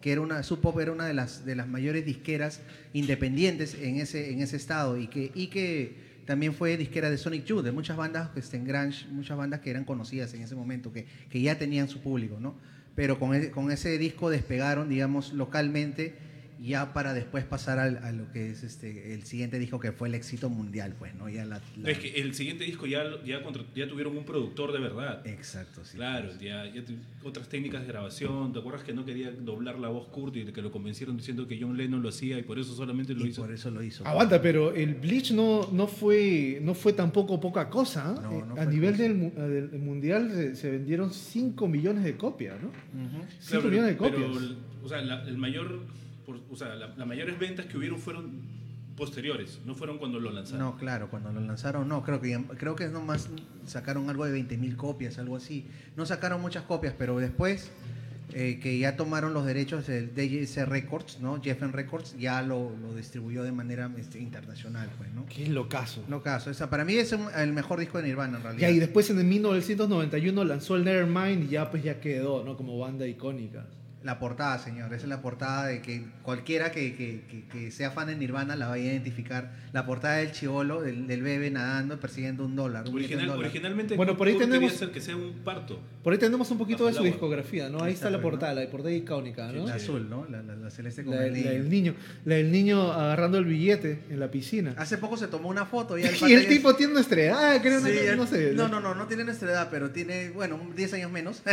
que 0.00 0.12
era 0.12 0.20
una 0.20 0.42
Sub 0.42 0.60
Pop 0.60 0.78
era 0.80 0.92
una 0.92 1.06
de 1.06 1.14
las 1.14 1.44
de 1.44 1.54
las 1.56 1.68
mayores 1.68 2.04
disqueras 2.06 2.60
independientes 2.94 3.74
en 3.74 3.96
ese 3.96 4.30
en 4.32 4.40
ese 4.40 4.56
estado 4.56 4.96
y 4.98 5.06
que 5.08 5.30
y 5.34 5.48
que 5.48 5.94
también 6.26 6.54
fue 6.54 6.76
disquera 6.76 7.10
de 7.10 7.18
Sonic 7.18 7.44
Youth, 7.44 7.64
de 7.64 7.72
muchas 7.72 7.96
bandas 7.96 8.30
este, 8.36 8.56
en 8.56 8.64
grunge, 8.64 9.06
muchas 9.10 9.36
bandas 9.36 9.60
que 9.60 9.70
eran 9.70 9.84
conocidas 9.84 10.32
en 10.34 10.42
ese 10.42 10.54
momento, 10.54 10.92
que, 10.92 11.06
que 11.28 11.40
ya 11.40 11.58
tenían 11.58 11.88
su 11.88 12.00
público, 12.00 12.38
¿no? 12.38 12.54
Pero 12.94 13.18
con, 13.18 13.34
e- 13.34 13.50
con 13.50 13.72
ese 13.72 13.98
disco 13.98 14.30
despegaron, 14.30 14.88
digamos, 14.88 15.32
localmente, 15.32 16.14
ya 16.62 16.92
para 16.92 17.14
después 17.14 17.44
pasar 17.44 17.78
al- 17.78 17.98
a 17.98 18.12
lo 18.12 18.30
que 18.32 18.50
es 18.50 18.62
este 18.62 19.14
el 19.14 19.22
siguiente 19.24 19.58
disco 19.58 19.80
que 19.80 19.92
fue 19.92 20.08
el 20.08 20.14
éxito 20.14 20.50
mundial, 20.50 20.94
pues, 20.98 21.14
¿no? 21.14 21.28
Ya 21.28 21.44
la, 21.46 21.60
la- 21.80 21.90
Es 21.90 21.98
que 21.98 22.08
el 22.20 22.34
siguiente 22.34 22.64
disco 22.64 22.86
ya, 22.86 23.02
ya, 23.24 23.42
contra- 23.42 23.64
ya 23.74 23.88
tuvieron 23.88 24.16
un 24.16 24.24
productor 24.24 24.72
de 24.72 24.78
verdad. 24.80 25.26
Exacto, 25.26 25.84
sí. 25.84 25.96
Claro, 25.96 26.28
ya, 26.40 26.64
otras 27.24 27.48
técnicas 27.48 27.80
de 27.82 27.88
grabación. 27.88 28.52
¿Te 28.52 28.58
acuerdas 28.58 28.82
que 28.84 28.92
no 28.92 29.04
quería 29.04 29.30
doblar 29.30 29.78
la 29.78 29.88
voz 29.88 30.08
Kurt 30.08 30.36
y 30.36 30.44
que 30.46 30.60
lo 30.62 30.70
convencieron 30.70 31.16
diciendo 31.16 31.46
que 31.48 31.58
John 31.60 31.76
Lennon 31.76 32.02
lo 32.02 32.08
hacía 32.10 32.38
y 32.38 32.42
por 32.42 32.58
eso 32.58 32.74
solamente 32.74 33.14
lo 33.14 33.24
Y 33.24 33.30
hizo? 33.30 33.42
por 33.42 33.52
eso 33.52 33.70
lo 33.70 33.82
hizo. 33.82 34.06
Aguanta, 34.06 34.42
pero 34.42 34.74
el 34.74 34.94
Bleach 34.96 35.32
no, 35.32 35.68
no, 35.72 35.86
fue, 35.86 36.58
no 36.62 36.74
fue 36.74 36.92
tampoco 36.92 37.40
poca 37.40 37.70
cosa. 37.70 38.14
¿eh? 38.16 38.20
No, 38.22 38.44
no 38.54 38.60
a 38.60 38.64
nivel 38.66 38.96
del, 38.96 39.34
del 39.70 39.78
mundial 39.80 40.30
se, 40.32 40.56
se 40.56 40.70
vendieron 40.70 41.12
5 41.12 41.66
millones 41.68 42.04
de 42.04 42.16
copias, 42.16 42.56
¿no? 42.60 42.68
Ujú. 42.68 43.24
5 43.38 43.50
Claro, 43.50 43.68
millones 43.70 43.90
de 43.92 43.96
pero, 43.96 44.26
copias. 44.26 44.42
el- 44.42 44.56
o 44.82 44.88
sea, 44.88 45.00
la, 45.02 45.22
el 45.28 45.36
mayor, 45.36 45.80
por- 46.30 46.40
o 46.50 46.56
sea, 46.56 46.74
la- 46.74 46.88
las 46.96 47.06
mayores 47.06 47.38
ventas 47.38 47.66
que 47.66 47.76
hubieron 47.76 47.98
fueron 47.98 48.60
posteriores, 48.96 49.60
no 49.64 49.74
fueron 49.74 49.98
cuando 49.98 50.20
lo 50.20 50.30
lanzaron. 50.30 50.60
No, 50.60 50.76
claro, 50.76 51.08
cuando 51.10 51.32
lo 51.32 51.40
lanzaron, 51.40 51.88
no, 51.88 52.02
creo 52.02 52.20
que 52.20 52.38
creo 52.58 52.76
que 52.76 52.88
nomás 52.88 53.28
sacaron 53.66 54.10
algo 54.10 54.24
de 54.26 54.32
20.000 54.32 54.76
copias, 54.76 55.18
algo 55.18 55.36
así. 55.36 55.66
No 55.96 56.04
sacaron 56.06 56.40
muchas 56.40 56.64
copias, 56.64 56.94
pero 56.96 57.18
después 57.18 57.70
eh, 58.32 58.60
que 58.62 58.78
ya 58.78 58.94
tomaron 58.96 59.34
los 59.34 59.44
derechos 59.44 59.88
del 59.88 60.14
DJC 60.14 60.64
Records, 60.64 61.18
¿no? 61.20 61.42
Jeffen 61.42 61.72
Records, 61.72 62.16
ya 62.16 62.42
lo, 62.42 62.70
lo 62.80 62.94
distribuyó 62.94 63.42
de 63.42 63.50
manera 63.50 63.90
este, 63.98 64.20
internacional, 64.20 64.88
pues, 64.98 65.12
¿no? 65.12 65.26
Qué 65.26 65.48
locazo. 65.48 66.04
No 66.06 66.22
caso, 66.22 66.48
esa 66.48 66.70
para 66.70 66.84
mí 66.84 66.94
es 66.94 67.10
un- 67.12 67.26
el 67.36 67.52
mejor 67.52 67.80
disco 67.80 67.98
de 67.98 68.04
Nirvana 68.04 68.36
en 68.36 68.44
realidad. 68.44 68.68
Ya, 68.68 68.70
y 68.72 68.78
después 68.78 69.10
en 69.10 69.18
el 69.18 69.24
1991 69.24 70.44
lanzó 70.44 70.76
el 70.76 70.84
Nevermind 70.84 71.44
y 71.44 71.48
ya 71.48 71.70
pues 71.72 71.82
ya 71.82 72.00
quedó, 72.00 72.44
¿no? 72.44 72.56
Como 72.56 72.78
banda 72.78 73.04
icónica. 73.06 73.66
La 74.02 74.18
portada, 74.18 74.58
señor, 74.58 74.86
esa 74.94 75.02
es 75.02 75.08
la 75.10 75.20
portada 75.20 75.66
de 75.66 75.82
que 75.82 76.06
cualquiera 76.22 76.72
que, 76.72 76.96
que- 76.96 77.20
que- 77.28 77.44
que 77.48 77.70
sea 77.70 77.90
fan 77.90 78.06
de 78.06 78.16
Nirvana 78.16 78.56
la 78.56 78.68
va 78.68 78.74
a 78.74 78.78
identificar. 78.78 79.52
La 79.74 79.84
portada 79.84 80.16
del 80.16 80.32
chivolo, 80.32 80.80
del, 80.80 81.06
del 81.06 81.20
bebé 81.22 81.50
nadando, 81.50 82.00
persiguiendo 82.00 82.46
un 82.46 82.56
dólar. 82.56 82.88
Un 82.88 82.94
Original- 82.94 83.26
dólar. 83.26 83.44
originalmente 83.44 83.96
Bueno, 83.96 84.16
por 84.16 84.26
ahí 84.28 84.38
tenemos- 84.38 84.72
hacer 84.72 84.90
que 84.90 85.02
sea 85.02 85.16
un 85.16 85.34
parto. 85.44 85.78
Por 86.02 86.14
ahí 86.14 86.18
tenemos 86.18 86.50
un 86.50 86.56
poquito 86.56 86.86
de 86.86 86.94
su 86.94 87.02
discografía, 87.02 87.68
¿no? 87.68 87.82
Ahí 87.82 87.92
está 87.92 88.06
está, 88.06 88.10
la 88.10 88.16
pues, 88.22 88.24
¿no? 88.24 88.30
portada, 88.38 88.54
la 88.54 88.70
portada 88.70 88.94
icónica, 88.94 89.52
¿no? 89.52 89.66
La 89.66 89.74
azul, 89.74 90.08
¿no? 90.08 90.26
La, 90.30 90.42
la- 90.42 90.56
la 90.56 90.70
celeste 90.70 91.04
con 91.04 91.14
La, 91.16 91.26
el 91.26 91.32
la 91.32 91.38
niño. 91.38 91.50
del 91.50 91.68
niño. 91.68 91.94
La 92.24 92.34
del 92.36 92.50
niño 92.50 92.92
agarrando 92.92 93.36
el 93.36 93.44
billete 93.44 94.04
en 94.08 94.18
la 94.18 94.30
piscina. 94.30 94.72
Hace 94.78 94.96
poco 94.96 95.18
se 95.18 95.26
tomó 95.28 95.50
una 95.50 95.66
foto 95.66 95.98
y 95.98 96.02
el, 96.04 96.14
y 96.26 96.32
el 96.32 96.48
tipo 96.48 96.74
tiene 96.74 96.94
nuestra 96.94 97.20
edad, 97.20 97.60
creo, 97.60 97.80
Sí, 97.80 97.92
no, 98.06 98.16
no 98.16 98.26
sé. 98.26 98.52
No, 98.54 98.66
no, 98.66 98.80
no, 98.80 98.94
no 98.94 99.06
tiene 99.08 99.24
nuestra 99.24 99.50
edad, 99.50 99.68
pero 99.70 99.90
tiene, 99.90 100.30
bueno, 100.30 100.58
10 100.74 100.94
años 100.94 101.10
menos. 101.12 101.42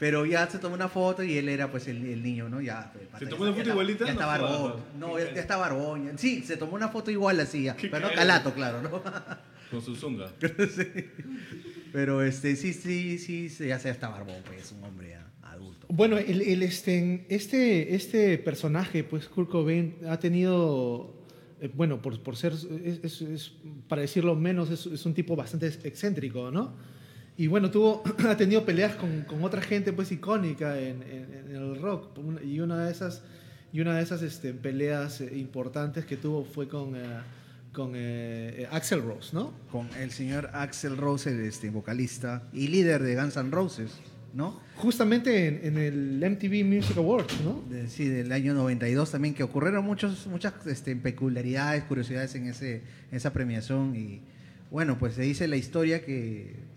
pero 0.00 0.26
ya 0.26 0.48
se 0.50 0.58
tomó 0.58 0.74
una 0.74 0.88
foto 0.88 1.22
y 1.22 1.36
él 1.36 1.48
era 1.48 1.70
pues 1.70 1.86
el, 1.86 2.04
el 2.04 2.22
niño, 2.22 2.48
¿no? 2.48 2.60
Ya. 2.60 2.90
el 2.98 3.06
pata 3.06 3.18
¿Se 3.20 3.26
tomó 3.26 3.44
una 3.44 3.52
foto 3.52 3.68
igualita? 3.70 4.04
Ya 4.06 4.12
está 4.12 4.22
No 4.24 4.28
barbón. 4.28 4.72
No, 4.98 5.18
ya, 5.18 5.32
ya 5.34 5.40
está 5.40 5.56
barbón. 5.56 6.12
Sí, 6.16 6.42
se 6.42 6.56
tomó 6.56 6.74
una 6.74 6.88
foto 6.88 7.10
igual 7.12 7.38
así 7.38 7.64
ya. 7.64 7.76
Pero 7.80 8.00
no 8.00 8.12
calato, 8.14 8.52
claro, 8.54 8.82
¿no? 8.82 9.02
Con 9.70 9.80
su 9.82 9.94
zunga. 9.94 10.28
Sí. 10.40 11.04
Pero 11.92 12.22
este, 12.22 12.54
sí, 12.56 12.72
sí, 12.72 13.18
sí, 13.18 13.48
sí, 13.48 13.66
ya 13.66 13.78
se 13.78 13.90
está 13.90 14.08
barbón, 14.08 14.36
pues 14.46 14.62
es 14.62 14.72
un 14.72 14.82
hombre 14.84 15.10
ya 15.10 15.26
adulto. 15.42 15.86
Bueno, 15.90 16.18
el, 16.18 16.40
el, 16.40 16.62
este, 16.62 17.26
este, 17.28 17.94
este 17.96 18.38
personaje, 18.38 19.02
pues 19.04 19.28
Kurt 19.28 19.50
Cobain, 19.50 19.96
ha 20.08 20.18
tenido, 20.18 21.12
eh, 21.60 21.68
bueno, 21.74 22.00
por, 22.00 22.22
por 22.22 22.36
ser, 22.36 22.52
es, 22.52 23.00
es- 23.02 23.22
es, 23.22 23.52
para 23.88 24.02
decirlo 24.02 24.36
menos, 24.36 24.70
es, 24.70 24.86
es 24.86 25.04
un 25.04 25.14
tipo 25.14 25.34
bastante 25.34 25.66
excéntrico, 25.66 26.50
¿no? 26.52 26.74
Y 27.40 27.46
bueno, 27.46 27.70
tuvo, 27.70 28.02
ha 28.28 28.36
tenido 28.36 28.66
peleas 28.66 28.96
con, 28.96 29.22
con 29.22 29.42
otra 29.42 29.62
gente, 29.62 29.92
pues, 29.94 30.12
icónica 30.12 30.78
en, 30.78 31.02
en- 31.02 31.46
en 31.50 31.56
el 31.56 31.80
rock. 31.80 32.08
Y 32.44 32.60
una 32.60 32.84
de 32.84 32.92
esas, 32.92 33.22
y 33.72 33.80
una 33.80 33.96
de 33.96 34.02
esas 34.02 34.20
este, 34.20 34.52
peleas 34.52 35.22
eh, 35.22 35.30
importantes 35.38 36.04
que 36.04 36.18
tuvo 36.18 36.44
fue 36.44 36.68
con, 36.68 36.94
eh, 36.96 37.00
con 37.72 37.92
eh, 37.94 38.62
eh, 38.64 38.68
Axel 38.70 39.00
Rose, 39.02 39.30
¿no? 39.32 39.54
Con 39.72 39.88
el 39.98 40.10
señor 40.10 40.50
Axel 40.52 40.98
Rose, 40.98 41.30
el, 41.30 41.40
este, 41.40 41.70
vocalista 41.70 42.42
y 42.52 42.68
líder 42.68 43.02
de 43.02 43.14
Guns 43.16 43.36
N' 43.38 43.50
Roses, 43.50 43.92
¿no? 44.34 44.60
Justamente 44.76 45.46
en, 45.48 45.60
en 45.64 45.78
el 45.78 46.30
MTV 46.32 46.62
Music 46.66 46.98
Awards, 46.98 47.40
¿no? 47.42 47.62
De- 47.70 47.88
sí, 47.88 48.06
del 48.06 48.32
año 48.32 48.52
92 48.52 49.10
también, 49.12 49.32
que 49.34 49.44
ocurrieron 49.44 49.82
muchos, 49.86 50.26
muchas 50.26 50.52
este, 50.66 50.94
peculiaridades, 50.94 51.84
curiosidades 51.84 52.34
en 52.34 52.48
ese, 52.48 52.82
esa 53.10 53.32
premiación. 53.32 53.96
Y 53.96 54.20
bueno, 54.70 54.98
pues 54.98 55.14
se 55.14 55.22
dice 55.22 55.48
la 55.48 55.56
historia 55.56 56.04
que 56.04 56.68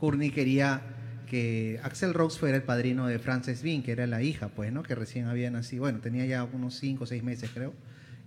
Courtney 0.00 0.30
quería 0.30 0.82
que 1.28 1.78
Axel 1.84 2.12
Rose 2.12 2.38
fuera 2.38 2.56
el 2.56 2.64
padrino 2.64 3.06
de 3.06 3.20
Frances 3.20 3.62
Bean, 3.62 3.82
que 3.82 3.92
era 3.92 4.06
la 4.08 4.22
hija, 4.22 4.48
pues, 4.48 4.72
¿no? 4.72 4.82
Que 4.82 4.96
recién 4.96 5.26
había 5.26 5.48
nacido, 5.50 5.82
bueno, 5.82 6.00
tenía 6.00 6.26
ya 6.26 6.42
unos 6.42 6.74
5 6.80 7.04
o 7.04 7.06
6 7.06 7.22
meses, 7.22 7.50
creo. 7.54 7.72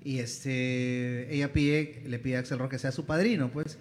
Y 0.05 0.19
este, 0.19 1.33
ella 1.33 1.51
pide, 1.51 2.03
le 2.05 2.19
pide 2.19 2.37
a 2.37 2.39
Axel 2.39 2.59
Rose 2.59 2.71
que 2.71 2.79
sea 2.79 2.91
su 2.93 3.05
padrino, 3.05 3.49
pues. 3.51 3.77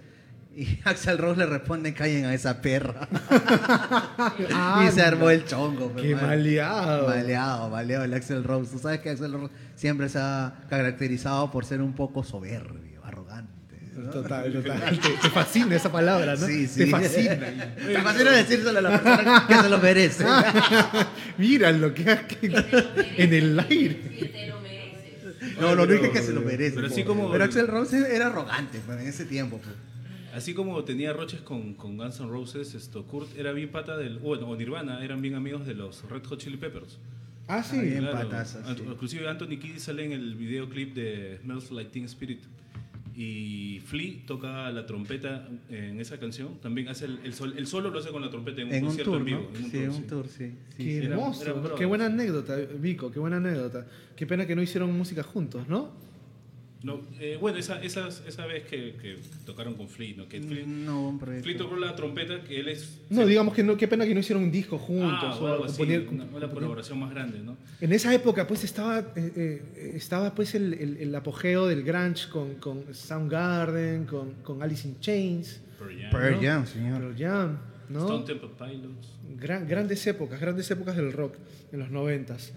Y 0.56 0.78
Axel 0.84 1.18
Rose 1.18 1.38
le 1.38 1.46
responde, 1.46 1.94
callen 1.94 2.24
a 2.24 2.34
esa 2.34 2.60
perra. 2.60 3.08
y 4.86 4.90
se 4.90 5.02
armó 5.02 5.30
el 5.30 5.44
chongo. 5.44 5.90
pues, 5.90 6.04
Qué 6.04 6.14
maleado. 6.14 7.08
Maleado, 7.08 7.70
maleado 7.70 8.04
el 8.04 8.14
Axel 8.14 8.44
Rose. 8.44 8.72
Tú 8.72 8.78
sabes 8.78 9.00
que 9.00 9.10
Axel 9.10 9.32
Rose 9.32 9.52
siempre 9.76 10.08
se 10.08 10.18
ha 10.18 10.64
caracterizado 10.68 11.50
por 11.50 11.64
ser 11.64 11.80
un 11.80 11.92
poco 11.92 12.24
soberbio. 12.24 12.91
¿No? 13.96 14.10
Total, 14.10 14.52
total. 14.62 14.98
Te, 15.00 15.08
te 15.10 15.30
fascina 15.30 15.76
esa 15.76 15.90
palabra, 15.92 16.34
¿no? 16.36 16.46
Sí, 16.46 16.66
sí. 16.66 16.80
Te 16.84 16.86
fascina. 16.90 17.36
Me 17.86 18.00
fascina 18.02 18.30
decírselo 18.32 18.78
a 18.78 18.82
la 18.82 18.90
persona 19.02 19.44
que 19.48 19.54
se 19.54 19.68
lo 19.68 19.78
merece. 19.78 20.24
Mira 21.38 21.72
lo 21.72 21.92
que 21.94 22.10
ha 22.10 22.26
en 23.16 23.32
el 23.34 23.58
aire. 23.60 23.94
Te 23.94 24.46
lo 24.48 24.60
mereces. 24.60 25.56
No, 25.60 25.68
no, 25.74 25.76
no 25.76 25.86
dije 25.86 26.10
que 26.10 26.22
se 26.22 26.32
lo 26.32 26.40
merece. 26.40 26.76
Pero 26.76 26.86
así 26.88 27.02
po. 27.02 27.08
como- 27.08 27.30
Pero 27.30 27.44
Axel 27.44 27.66
Rose 27.66 28.14
era 28.14 28.26
arrogante 28.28 28.80
pues, 28.84 29.00
en 29.00 29.08
ese 29.08 29.24
tiempo. 29.24 29.58
pues. 29.58 29.74
Así 30.34 30.54
como 30.54 30.82
tenía 30.84 31.12
roches 31.12 31.40
con, 31.42 31.74
con 31.74 31.98
Guns 31.98 32.18
N' 32.20 32.28
Roses, 32.28 32.74
esto, 32.74 33.04
Kurt 33.04 33.36
era 33.36 33.52
bien 33.52 33.68
pata 33.70 33.96
del. 33.98 34.18
Bueno, 34.18 34.48
o 34.48 34.56
Nirvana 34.56 35.04
eran 35.04 35.20
bien 35.20 35.34
amigos 35.34 35.66
de 35.66 35.74
los 35.74 36.08
Red 36.08 36.24
Hot 36.24 36.40
Chili 36.40 36.56
Peppers. 36.56 36.98
Ah, 37.48 37.62
sí. 37.62 37.78
bien 37.78 37.98
Claro. 38.06 38.30
sí. 38.46 38.56
Inclusive 38.86 39.28
Anthony 39.28 39.58
Kiddis 39.58 39.82
sale 39.82 40.04
en 40.06 40.12
el 40.12 40.34
videoclip 40.36 40.94
de 40.94 41.38
Smells 41.42 41.70
Like 41.70 41.90
Teen 41.90 42.06
Spirit. 42.06 42.40
Y 43.14 43.80
Flea 43.84 44.14
toca 44.26 44.70
la 44.70 44.86
trompeta 44.86 45.48
en 45.68 46.00
esa 46.00 46.18
canción. 46.18 46.58
También 46.62 46.88
hace 46.88 47.04
el, 47.04 47.18
el, 47.24 47.34
sol- 47.34 47.54
el 47.56 47.66
solo 47.66 47.90
lo 47.90 47.98
hace 47.98 48.10
con 48.10 48.22
la 48.22 48.30
trompeta 48.30 48.62
en 48.62 48.68
un 48.68 48.74
En 48.74 48.82
un 48.82 48.86
concierto 48.88 49.10
tour, 49.12 49.20
en 49.20 49.24
vivo. 49.26 49.50
¿no? 49.52 49.58
en 49.58 49.64
un 49.64 49.70
Sí, 49.70 49.78
tour, 49.78 49.88
un 49.88 49.94
sí. 49.96 50.02
tour, 50.08 50.28
sí. 50.28 50.52
sí. 50.76 50.84
Qué 50.84 50.98
hermoso. 51.04 51.74
qué 51.76 51.84
buena 51.84 52.06
anécdota, 52.06 52.56
Vico, 52.56 53.10
qué 53.10 53.18
buena 53.18 53.36
anécdota. 53.36 53.86
Qué 54.16 54.26
pena 54.26 54.46
que 54.46 54.56
no 54.56 54.62
hicieron 54.62 54.96
música 54.96 55.22
juntos, 55.22 55.68
¿no? 55.68 55.90
No, 56.82 57.00
eh, 57.20 57.38
bueno, 57.40 57.58
esa, 57.58 57.80
esas- 57.80 58.22
esa 58.26 58.44
vez 58.46 58.64
que, 58.64 58.94
que 59.00 59.16
tocaron 59.46 59.74
con 59.74 59.88
Flea, 59.88 60.14
¿no? 60.16 60.28
Que 60.28 60.40
Flea, 60.40 60.64
No. 60.66 61.16
Flea 61.42 61.56
tocó 61.56 61.76
la 61.76 61.94
trompeta, 61.94 62.42
que 62.42 62.58
él 62.58 62.68
es. 62.68 62.98
No, 63.08 63.24
digamos 63.24 63.54
que 63.54 63.62
no, 63.62 63.76
qué 63.76 63.86
pena 63.86 64.04
que 64.04 64.12
no 64.14 64.18
hicieron 64.20 64.42
un 64.42 64.50
disco 64.50 64.78
juntos. 64.78 65.18
Ah, 65.22 65.36
o 65.40 65.44
o 65.44 65.46
algo 65.46 65.64
así, 65.66 65.80
componer- 65.82 66.08
una, 66.10 66.24
una 66.24 66.48
colaboración 66.50 66.98
más 66.98 67.10
grande, 67.10 67.38
¿no? 67.38 67.56
En 67.80 67.92
esa 67.92 68.12
época, 68.12 68.48
pues 68.48 68.64
estaba, 68.64 68.98
eh, 69.14 69.32
eh, 69.36 69.92
estaba 69.94 70.34
pues 70.34 70.54
el, 70.56 70.74
el- 70.74 70.96
el 70.96 71.14
apogeo 71.14 71.68
del 71.68 71.84
grunge 71.84 72.28
con, 72.28 72.54
con 72.56 72.92
Soundgarden, 72.92 74.04
con, 74.06 74.32
con 74.42 74.62
Alice 74.62 74.86
in 74.88 74.98
Chains, 74.98 75.60
Pearl 75.78 76.00
Jam, 76.00 76.10
Pearl 76.10 76.34
¿no? 76.34 76.42
Jam, 76.42 76.66
señor. 76.66 76.98
Pearl 77.00 77.16
Jam, 77.16 77.58
¿no? 77.90 77.98
Stone 78.00 78.24
Temple 78.26 78.50
Pilots. 78.58 79.08
Gran- 79.38 79.68
grandes 79.68 80.04
épocas, 80.06 80.40
grandes 80.40 80.68
épocas 80.70 80.96
del 80.96 81.12
rock 81.12 81.36
en 81.72 81.78
los 81.78 81.90
noventas. 81.90 82.52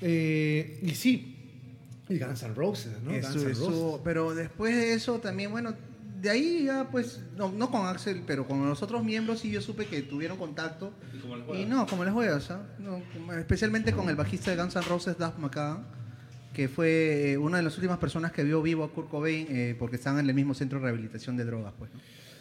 Eh, 0.00 0.80
y 0.82 0.90
sí, 0.90 1.33
y 2.14 2.18
Guns 2.18 2.42
N' 2.42 2.54
Roses, 2.54 2.92
¿no? 3.02 3.10
Eso, 3.10 3.28
Guns 3.32 3.42
N' 3.44 3.52
eso, 3.52 3.70
Roses. 3.70 4.00
pero 4.04 4.34
después 4.34 4.74
de 4.74 4.94
eso 4.94 5.18
también, 5.18 5.50
bueno, 5.50 5.74
de 6.20 6.30
ahí 6.30 6.64
ya 6.64 6.88
pues, 6.90 7.20
no, 7.36 7.52
no 7.52 7.70
con 7.70 7.86
Axel, 7.86 8.22
pero 8.26 8.46
con 8.46 8.66
los 8.66 8.82
otros 8.82 9.04
miembros 9.04 9.40
sí 9.40 9.50
yo 9.50 9.60
supe 9.60 9.86
que 9.86 10.02
tuvieron 10.02 10.38
contacto. 10.38 10.92
Y 11.12 11.18
como 11.18 11.36
las 11.36 11.48
Y 11.58 11.64
no, 11.66 11.86
como 11.86 12.04
las 12.04 12.14
juegas. 12.14 12.50
No, 12.78 13.02
especialmente 13.38 13.92
con 13.92 14.08
el 14.08 14.16
bajista 14.16 14.50
de 14.50 14.56
Guns 14.56 14.76
N' 14.76 14.82
Roses, 14.82 15.18
Duff 15.18 15.38
McCagan, 15.38 15.84
que 16.52 16.68
fue 16.68 17.32
eh, 17.32 17.38
una 17.38 17.58
de 17.58 17.64
las 17.64 17.76
últimas 17.76 17.98
personas 17.98 18.32
que 18.32 18.42
vio 18.42 18.62
vivo 18.62 18.84
a 18.84 18.90
Kurt 18.90 19.10
Cobain 19.10 19.46
eh, 19.50 19.76
porque 19.78 19.96
estaban 19.96 20.20
en 20.20 20.28
el 20.28 20.34
mismo 20.34 20.54
centro 20.54 20.78
de 20.78 20.84
rehabilitación 20.84 21.36
de 21.36 21.44
drogas, 21.44 21.74
pues. 21.78 21.92
¿no? 21.92 22.00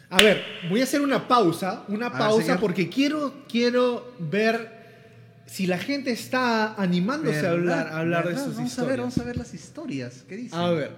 A 0.09 0.21
ver, 0.21 0.43
voy 0.69 0.79
a 0.79 0.83
hacer 0.83 1.01
una 1.01 1.27
pausa, 1.27 1.85
una 1.87 2.11
pausa 2.11 2.59
porque 2.59 2.87
quiero, 2.87 3.33
quiero 3.49 4.13
ver 4.19 4.82
si 5.45 5.67
la 5.67 5.77
gente 5.77 6.11
está 6.11 6.73
animándose 6.81 7.45
a 7.45 7.51
hablar, 7.51 7.87
a 7.87 7.99
hablar 7.99 8.27
de 8.27 8.35
sus 8.35 8.55
vamos 8.55 8.69
historias. 8.71 8.79
A 8.79 8.91
ver, 8.91 8.99
vamos 8.99 9.17
a 9.17 9.23
ver 9.23 9.37
las 9.37 9.53
historias. 9.53 10.25
¿Qué 10.27 10.35
dicen? 10.37 10.59
A 10.59 10.69
ver, 10.71 10.91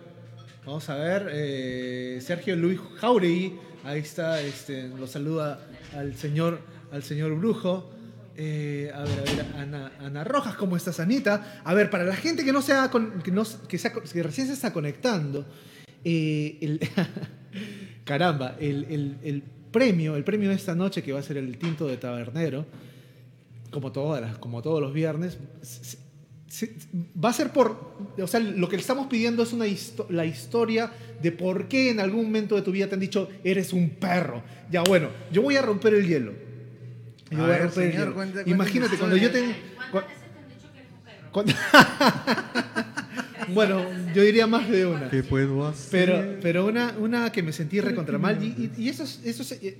vamos 0.66 0.90
a 0.90 0.96
ver. 0.96 1.30
eh, 1.32 2.20
Sergio 2.22 2.56
Luis 2.56 2.80
Jauregui, 3.00 3.54
ahí 3.84 4.00
está, 4.00 4.42
este, 4.42 4.88
lo 4.90 5.08
saluda 5.08 5.60
al 5.96 6.16
señor, 6.16 6.60
al 6.92 7.04
señor 7.04 7.36
Brujo. 7.38 7.92
Eh, 8.38 8.92
a 8.94 9.00
ver, 9.04 9.20
a 9.20 9.24
ver, 9.24 9.46
Ana, 9.58 9.92
Ana 10.00 10.24
Rojas, 10.26 10.56
¿cómo 10.56 10.76
estás, 10.76 11.00
Anita? 11.00 11.62
A 11.64 11.74
ver, 11.74 11.90
para 11.90 12.04
la 12.04 12.16
gente 12.18 12.44
que 12.44 12.52
no 12.52 12.62
sea, 12.62 12.92
que, 13.24 13.32
no, 13.32 13.44
que, 13.68 13.78
sea- 13.78 13.94
que 13.94 14.24
recién 14.24 14.48
se 14.48 14.54
está 14.54 14.74
conectando, 14.74 15.46
eh, 16.04 16.58
el- 16.62 16.80
caramba, 18.04 18.56
el, 18.60 18.86
el- 18.90 19.18
el 19.24 19.44
premio, 19.72 20.16
el 20.16 20.24
premio 20.24 20.50
de 20.50 20.56
esta 20.56 20.76
noche 20.76 21.02
que 21.04 21.12
va 21.14 21.20
a 21.20 21.24
ser 21.24 21.38
el 21.38 21.58
tinto 21.58 21.88
de 21.88 21.98
tabernero, 21.98 22.66
como 23.76 23.92
todas 23.92 24.22
las, 24.22 24.38
como 24.38 24.62
todos 24.62 24.80
los 24.82 24.94
viernes, 24.94 25.38
se- 25.62 25.98
se- 26.48 26.74
va 27.22 27.28
a 27.30 27.34
ser 27.34 27.50
por, 27.52 27.94
o 28.18 28.28
sea, 28.28 28.40
lo 28.40 28.70
que 28.70 28.78
le 28.78 28.82
estamos 28.82 29.08
pidiendo 29.08 29.44
es 29.44 29.52
una 29.52 29.68
histo- 29.68 30.08
la 30.10 30.26
historia 30.26 30.90
de 31.22 31.34
por 31.34 31.68
qué 31.68 31.90
en 31.92 32.00
algún 32.00 32.24
momento 32.26 32.56
de 32.56 32.62
tu 32.62 32.72
vida 32.72 32.88
te 32.88 32.94
han 32.94 33.02
dicho 33.02 33.28
eres 33.44 33.74
un 33.74 33.90
perro. 33.90 34.42
Ya 34.72 34.82
bueno, 34.84 35.10
yo 35.34 35.42
voy 35.42 35.58
a 35.58 35.62
romper 35.62 35.94
el 35.94 36.08
hielo. 36.08 36.32
Yo 37.30 37.40
A 37.40 37.42
voy 37.42 37.50
a 37.50 37.54
ver, 37.54 37.62
romper 37.64 37.84
el 37.84 37.92
señor, 37.92 38.06
hielo. 38.06 38.16
cuente- 38.16 38.34
cuente 38.36 38.52
Imagínate 38.52 38.96
cuando 38.98 39.18
yo 39.18 39.30
tengo 39.32 39.52
¿Cuántas 39.92 40.14
veces 40.14 40.32
te 40.32 40.40
han 40.40 40.48
dicho 40.48 40.72
que 40.72 40.80
eres 40.80 40.92
un 40.94 41.02
perro? 41.04 41.30
cuando- 41.34 41.54
bueno, 43.54 43.86
yo 44.14 44.22
diría 44.24 44.48
más 44.48 44.70
de 44.70 44.86
una. 44.86 45.10
¿Qué 45.10 45.24
puedo 45.24 45.66
hacer? 45.68 45.90
Pero, 45.92 46.40
pero 46.42 46.66
una, 46.66 46.96
una 47.00 47.32
que 47.32 47.44
me 47.44 47.52
sentí 47.52 47.80
recontra 47.82 48.18
mal. 48.18 48.42
Y, 48.42 48.72
y- 48.78 48.84
y 48.84 48.90
eso 48.90 49.04
es, 49.04 49.22
eso 49.26 49.42
es, 49.44 49.52
eh, 49.62 49.78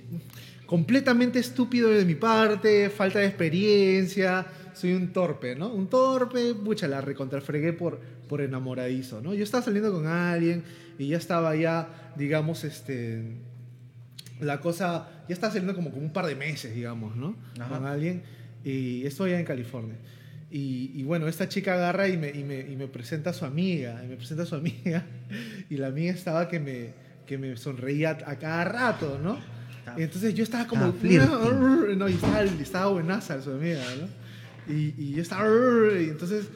completamente 0.66 1.38
estúpido 1.38 1.90
de 1.90 2.04
mi 2.04 2.14
parte, 2.14 2.90
falta 2.90 3.20
de 3.20 3.26
experiencia. 3.26 4.46
Soy 4.74 4.92
un 4.92 5.12
torpe, 5.12 5.54
¿no? 5.54 5.72
Un 5.72 5.88
torpe, 5.88 6.54
pucha, 6.54 6.86
la 6.88 7.00
recontrafregué 7.00 7.72
por, 7.72 7.98
por 8.28 8.40
enamoradizo, 8.40 9.22
¿no? 9.22 9.32
Yo 9.32 9.44
estaba 9.44 9.62
saliendo 9.62 9.92
con 9.92 10.06
alguien 10.06 10.64
y 10.98 11.08
ya 11.08 11.16
estaba 11.16 11.56
ya, 11.56 12.12
digamos, 12.16 12.64
este. 12.64 13.22
La 14.40 14.60
cosa. 14.60 15.08
Ya 15.28 15.34
estaba 15.34 15.52
saliendo 15.52 15.74
como 15.74 15.90
con 15.90 16.02
un 16.02 16.12
par 16.12 16.26
de 16.26 16.34
meses, 16.34 16.74
digamos, 16.74 17.16
¿no? 17.16 17.36
Ajá. 17.58 17.76
Con 17.76 17.86
alguien. 17.86 18.22
Y 18.64 19.06
estoy 19.06 19.30
allá 19.30 19.40
en 19.40 19.46
California. 19.46 19.96
Y, 20.50 20.92
y 20.94 21.02
bueno, 21.04 21.26
esta 21.26 21.48
chica 21.48 21.74
agarra 21.74 22.08
y 22.08 22.16
me, 22.16 22.30
y, 22.30 22.44
me, 22.44 22.60
y 22.60 22.76
me 22.76 22.86
presenta 22.86 23.30
a 23.30 23.32
su 23.32 23.44
amiga. 23.44 24.02
Y 24.04 24.08
me 24.08 24.16
presenta 24.16 24.42
a 24.42 24.46
su 24.46 24.54
amiga. 24.56 25.06
Y 25.70 25.76
la 25.76 25.86
amiga 25.86 26.12
estaba 26.12 26.48
que 26.48 26.60
me, 26.60 26.92
que 27.26 27.38
me 27.38 27.56
sonreía 27.56 28.10
a 28.26 28.38
cada 28.38 28.64
rato, 28.64 29.18
¿no? 29.22 29.55
Y 29.96 30.02
entonces 30.02 30.34
yo 30.34 30.42
estaba 30.44 30.66
como. 30.66 30.94
Estaba. 31.02 31.50
No, 31.96 32.08
y 32.08 32.12
estaba, 32.14 32.42
estaba 32.42 32.86
buenaza 32.90 33.40
su 33.42 33.50
amiga, 33.50 33.80
¿no? 34.00 34.72
Y, 34.74 34.94
y 34.98 35.12
yo 35.14 35.22
estaba. 35.22 35.44
Y 36.00 36.04
entonces, 36.10 36.46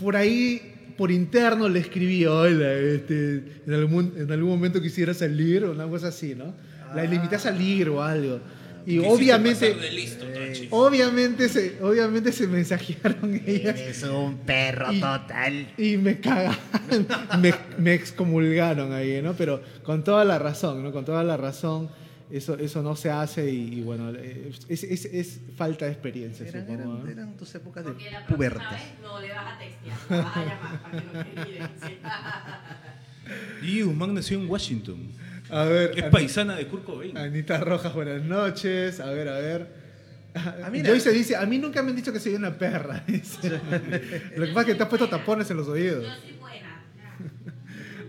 por 0.00 0.16
ahí, 0.16 0.92
por 0.96 1.10
interno 1.10 1.68
le 1.68 1.80
escribí: 1.80 2.24
Hola, 2.26 2.72
este, 2.72 3.42
en, 3.66 3.74
algún, 3.74 4.14
en 4.16 4.30
algún 4.32 4.50
momento 4.50 4.80
quisiera 4.80 5.12
salir 5.14 5.64
o 5.64 5.72
una 5.72 5.86
cosa 5.86 6.08
así, 6.08 6.34
¿no? 6.34 6.54
La 6.94 7.04
invité 7.04 7.36
a 7.36 7.38
salir 7.38 7.88
o 7.88 8.02
algo. 8.02 8.40
Y 8.84 8.96
Quisiste 8.98 9.08
obviamente. 9.14 9.74
listo, 9.92 10.24
Tachi. 10.26 10.66
Obviamente 10.72 11.48
se, 11.48 11.78
obviamente 11.80 12.32
se 12.32 12.48
mensajearon 12.48 13.40
ellas 13.46 13.78
Eres 13.78 14.02
un 14.02 14.38
perro 14.38 14.92
Y- 14.92 14.98
total. 15.00 15.68
y 15.78 15.96
me 15.98 16.18
cagaron, 16.18 16.56
me, 17.40 17.54
me 17.78 17.94
excomulgaron 17.94 18.92
ahí, 18.92 19.22
¿no? 19.22 19.34
Pero 19.34 19.62
con 19.84 20.02
toda 20.02 20.24
la 20.24 20.40
razón, 20.40 20.82
¿no? 20.82 20.90
Con 20.90 21.04
toda 21.04 21.22
la 21.22 21.36
razón, 21.36 21.90
eso, 22.32 22.56
eso 22.58 22.82
no 22.82 22.96
se 22.96 23.10
hace 23.10 23.50
y, 23.50 23.74
y 23.78 23.82
bueno, 23.82 24.10
es, 24.10 24.82
es- 24.84 25.04
es 25.04 25.40
falta 25.56 25.84
de 25.84 25.92
experiencia, 25.92 26.46
Eran, 26.48 26.62
supongo. 26.66 26.82
eran- 26.96 27.04
¿no? 27.04 27.10
eran 27.10 27.36
tus 27.36 27.54
épocas 27.54 27.84
de 27.84 27.90
Porque 27.92 28.10
la 28.10 28.26
próxima 28.26 28.36
pubertas. 28.36 28.70
vez 28.72 28.82
no 29.02 29.20
le 29.20 29.28
vas 29.32 29.54
a 29.54 29.58
textear, 29.58 29.98
la 30.10 30.16
vas 30.24 30.36
a 30.36 30.40
llamar 30.44 30.82
para 30.82 31.02
que 31.02 31.12
no 31.36 31.42
evidencia. 31.42 31.90
Y 33.62 33.82
Guzmán 33.82 34.14
nació 34.14 34.38
en 34.40 34.50
Washington. 34.50 34.98
A 35.48 35.64
ver, 35.64 35.92
Es 35.96 36.04
paisana 36.06 36.56
de 36.56 36.66
Kurt 36.66 36.84
Cobain. 36.84 37.16
Anita 37.16 37.58
Rojas, 37.60 37.94
buenas 37.94 38.20
noches. 38.22 38.98
A 38.98 39.10
ver, 39.10 39.28
a 39.28 39.38
ver. 39.38 39.66
Ah. 40.34 40.70
Joyce 40.84 41.12
dice, 41.12 41.36
a 41.36 41.46
mí 41.46 41.56
nunca 41.58 41.82
me 41.82 41.90
han 41.90 41.96
dicho 41.96 42.12
que 42.12 42.18
soy 42.18 42.34
una 42.34 42.56
perra. 42.58 43.04
Lo 44.36 44.46
que 44.46 44.52
pasa 44.52 44.60
es 44.62 44.66
que 44.66 44.74
te 44.74 44.82
has 44.82 44.88
puesto 44.88 45.08
tapones 45.08 45.48
en 45.50 45.56
los 45.58 45.68
oídos. 45.68 46.02
Yo 46.04 46.10
soy 46.20 46.32
buena. 46.38 46.82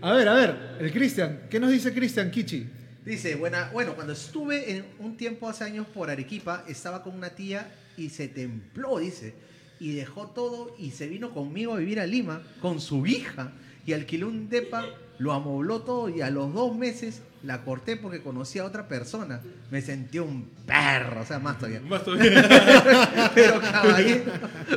A 0.02 0.12
ver, 0.12 0.28
a 0.28 0.34
ver, 0.34 0.56
el 0.80 0.92
Cristian. 0.92 1.42
¿Qué 1.48 1.60
nos 1.60 1.70
dice 1.70 1.94
Cristian 1.94 2.30
Kichi? 2.30 2.66
Dice, 3.04 3.34
buena, 3.34 3.68
bueno, 3.72 3.94
cuando 3.94 4.14
estuve 4.14 4.76
en 4.76 4.86
un 4.98 5.16
tiempo 5.16 5.48
hace 5.48 5.64
años 5.64 5.86
por 5.86 6.08
Arequipa, 6.08 6.64
estaba 6.66 7.02
con 7.02 7.14
una 7.14 7.30
tía 7.30 7.70
y 7.98 8.08
se 8.08 8.28
templó, 8.28 8.98
dice. 8.98 9.34
Y 9.78 9.92
dejó 9.92 10.28
todo 10.28 10.74
y 10.78 10.92
se 10.92 11.06
vino 11.06 11.34
conmigo 11.34 11.74
a 11.74 11.78
vivir 11.78 12.00
a 12.00 12.06
Lima 12.06 12.42
con 12.62 12.80
su 12.80 13.06
hija. 13.06 13.52
Y 13.84 13.92
alquiló 13.92 14.28
un 14.28 14.48
depa, 14.48 14.86
lo 15.18 15.32
amobló 15.32 15.82
todo 15.82 16.08
y 16.08 16.22
a 16.22 16.30
los 16.30 16.54
dos 16.54 16.74
meses 16.74 17.20
la 17.42 17.62
corté 17.62 17.96
porque 17.96 18.22
conocía 18.22 18.62
a 18.62 18.64
otra 18.64 18.88
persona. 18.88 19.42
Me 19.70 19.82
sentí 19.82 20.18
un 20.18 20.48
perro, 20.66 21.20
o 21.20 21.26
sea, 21.26 21.38
más 21.38 21.58
todavía. 21.58 21.82
Más 21.82 22.02
todavía. 22.04 23.30
pero 23.34 23.60
caballero, 23.60 24.32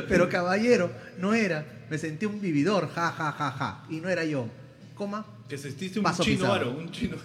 pero 0.06 0.28
caballero, 0.28 0.92
no 1.18 1.32
era. 1.32 1.64
Me 1.88 1.96
sentí 1.96 2.26
un 2.26 2.42
vividor, 2.42 2.90
ja, 2.90 3.10
ja, 3.10 3.32
ja, 3.32 3.50
ja. 3.52 3.86
Y 3.88 4.00
no 4.00 4.10
era 4.10 4.26
yo. 4.26 4.46
Coma, 4.94 5.24
Que 5.48 5.56
un 5.96 6.02
Paso 6.02 6.22
chino 6.22 6.52
aro, 6.52 6.72
un 6.72 6.90
chino. 6.90 7.16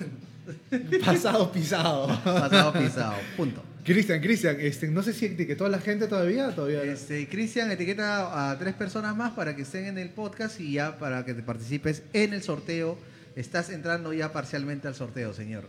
Pasado 1.06 1.52
pisado. 1.52 2.08
Pasado 2.24 2.74
pisado. 2.74 3.16
Punto. 3.38 3.64
Cristian, 3.84 4.22
Cristian, 4.22 4.58
este, 4.60 4.88
no 4.88 5.04
sé 5.04 5.12
si 5.12 5.26
etiquetó 5.26 5.66
a 5.66 5.70
la 5.70 5.80
gente 5.80 6.08
todavía. 6.08 6.56
todavía 6.56 6.84
no. 6.86 6.92
Este, 6.92 7.28
Cristian 7.28 7.70
etiqueta 7.72 8.50
a 8.52 8.58
tres 8.58 8.74
personas 8.74 9.16
más 9.16 9.34
para 9.34 9.56
que 9.56 9.64
estén 9.64 9.86
en 9.86 9.98
el 9.98 10.10
podcast 10.10 10.60
y 10.62 10.74
ya 10.74 10.98
para 10.98 11.26
que 11.26 11.34
te 11.34 11.44
participes 11.44 12.04
en 12.14 12.34
el 12.34 12.42
sorteo. 12.44 12.98
Estás 13.36 13.70
entrando 13.70 14.14
ya 14.14 14.32
parcialmente 14.32 14.88
al 14.88 14.96
sorteo, 14.96 15.34
señor. 15.34 15.68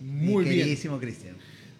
Muy 0.00 0.44
Mi 0.44 0.50
bien. 0.50 0.58
queridísimo 0.60 0.98
Cristian. 1.00 1.34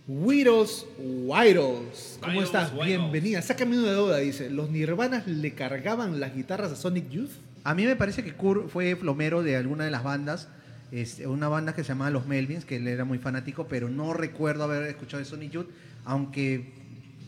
Widows 0.08 0.86
Widows. 0.98 2.18
¿Cómo 2.20 2.32
Widows, 2.32 2.46
estás? 2.46 2.72
Widows. 2.72 2.86
Bienvenida. 2.86 3.42
Sácame 3.42 3.78
una 3.78 3.92
duda, 3.92 4.18
dice. 4.18 4.50
¿Los 4.50 4.70
Nirvanas 4.70 5.26
le 5.26 5.52
cargaban 5.52 6.18
las 6.20 6.34
guitarras 6.34 6.72
a 6.72 6.76
Sonic 6.76 7.10
Youth? 7.10 7.30
A 7.64 7.74
mí 7.74 7.84
me 7.84 7.96
parece 7.96 8.24
que 8.24 8.32
Kurt 8.32 8.68
fue 8.70 8.96
plomero 8.96 9.42
de 9.42 9.56
alguna 9.56 9.84
de 9.84 9.90
las 9.90 10.02
bandas. 10.04 10.48
Este, 10.92 11.26
una 11.26 11.48
banda 11.48 11.74
que 11.74 11.82
se 11.82 11.88
llamaba 11.88 12.10
Los 12.10 12.26
Melvins, 12.26 12.64
que 12.64 12.76
él 12.76 12.86
era 12.88 13.04
muy 13.04 13.18
fanático, 13.18 13.66
pero 13.68 13.88
no 13.88 14.12
recuerdo 14.12 14.64
haber 14.64 14.84
escuchado 14.84 15.18
de 15.18 15.24
Sonic 15.24 15.50
Youth, 15.52 15.68
aunque 16.04 16.72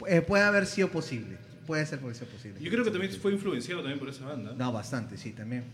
eh, 0.06 0.20
puede 0.22 0.44
haber 0.44 0.66
sido 0.66 0.88
posible. 0.88 1.36
Puede 1.66 1.84
ser 1.84 1.98
puede 1.98 2.14
ser 2.14 2.28
posible. 2.28 2.60
Yo 2.60 2.70
creo 2.70 2.84
que 2.84 2.90
también 2.90 3.12
fue 3.12 3.32
influenciado 3.32 3.80
también 3.82 3.98
por 3.98 4.08
esa 4.08 4.24
banda. 4.24 4.54
No, 4.56 4.72
bastante, 4.72 5.16
sí, 5.18 5.32
también. 5.32 5.64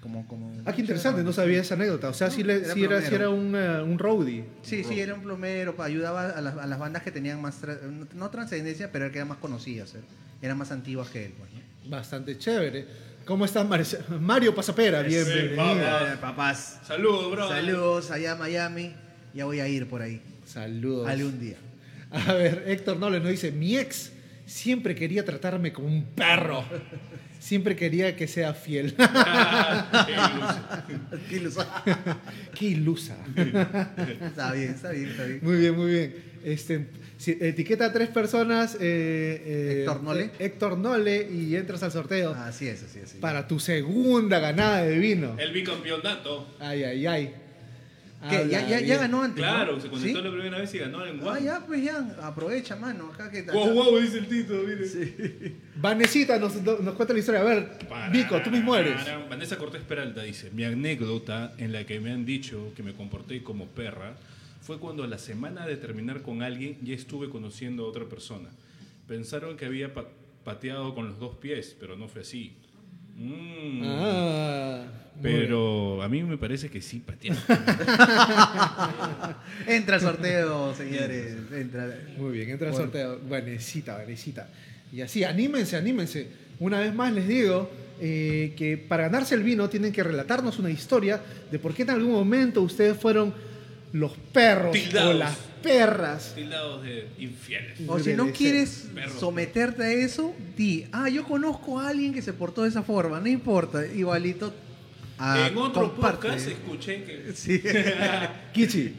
Como, 0.00 0.26
como... 0.26 0.50
Ah, 0.64 0.72
qué 0.72 0.80
interesante, 0.80 1.22
no 1.22 1.32
sabía 1.32 1.60
esa 1.60 1.74
anécdota. 1.74 2.08
O 2.08 2.14
sea, 2.14 2.28
No, 2.28 2.32
sí, 2.34 2.42
le- 2.42 2.56
era 2.64 2.72
sí 2.74 2.82
era, 2.84 3.00
sí 3.02 3.14
era 3.14 3.28
un, 3.28 3.54
eh, 3.54 3.82
un 3.82 3.98
roadie. 3.98 4.44
Sí, 4.62 4.82
sí, 4.82 4.98
era 4.98 5.12
un 5.14 5.20
plomero, 5.22 5.76
pa- 5.76 5.84
ayudaba 5.84 6.30
a 6.30 6.40
las, 6.40 6.56
a 6.56 6.66
las 6.66 6.78
bandas 6.78 7.02
que 7.02 7.10
tenían 7.10 7.40
más, 7.42 7.62
tra- 7.62 7.78
no 8.14 8.30
trascendencia, 8.30 8.90
pero 8.90 9.10
que 9.12 9.18
eran 9.18 9.28
más 9.28 9.36
conocidas, 9.38 9.94
¿eh? 9.94 9.98
eran 10.40 10.56
más 10.56 10.72
antiguas 10.72 11.10
que 11.10 11.26
él. 11.26 11.34
Pues, 11.38 11.50
¿no? 11.52 11.90
Bastante 11.90 12.38
chévere. 12.38 12.86
¿Cómo 13.30 13.44
estás, 13.44 13.64
Mar- 13.68 13.84
Mario 14.20 14.52
Pasapera? 14.52 15.02
Bienvenido. 15.02 15.62
Eh, 15.78 16.16
papás. 16.20 16.80
Saludos, 16.84 17.30
bro. 17.30 17.48
Saludos 17.48 18.10
allá 18.10 18.32
a 18.32 18.34
Miami. 18.34 18.92
Ya 19.32 19.44
voy 19.44 19.60
a 19.60 19.68
ir 19.68 19.86
por 19.86 20.02
ahí. 20.02 20.20
Saludos. 20.44 21.06
Algún 21.08 21.38
día. 21.38 21.54
A 22.10 22.32
ver, 22.32 22.64
Héctor 22.66 22.96
Noles 22.96 23.22
nos 23.22 23.30
dice, 23.30 23.52
mi 23.52 23.76
ex 23.76 24.10
siempre 24.46 24.96
quería 24.96 25.24
tratarme 25.24 25.72
como 25.72 25.86
un 25.86 26.06
perro. 26.06 26.64
Siempre 27.38 27.76
quería 27.76 28.16
que 28.16 28.26
sea 28.26 28.52
fiel. 28.52 28.96
Qué 31.28 31.36
iluso. 31.36 31.64
Qué 32.52 32.64
ilusa. 32.66 33.16
está 34.26 34.52
bien, 34.54 34.70
está 34.70 34.90
bien, 34.90 35.08
está 35.08 35.24
bien. 35.24 35.38
Muy 35.40 35.56
bien, 35.56 35.76
muy 35.76 35.90
bien. 35.92 36.16
Este, 36.42 36.88
si- 37.20 37.36
etiqueta 37.40 37.86
a 37.86 37.92
tres 37.92 38.08
personas. 38.08 38.74
eh, 38.74 38.78
eh, 38.80 39.76
Héctor 39.80 40.02
Nole. 40.02 40.24
eh, 40.24 40.30
Héctor 40.38 40.78
Nole 40.78 41.28
y 41.30 41.54
entras 41.56 41.82
al 41.82 41.92
sorteo 41.92 42.32
Así 42.32 42.66
es, 42.66 42.82
así 42.82 42.98
es. 42.98 43.04
así 43.10 43.18
para 43.18 43.46
tu 43.46 43.60
segunda 43.60 44.38
ganada 44.40 44.82
de 44.82 44.98
vino. 44.98 45.36
El 45.38 45.52
bicampeonato. 45.52 46.48
Ay, 46.58 46.82
ay, 46.84 47.06
ay. 47.06 47.34
¿Qué? 48.28 48.48
Ya, 48.50 48.68
ya, 48.68 48.80
ya 48.80 48.98
ganó 48.98 49.22
antes. 49.22 49.38
Claro, 49.42 49.76
¿no? 49.76 49.80
se 49.80 49.88
conectó 49.88 50.18
¿Sí? 50.18 50.24
la 50.24 50.30
primera 50.30 50.58
vez 50.58 50.74
y 50.74 50.78
ganó 50.78 51.06
en 51.06 51.16
Ah, 51.20 51.22
Guam. 51.22 51.42
ya, 51.44 51.64
pues 51.66 51.82
ya. 51.82 52.16
Aprovecha, 52.22 52.76
mano. 52.76 53.10
Acá 53.14 53.30
que 53.30 53.42
Wow, 53.44 53.72
wow, 53.72 53.98
dice 53.98 54.18
el 54.18 54.26
Tito, 54.28 54.52
mire. 54.66 55.54
Vanesita 55.76 56.38
nos, 56.38 56.54
nos 56.62 56.94
cuenta 56.96 57.14
la 57.14 57.18
historia. 57.20 57.40
A 57.40 57.44
ver, 57.44 57.68
Vico, 58.12 58.38
tú 58.42 58.50
mismo 58.50 58.76
eres. 58.76 59.00
Vanessa 59.30 59.56
Cortés 59.56 59.80
Peralta 59.84 60.22
dice, 60.22 60.50
mi 60.50 60.64
anécdota 60.64 61.54
en 61.56 61.72
la 61.72 61.86
que 61.86 61.98
me 61.98 62.12
han 62.12 62.26
dicho 62.26 62.72
que 62.76 62.82
me 62.82 62.92
comporté 62.92 63.42
como 63.42 63.68
perra 63.68 64.16
fue 64.70 64.78
cuando 64.78 65.02
a 65.02 65.08
la 65.08 65.18
semana 65.18 65.66
de 65.66 65.74
terminar 65.76 66.22
con 66.22 66.42
alguien 66.44 66.78
ya 66.84 66.94
estuve 66.94 67.28
conociendo 67.28 67.84
a 67.84 67.88
otra 67.88 68.04
persona. 68.04 68.50
Pensaron 69.08 69.56
que 69.56 69.66
había 69.66 69.92
pa- 69.92 70.04
pateado 70.44 70.94
con 70.94 71.08
los 71.08 71.18
dos 71.18 71.34
pies, 71.38 71.76
pero 71.80 71.96
no 71.96 72.06
fue 72.06 72.20
así. 72.22 72.52
Mm. 73.16 73.82
Ah, 73.84 74.84
pero 75.20 76.00
a 76.04 76.08
mí 76.08 76.22
me 76.22 76.38
parece 76.38 76.70
que 76.70 76.80
sí 76.80 77.00
patearon. 77.04 77.42
Entra 79.66 79.96
al 79.96 80.00
sorteo, 80.02 80.72
señores. 80.76 81.34
Entra. 81.52 81.98
Muy 82.16 82.30
bien, 82.30 82.50
entra 82.50 82.68
el 82.68 82.72
Bueno. 82.72 82.86
sorteo. 82.86 83.18
Vanesita, 83.28 83.96
Vanesita. 83.98 84.48
Y 84.92 85.00
así, 85.00 85.24
anímense, 85.24 85.76
anímense. 85.76 86.28
Una 86.60 86.78
vez 86.78 86.94
más 86.94 87.12
les 87.12 87.26
digo 87.26 87.68
eh, 88.00 88.54
que 88.56 88.78
para 88.78 89.02
ganarse 89.08 89.34
el 89.34 89.42
vino 89.42 89.68
tienen 89.68 89.90
que 89.92 90.04
relatarnos 90.04 90.60
una 90.60 90.70
historia 90.70 91.20
de 91.50 91.58
por 91.58 91.74
qué 91.74 91.82
en 91.82 91.90
algún 91.90 92.12
momento 92.12 92.62
ustedes 92.62 92.96
fueron 92.96 93.49
los 93.92 94.12
perros 94.32 94.72
Tildados. 94.72 95.14
o 95.14 95.18
las 95.18 95.36
perras. 95.62 96.32
Tildados 96.34 96.82
de 96.82 97.08
infieles. 97.18 97.78
O 97.86 97.98
si 97.98 98.14
no 98.14 98.30
quieres 98.32 98.86
someterte 99.18 99.82
a 99.82 99.92
eso, 99.92 100.34
di, 100.56 100.86
ah, 100.92 101.08
yo 101.08 101.24
conozco 101.24 101.78
a 101.78 101.88
alguien 101.88 102.12
que 102.14 102.22
se 102.22 102.32
portó 102.32 102.62
de 102.62 102.68
esa 102.70 102.82
forma, 102.82 103.20
no 103.20 103.28
importa, 103.28 103.84
igualito. 103.86 104.54
ah, 105.18 105.48
en 105.50 105.58
otro 105.58 105.88
comparte. 105.92 106.28
podcast 106.28 106.48
escuché 106.48 107.04
que... 107.04 107.32
Sí. 107.34 107.60
Kichi, 108.54 108.94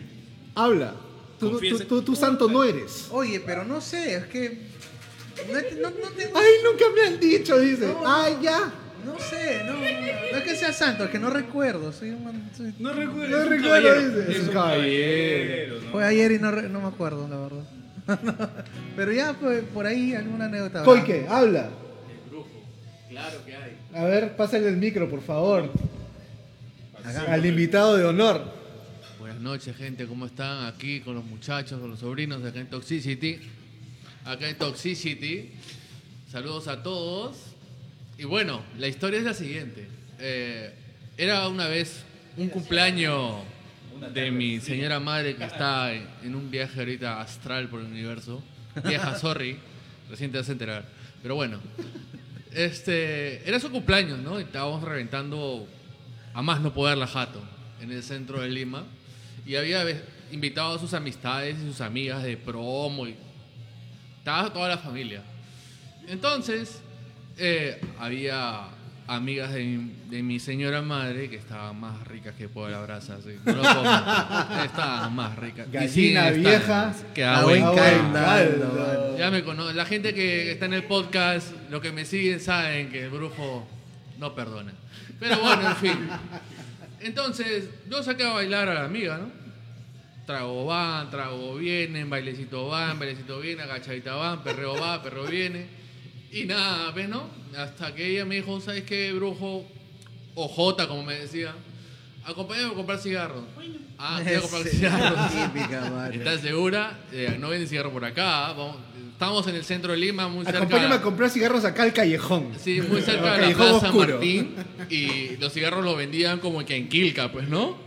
habla. 0.56 0.96
Tú, 1.40 1.48
tú- 1.48 1.52
Confiesa. 1.54 1.86
tú- 1.86 2.02
tú 2.04 2.16
santo 2.16 2.48
no 2.48 2.64
eres. 2.64 3.08
Oye, 3.12 3.40
pero 3.40 3.64
no 3.66 3.82
sé, 3.82 4.16
es 4.18 4.26
que. 4.26 4.70
No, 5.52 5.54
no, 5.82 5.90
no 5.90 6.08
tengo- 6.10 6.38
Ay, 6.38 6.52
nunca 6.64 6.86
me 6.94 7.02
han 7.08 7.20
dicho, 7.20 7.58
dice. 7.58 7.88
No. 7.88 8.04
Ay, 8.06 8.38
ya. 8.44 8.72
No 9.06 9.20
sé, 9.20 9.64
no, 9.66 9.74
no, 9.74 9.80
no 9.80 10.38
es 10.38 10.44
que 10.44 10.56
sea 10.56 10.72
santo, 10.74 11.04
es 11.06 11.10
que 11.10 11.20
no 11.20 11.30
recuerdo. 11.30 11.92
Soy 11.92 12.10
un, 12.12 12.50
soy- 12.56 12.74
No 12.80 12.94
recuerdo. 12.94 13.44
No 13.44 13.50
recuerdo, 13.50 14.22
dice. 14.22 14.32
Es 14.40 14.48
un 14.48 14.54
caballero. 14.54 15.76
¿no? 15.82 15.92
Fue 15.92 16.06
ayer 16.06 16.32
y 16.34 16.40
no, 16.40 16.52
re- 16.52 16.70
no 16.70 16.82
me 16.82 16.88
acuerdo, 16.88 17.28
la 17.28 17.38
verdad. 17.38 17.64
pero 18.96 19.12
ya, 19.12 19.34
pues, 19.34 19.64
por 19.74 19.86
ahí 19.86 20.14
alguna 20.16 20.46
anécdota. 20.46 20.84
Koike, 20.84 21.26
habla. 21.30 21.70
Claro 23.10 23.46
que 23.46 23.56
hay. 23.56 23.78
A 23.94 24.06
ver, 24.06 24.36
pásale 24.36 24.68
el 24.70 24.78
micro, 24.78 25.10
por 25.10 25.22
favor. 25.22 25.70
Acá. 27.04 27.34
Al 27.34 27.46
invitado 27.46 27.98
de 27.98 28.06
honor. 28.06 28.42
Buenas 29.20 29.40
noches, 29.42 29.76
gente. 29.76 30.06
¿Cómo 30.08 30.26
están? 30.26 30.66
Aquí 30.66 31.02
con 31.02 31.16
los 31.16 31.26
muchachos, 31.26 31.80
con 31.80 31.90
los 31.90 32.00
sobrinos 32.00 32.42
de 32.42 32.50
acá 32.50 32.60
en 32.60 32.70
Toxicity. 32.70 33.40
Acá 34.26 34.48
en 34.48 34.58
Toxicity. 34.58 35.52
Saludos 36.32 36.68
a 36.70 36.82
todos. 36.82 37.51
Y 38.22 38.26
bueno, 38.26 38.62
la 38.78 38.88
historia 38.88 39.18
es 39.18 39.26
la 39.26 39.34
siguiente. 39.34 39.88
Eh, 40.20 40.72
era 41.18 41.48
una 41.48 41.68
vez 41.68 42.04
un 42.38 42.50
cumpleaños 42.50 43.38
de 44.14 44.30
mi 44.30 44.60
señora 44.60 45.00
madre 45.00 45.36
que 45.36 45.44
está 45.44 45.92
en, 45.92 46.36
un 46.36 46.52
viaje 46.52 46.82
ahorita 46.82 47.20
astral 47.20 47.68
por 47.68 47.80
el 47.80 47.88
universo. 47.88 48.44
Vieja, 48.86 49.16
sorry. 49.20 49.58
Recién 50.08 50.32
te 50.32 50.38
vas 50.38 50.48
a 50.50 50.52
enterar. 50.52 50.86
Pero 51.24 51.34
bueno. 51.34 51.60
Este, 52.54 53.42
era 53.50 53.60
su 53.60 53.72
cumpleaños, 53.72 54.20
¿no? 54.20 54.40
Y 54.40 54.44
estábamos 54.44 54.84
reventando 54.84 55.68
a 56.36 56.44
más 56.44 56.62
no 56.62 56.76
poder 56.76 57.00
la 57.00 57.08
jato 57.08 57.42
en 57.82 57.92
el 57.92 58.04
centro 58.04 58.40
de 58.40 58.50
Lima. 58.50 58.84
Y 59.48 59.56
había 59.56 59.84
invitado 60.32 60.76
a 60.76 60.80
sus 60.80 60.94
amistades 60.94 61.58
y 61.58 61.66
sus 61.66 61.82
amigas 61.82 62.22
de 62.22 62.38
promo 62.38 63.08
y 63.08 63.16
estaba 64.20 64.54
toda 64.54 64.70
la 64.70 64.78
familia. 64.78 65.24
Entonces, 66.08 66.84
eh, 67.38 67.82
había 68.00 68.70
amigas 69.08 69.52
de 69.54 69.64
mi, 69.64 69.94
de 70.10 70.24
mi 70.24 70.40
señora 70.40 70.82
madre 70.82 71.30
que 71.30 71.36
estaban 71.36 71.80
más 71.80 72.08
ricas 72.08 72.34
que. 72.36 72.44
No 72.44 72.52
lo 72.56 73.62
puedo 73.62 73.84
mentir. 73.84 74.66
estaban 74.66 75.16
más 75.16 75.36
ricas. 75.36 75.72
Gallina 75.72 76.30
estando. 76.30 76.50
vieja. 76.50 76.94
Que 77.14 77.44
buen 77.44 77.64
caldo. 77.76 79.18
ya 79.18 79.32
me 79.32 79.44
conoce. 79.44 79.74
La 79.74 79.86
gente 79.86 80.14
que 80.14 80.52
está 80.52 80.66
en 80.66 80.74
el 80.74 80.84
podcast, 80.84 81.52
lo 81.70 81.82
que 81.82 81.92
me 81.92 82.06
siguen 82.06 82.40
saben 82.40 82.90
que 82.90 83.06
el 83.06 83.10
brujo 83.10 83.68
no 84.18 84.34
perdona. 84.34 84.74
Pero 85.20 85.40
bueno, 85.40 85.70
en 85.70 85.76
fin. 85.76 86.10
Entonces, 87.02 87.70
yo 87.90 88.04
saqué 88.04 88.24
a 88.24 88.34
bailar 88.34 88.70
a 88.70 88.76
la 88.76 88.86
amiga, 88.86 89.18
¿no? 89.18 89.30
Trago 90.26 90.66
van, 90.66 91.10
trago 91.10 91.56
vienen, 91.56 92.10
bailecito 92.10 92.68
van, 92.68 92.98
bailecito 93.00 93.40
viene, 93.40 93.64
agachadita 93.64 94.16
van, 94.16 94.44
perreo 94.44 94.80
va, 94.80 95.02
perreo 95.02 95.26
viene. 95.26 95.81
Y 96.32 96.46
nada, 96.46 96.92
¿ves, 96.92 97.10
no? 97.10 97.24
Hasta 97.58 97.94
que 97.94 98.08
ella 98.08 98.26
me 98.26 98.36
dijo, 98.36 98.60
¿sabes 98.62 98.84
qué, 98.84 99.12
brujo? 99.14 99.66
O 100.36 100.48
Jota, 100.48 100.88
como 100.88 101.04
me 101.04 101.16
decía. 101.16 101.54
Acompáñame 102.24 102.72
a 102.72 102.76
comprar 102.76 103.00
cigarros. 103.00 103.44
Ah, 103.98 104.22
quiero 104.24 104.42
comprar 104.44 104.62
Ese- 104.62 104.78
cigarros. 104.78 105.32
Típica. 105.54 106.10
¿Estás 106.14 106.42
segura? 106.42 107.00
Eh, 107.12 107.36
no 107.40 107.50
venden 107.50 107.68
cigarro 107.68 107.92
por 107.92 108.06
acá. 108.06 108.54
Vamos- 108.54 108.78
estamos 109.12 109.46
en 109.48 109.56
el 109.56 109.64
centro 109.66 109.92
de 109.92 109.98
Lima, 109.98 110.28
muy 110.30 110.46
cerca. 110.46 110.60
Acompáñame 110.60 110.96
a 110.96 111.02
comprar 111.02 111.30
cigarros 111.30 111.66
acá 111.66 111.84
al 111.84 111.94
callejón. 111.94 112.54
Sí, 112.60 112.80
muy 112.82 113.02
cerca 113.04 113.24
de 113.24 113.28
la 113.32 113.38
Callejón 113.42 113.70
Plaza 113.70 113.88
oscuro. 113.88 114.14
Martín. 114.16 114.56
Y 114.90 115.36
los 115.38 115.52
cigarros 115.52 115.84
los 115.84 115.98
vendían 115.98 116.40
como 116.40 116.64
que 116.66 116.76
en 116.76 116.88
Quilca, 116.90 117.32
pues, 117.32 117.50
¿no? 117.50 117.78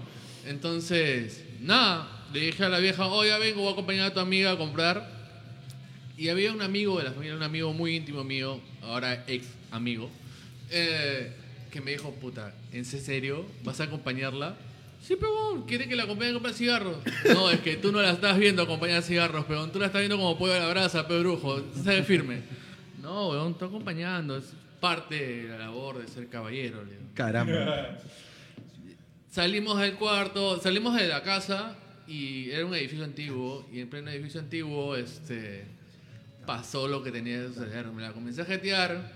Entonces, 0.46 1.44
nada, 1.60 2.26
le 2.32 2.40
dije 2.40 2.64
a 2.64 2.68
la 2.68 2.78
vieja, 2.78 3.06
oye, 3.06 3.36
vengo, 3.38 3.60
voy 3.62 3.70
a 3.70 3.72
acompañar 3.72 4.06
a 4.08 4.14
tu 4.14 4.20
amiga 4.20 4.52
a 4.52 4.58
comprar. 4.58 5.13
Y 6.16 6.28
había 6.28 6.52
un 6.52 6.62
amigo 6.62 6.98
de 6.98 7.04
la 7.04 7.12
familia, 7.12 7.36
un 7.36 7.42
amigo 7.42 7.72
muy 7.72 7.96
íntimo 7.96 8.22
mío, 8.22 8.60
ahora 8.82 9.24
ex 9.26 9.46
amigo, 9.72 10.08
eh, 10.70 11.32
que 11.72 11.80
me 11.80 11.90
dijo, 11.90 12.12
puta, 12.12 12.54
¿en 12.72 12.84
serio? 12.84 13.44
¿Vas 13.64 13.80
a 13.80 13.84
acompañarla? 13.84 14.56
Sí, 15.02 15.16
pero 15.16 15.64
¿quiere 15.66 15.88
que 15.88 15.96
la 15.96 16.04
acompañe 16.04 16.30
a 16.30 16.34
comprar 16.34 16.54
cigarros? 16.54 16.98
No, 17.34 17.50
es 17.50 17.60
que 17.60 17.76
tú 17.76 17.92
no 17.92 18.00
la 18.00 18.12
estás 18.12 18.38
viendo 18.38 18.62
acompañar 18.62 19.02
cigarros, 19.02 19.44
pero 19.46 19.68
tú 19.68 19.78
la 19.78 19.86
estás 19.86 20.00
viendo 20.00 20.16
como 20.16 20.38
pollo 20.38 20.54
a 20.54 20.60
la 20.60 20.68
brasa, 20.68 21.06
pe 21.06 21.18
brujo, 21.18 21.62
sabes 21.84 22.06
firme. 22.06 22.42
No, 23.02 23.30
weón, 23.30 23.52
estoy 23.52 23.68
acompañando, 23.68 24.36
es 24.36 24.54
parte 24.80 25.14
de 25.14 25.48
la 25.48 25.58
labor 25.58 25.98
de 25.98 26.08
ser 26.08 26.28
caballero. 26.28 26.84
le 26.84 26.92
digo. 26.92 27.02
Caramba. 27.14 27.98
Salimos 29.30 29.80
del 29.80 29.94
cuarto, 29.94 30.60
salimos 30.60 30.96
de 30.96 31.08
la 31.08 31.22
casa 31.22 31.76
y 32.06 32.50
era 32.50 32.64
un 32.64 32.74
edificio 32.74 33.04
antiguo 33.04 33.66
y 33.72 33.80
en 33.80 33.90
pleno 33.90 34.10
edificio 34.10 34.40
antiguo 34.40 34.94
este 34.94 35.64
pasó 36.46 36.88
lo 36.88 37.02
que 37.02 37.10
tenía 37.12 37.40
que 37.42 37.48
suceder. 37.48 37.86
Me 37.86 38.02
la 38.02 38.12
comencé 38.12 38.42
a 38.42 38.44
jetear. 38.44 39.10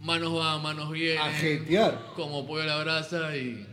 Manos 0.00 0.34
van, 0.34 0.62
manos 0.62 0.90
vienen. 0.90 1.18
A 1.22 1.32
jetear. 1.32 2.12
Como 2.14 2.46
pollo 2.46 2.62
a 2.62 2.66
la 2.66 2.78
brasa 2.82 3.36
y 3.36 3.66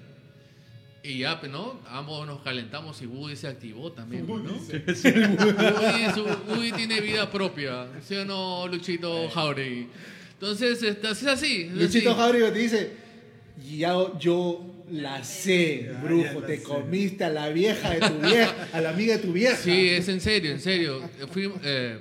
y 1.03 1.17
ya, 1.17 1.39
pues, 1.39 1.51
¿no? 1.51 1.79
Ambos 1.89 2.27
nos 2.27 2.41
calentamos 2.41 3.01
y 3.01 3.07
Woody 3.07 3.35
se 3.35 3.47
activó 3.47 3.91
también, 3.91 4.27
pues, 4.27 4.43
¿no? 4.43 4.51
Woody, 5.81 6.11
su- 6.13 6.25
Woody 6.47 6.71
tiene 6.73 7.01
vida 7.01 7.29
propia, 7.31 7.87
¿sí 8.07 8.15
o 8.17 8.23
no, 8.25 8.67
Luchito 8.67 9.27
Jauregui? 9.29 9.87
Entonces, 10.33 10.83
este, 10.83 11.07
así 11.07 11.25
es 11.25 11.31
así. 11.31 11.61
es 11.63 11.71
Luchito 11.71 12.11
así. 12.11 12.19
Jauregui 12.19 12.51
te 12.51 12.59
dice, 12.59 12.97
ya 13.67 13.95
yo 14.19 14.70
la 14.91 15.23
sé, 15.23 15.89
brujo, 16.03 16.41
te 16.43 16.61
comiste 16.61 17.23
a 17.23 17.29
la 17.29 17.49
vieja 17.49 17.91
de 17.91 17.99
tu 18.01 18.13
vieja, 18.19 18.67
a 18.73 18.81
la 18.81 18.89
amiga 18.89 19.15
de 19.17 19.23
tu 19.23 19.31
vieja. 19.33 19.55
Sí, 19.55 19.89
es 19.89 20.07
en 20.09 20.19
serio, 20.21 20.51
en 20.51 20.59
serio. 20.59 21.01
Fui, 21.31 21.51
eh, 21.63 21.97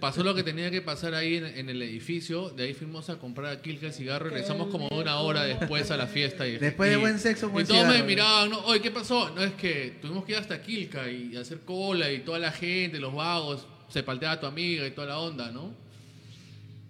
pasó 0.00 0.22
lo 0.22 0.34
que 0.34 0.42
tenía 0.42 0.70
que 0.70 0.82
pasar 0.82 1.14
ahí 1.14 1.36
en, 1.36 1.46
en 1.46 1.68
el 1.70 1.80
edificio. 1.82 2.50
De 2.50 2.64
ahí 2.64 2.74
fuimos 2.74 3.08
a 3.10 3.16
comprar 3.18 3.52
a 3.52 3.62
Kilka 3.62 3.86
el 3.86 3.92
cigarro. 3.92 4.28
Regresamos 4.28 4.68
como 4.68 4.88
una 4.88 5.20
hora 5.20 5.44
después 5.44 5.90
a 5.90 5.96
la 5.96 6.06
fiesta. 6.06 6.46
Y, 6.46 6.58
Después 6.58 6.90
de 6.90 6.96
y- 6.96 7.00
buen 7.00 7.18
sexo, 7.18 7.48
buen 7.48 7.64
Y 7.64 7.68
todos 7.68 7.86
me 7.88 8.02
miraban, 8.02 8.50
¿no? 8.50 8.58
Oye, 8.66 8.80
¿qué 8.80 8.90
pasó? 8.90 9.30
No, 9.30 9.42
es 9.42 9.52
que 9.54 9.94
tuvimos 10.02 10.24
que 10.24 10.32
ir 10.32 10.38
hasta 10.38 10.60
Kilka 10.62 11.08
y 11.10 11.36
hacer 11.36 11.60
cola 11.60 12.10
y 12.12 12.18
toda 12.20 12.38
la 12.38 12.52
gente, 12.52 12.98
los 13.00 13.14
vagos, 13.14 13.66
se 13.88 14.02
palteaba 14.02 14.34
a 14.34 14.40
tu 14.40 14.46
amiga 14.46 14.86
y 14.86 14.90
toda 14.90 15.06
la 15.08 15.18
onda, 15.18 15.50
¿no? 15.50 15.74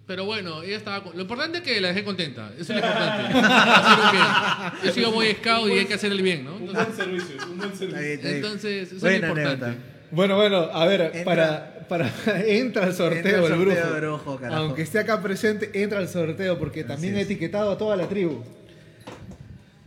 Pero 0.07 0.25
bueno, 0.25 0.61
ella 0.61 0.77
estaba... 0.77 1.03
con- 1.03 1.15
Lo 1.15 1.21
importante 1.23 1.57
es 1.59 1.63
que 1.63 1.81
la 1.81 1.87
dejé 1.89 2.03
contenta. 2.03 2.51
Eso 2.59 2.73
es 2.73 2.81
lo 2.81 2.87
importante. 2.87 3.37
Hacer 3.39 4.05
un 4.05 4.11
bien. 4.11 4.83
Yo 4.83 4.91
sigo 4.93 5.11
Boy 5.11 5.33
Scout 5.33 5.69
y 5.69 5.71
hay 5.79 5.85
que 5.85 5.93
hacer 5.95 6.11
el 6.11 6.21
bien, 6.21 6.45
¿no? 6.45 6.55
Un 6.57 6.71
buen 6.73 6.95
servicio, 6.95 7.35
es 7.37 7.43
un 7.45 7.57
buen 7.57 7.69
servicio. 7.75 7.87
Está 7.87 7.99
bien, 8.01 8.11
está 8.13 8.27
bien. 8.27 8.35
entonces 8.37 8.87
eso 8.87 8.95
es 8.97 9.01
Buena 9.01 9.27
lo 9.27 9.33
importante. 9.33 9.65
anécdota. 9.65 9.91
Bueno, 10.11 10.35
bueno, 10.35 10.57
a 10.71 10.85
ver, 10.85 11.01
Entra- 11.11 11.23
para, 11.23 11.87
para 11.89 12.11
entra 12.47 12.83
al 12.85 12.93
sorteo 12.93 13.17
Entra 13.17 13.37
el 13.37 13.47
sorteo, 13.47 13.83
brujo. 13.95 13.97
brujo, 14.23 14.37
carajo. 14.39 14.61
Aunque 14.63 14.81
esté 14.83 14.99
acá 14.99 15.21
presente, 15.23 15.71
entra 15.73 15.97
al 15.97 16.07
sorteo 16.07 16.59
porque 16.59 16.83
también 16.83 17.15
he 17.17 17.21
es. 17.21 17.25
etiquetado 17.25 17.71
a 17.71 17.77
toda 17.77 17.95
la 17.97 18.07
tribu. 18.07 18.43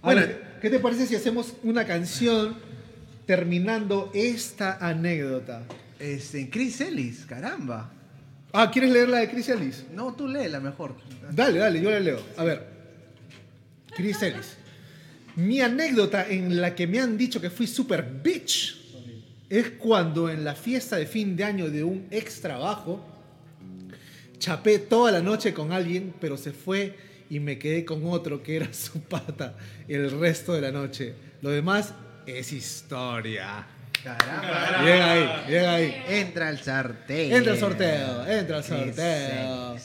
A 0.03 0.07
Bueno. 0.07 0.21
ver, 0.23 0.43
¿qué 0.61 0.69
te 0.69 0.81
parece 0.81 1.07
si 1.07 1.15
hacemos 1.15 1.55
una 1.63 1.85
canción 1.87 2.57
terminando 3.25 4.11
esta 4.15 4.79
anécdota? 4.81 5.63
Este, 6.01 6.51
Chris 6.51 6.81
Ellis, 6.81 7.25
caramba. 7.27 7.93
Ah, 8.61 8.73
¿quieres 8.73 8.91
leer 8.91 9.09
la 9.09 9.19
de 9.19 9.31
Chris 9.31 9.49
Ellis? 9.51 9.85
No, 9.95 10.15
tú 10.15 10.27
léela 10.27 10.59
mejor. 10.59 10.97
Dale, 11.31 11.61
dale, 11.61 11.81
yo 11.81 11.93
la 11.93 12.01
leo. 12.01 12.21
A 12.37 12.43
ver. 12.43 12.67
Chris 13.95 14.21
Ellis. 14.21 14.57
Mi 15.37 15.61
anécdota 15.61 16.29
en 16.29 16.61
la 16.61 16.75
que 16.75 16.89
me 16.89 16.99
han 16.99 17.17
dicho 17.17 17.41
que 17.41 17.51
fui 17.51 17.69
super 17.69 18.03
bitch 18.03 18.77
es 19.49 19.71
cuando 19.79 20.29
en 20.29 20.43
la 20.43 20.57
fiesta 20.57 20.97
de 20.97 21.07
fin 21.07 21.37
de 21.37 21.45
año 21.45 21.71
de 21.71 21.85
un 21.85 22.09
ex 22.11 22.41
trabajo 22.41 23.07
chapé 24.41 24.81
toda 24.81 25.13
la 25.13 25.21
noche 25.21 25.55
con 25.55 25.71
alguien, 25.71 26.13
pero 26.21 26.37
se 26.37 26.51
fue 26.51 26.97
y 27.31 27.39
me 27.39 27.61
quedé 27.61 27.85
con 27.85 28.05
otro 28.07 28.43
que 28.43 28.57
era 28.57 28.73
su 28.75 29.01
pata 29.03 29.57
el 29.87 30.11
resto 30.19 30.53
de 30.53 30.63
la 30.63 30.73
noche. 30.73 31.15
Lo 31.43 31.51
demás 31.51 31.95
es 32.27 32.53
historia. 32.53 33.78
Caramba. 34.03 34.83
Bien 34.83 35.03
ahí, 35.03 35.29
bien 35.49 35.65
ahí. 35.65 36.03
Entra 36.09 36.49
al 36.49 36.59
sorteo. 36.59 37.37
Entra 37.37 37.53
al 37.53 37.59
sorteo, 37.59 38.27
entra 38.27 38.63
Chris 38.63 38.79
sorteo. 38.79 39.77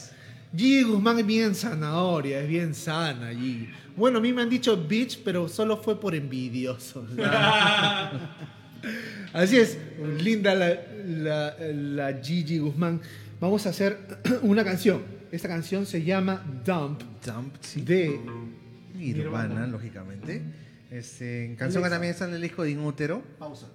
Gigi 0.56 0.82
Guzmán 0.84 1.18
es 1.18 1.26
bien 1.26 1.54
zanahoria, 1.54 2.40
es 2.40 2.48
bien 2.48 2.74
sana 2.74 3.30
Gigi. 3.30 3.70
Bueno, 3.96 4.18
a 4.18 4.20
mí 4.20 4.32
me 4.32 4.42
han 4.42 4.50
dicho 4.50 4.76
bitch, 4.76 5.20
pero 5.24 5.48
solo 5.48 5.76
fue 5.76 5.98
por 6.00 6.14
envidiosos. 6.14 7.10
Así 9.32 9.56
es, 9.56 9.78
linda 10.20 10.54
la, 10.54 10.78
la, 11.06 11.56
la 11.58 12.12
Gigi 12.22 12.58
Guzmán. 12.58 13.00
Vamos 13.40 13.66
a 13.66 13.70
hacer 13.70 13.98
una 14.42 14.64
canción. 14.64 15.02
Esta 15.32 15.48
canción 15.48 15.84
se 15.86 16.04
llama 16.04 16.44
Dump 16.64 17.02
Dump, 17.24 17.56
sí. 17.60 17.80
de 17.80 18.20
Nirvana, 18.94 19.66
lógicamente. 19.66 20.42
Este, 20.90 21.46
en 21.46 21.56
canción 21.56 21.82
que 21.82 21.90
también 21.90 22.12
está 22.12 22.28
en 22.28 22.34
el 22.34 22.42
disco 22.42 22.62
de 22.62 22.70
Inútero. 22.70 23.20
Pausa. 23.38 23.66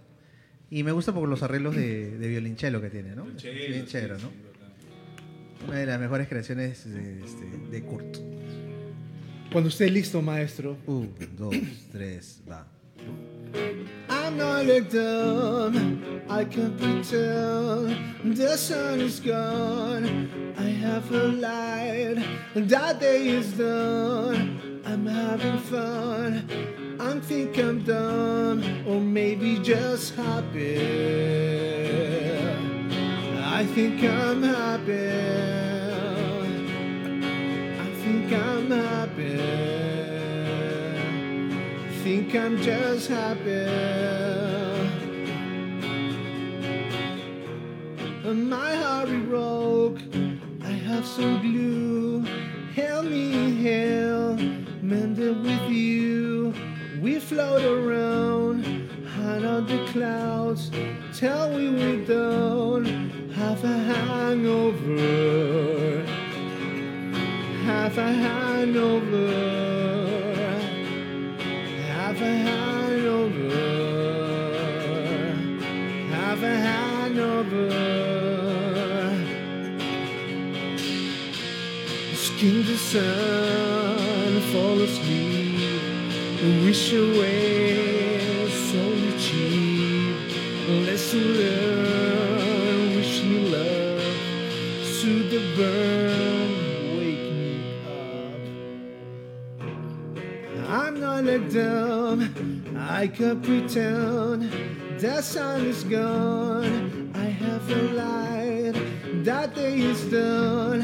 Y 0.72 0.84
me 0.84 0.92
gusta 0.92 1.14
por 1.14 1.28
los 1.28 1.42
arreglos 1.42 1.76
de, 1.76 2.18
de 2.18 2.28
violonchelo 2.28 2.82
que 2.82 2.90
tiene, 2.90 3.16
¿no? 3.16 3.26
El 3.26 3.36
chelo, 3.38 3.60
Bien 3.60 3.86
sí, 3.86 3.92
chévere, 3.92 4.20
sí, 4.20 4.24
¿no? 4.24 5.68
Una 5.68 5.80
de 5.80 5.86
las 5.86 6.00
mejores 6.00 6.28
creaciones 6.28 6.90
de, 6.90 7.24
este, 7.24 7.46
de 7.72 7.84
Kurt. 7.84 8.18
Cuando 9.52 9.70
esté 9.70 9.90
listo, 9.90 10.22
maestro. 10.22 10.78
Un, 10.86 11.14
dos, 11.38 11.56
tres, 11.92 12.42
va. 12.50 12.68
I'm 14.10 14.38
not 14.38 14.66
like 14.66 14.90
them. 14.90 16.22
I 16.30 16.46
can 16.46 16.78
pretend 16.78 18.38
the 18.38 18.56
sun 18.56 19.02
is 19.02 19.20
gone. 19.20 20.30
I 20.56 20.70
have 20.70 21.12
a 21.12 21.28
light. 21.30 22.24
That 22.56 23.00
day 23.00 23.30
is 23.30 23.58
done. 23.58 24.82
I'm 24.86 25.08
having 25.08 25.58
fun. 25.58 26.79
I 27.02 27.18
think 27.22 27.58
I'm 27.58 27.82
done, 27.84 28.84
or 28.86 29.00
maybe 29.00 29.60
just 29.60 30.16
happy. 30.16 30.78
I 33.60 33.66
think 33.74 34.04
I'm 34.04 34.44
happy. 34.44 35.08
I 37.80 37.90
think 38.04 38.34
I'm 38.34 38.72
happy. 38.72 39.38
Think 42.04 42.36
I'm 42.36 42.62
just 42.62 43.08
happy. 43.08 43.66
My 48.26 48.76
heart 48.76 49.10
is 49.10 49.24
broke. 49.26 50.00
I 50.64 50.72
have 50.72 51.06
some 51.06 51.42
glue. 51.42 52.24
Help 52.76 53.06
me 53.06 53.34
in 53.34 53.56
hell. 53.64 54.36
Mend 54.82 55.18
it 55.18 55.36
with 55.38 55.70
you. 55.70 56.29
We 57.02 57.20
float 57.20 57.64
around. 57.64 58.90
On 59.30 59.66
the 59.66 59.86
clouds. 59.92 60.72
Tell 61.18 61.50
me 61.52 61.70
we 61.70 62.06
don't 62.06 62.86
have 63.32 63.64
a 63.64 63.78
hangover. 63.92 64.98
Have 67.64 67.98
a 67.98 68.12
hangover. 68.12 69.28
Have 71.94 72.22
a 72.22 72.34
hangover. 72.48 73.60
Have 76.16 76.44
a 76.44 76.56
hangover. 76.68 77.70
Skin 82.14 82.58
the 82.66 82.78
sun, 82.78 83.49
Wish 86.70 86.94
away, 86.94 88.48
so 88.70 88.82
cheap. 89.18 90.16
Lesson 90.86 91.28
learned, 91.40 92.96
wish 92.96 93.24
me 93.24 93.40
love. 93.50 94.04
Soothe 94.84 95.32
the 95.32 95.42
burn, 95.58 96.50
wake 96.96 97.28
me 97.34 97.54
up. 99.58 100.70
I'm 100.70 100.94
not 101.02 101.24
like 101.24 101.50
them. 101.50 102.18
I 102.78 103.08
can 103.08 103.42
pretend 103.42 104.52
that 105.00 105.24
sun 105.24 105.66
is 105.66 105.84
gone. 105.84 107.12
I 107.16 107.26
have 107.46 107.68
a 107.72 107.82
light. 108.04 108.76
That 109.26 109.56
day 109.56 109.80
is 109.80 110.04
done. 110.06 110.84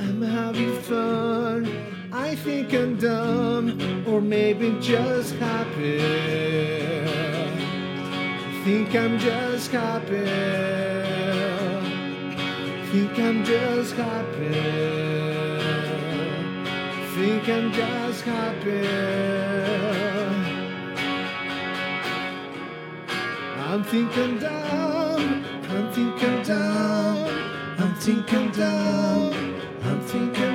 I'm 0.00 0.22
having 0.22 0.72
fun. 0.80 1.68
I 2.10 2.34
think 2.34 2.72
I'm 2.72 2.96
dumb, 2.96 3.77
or 4.18 4.20
maybe 4.20 4.76
just 4.80 5.34
happy. 5.36 5.98
Think 8.64 8.92
I'm 8.96 9.16
just 9.16 9.70
happy. 9.70 10.26
Think 12.90 13.18
I'm 13.18 13.44
just 13.44 13.94
happy. 13.94 14.54
Think 17.14 17.48
I'm 17.48 17.72
just 17.72 18.22
happy. 18.24 18.88
I'm 23.68 23.84
thinking 23.84 24.38
down. 24.38 25.44
I'm 25.74 25.92
thinking 25.92 26.42
down. 26.42 27.28
I'm 27.78 27.94
thinking 27.94 28.50
down. 28.50 29.32
I'm 29.84 30.00
thinking 30.00 30.47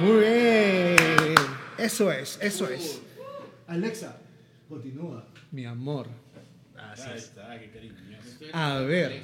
Muy 0.00 0.18
bien. 0.20 0.96
Eso 1.78 2.10
es, 2.12 2.38
eso 2.40 2.68
es. 2.68 3.00
Alexa, 3.66 4.16
continúa. 4.68 5.26
Mi 5.52 5.64
amor. 5.64 6.06
Ahí 6.76 7.16
está, 7.16 7.58
qué 7.58 7.70
cariñoso. 7.70 8.28
A 8.52 8.78
ver. 8.80 9.22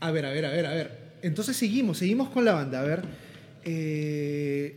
A 0.00 0.10
ver, 0.10 0.26
a 0.26 0.30
ver, 0.30 0.46
a 0.46 0.50
ver, 0.50 0.66
a 0.66 0.70
ver. 0.74 1.00
Entonces 1.22 1.56
seguimos, 1.56 1.98
seguimos 1.98 2.30
con 2.30 2.44
la 2.44 2.54
banda. 2.54 2.80
A 2.80 2.84
ver. 2.84 3.02
eh, 3.64 4.76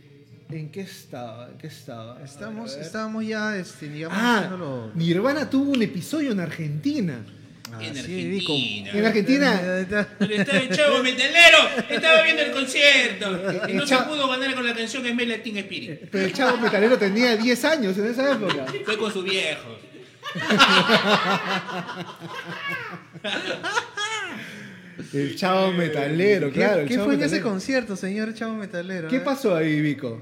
¿En 0.50 0.70
qué 0.70 0.82
estaba? 0.82 1.48
¿En 1.50 1.58
qué 1.58 1.66
estaba? 1.68 2.22
Estamos, 2.22 2.72
A 2.72 2.76
ver. 2.76 2.84
estábamos 2.86 3.26
ya, 3.26 3.56
este, 3.56 3.88
digamos, 3.88 4.18
Ah, 4.20 4.90
Nirvana 4.94 5.48
tuvo 5.48 5.72
un 5.72 5.82
episodio 5.82 6.32
en 6.32 6.40
Argentina. 6.40 7.24
Ah, 7.76 7.82
En 7.82 7.98
Argentina. 7.98 8.90
En 8.92 9.04
Argentina. 9.06 9.60
Estaba 10.20 10.58
el 10.58 10.70
chavo 10.70 11.02
metalero, 11.02 11.58
estaba 11.88 12.22
viendo 12.22 12.42
el 12.42 12.52
concierto 12.52 13.40
y 13.68 13.72
no 13.72 13.86
se 13.86 13.96
pudo 13.98 14.28
ganar 14.28 14.54
con 14.54 14.64
la 14.66 14.74
canción 14.74 15.04
Smell 15.04 15.28
Like 15.28 15.42
Teen 15.42 15.58
Spirit. 15.58 16.00
Pero 16.10 16.24
el 16.26 16.32
chavo 16.32 16.56
metalero 16.58 16.98
tenía 16.98 17.36
10 17.36 17.64
años 17.64 17.98
en 17.98 18.06
esa 18.06 18.32
época. 18.32 18.66
Fue 18.84 18.96
con 18.96 19.12
su 19.12 19.22
viejo. 19.22 19.78
El 25.12 25.36
chavo 25.36 25.72
metalero, 25.72 26.48
¿Qué, 26.48 26.54
claro. 26.54 26.80
el 26.82 26.88
qué 26.88 26.94
chavo 26.94 27.06
fue 27.06 27.14
en 27.14 27.22
ese 27.22 27.40
concierto, 27.40 27.96
señor 27.96 28.32
Chavo 28.34 28.54
Metalero? 28.54 29.08
¿Qué 29.08 29.16
eh? 29.16 29.20
pasó 29.20 29.54
ahí, 29.54 29.80
Vico? 29.80 30.20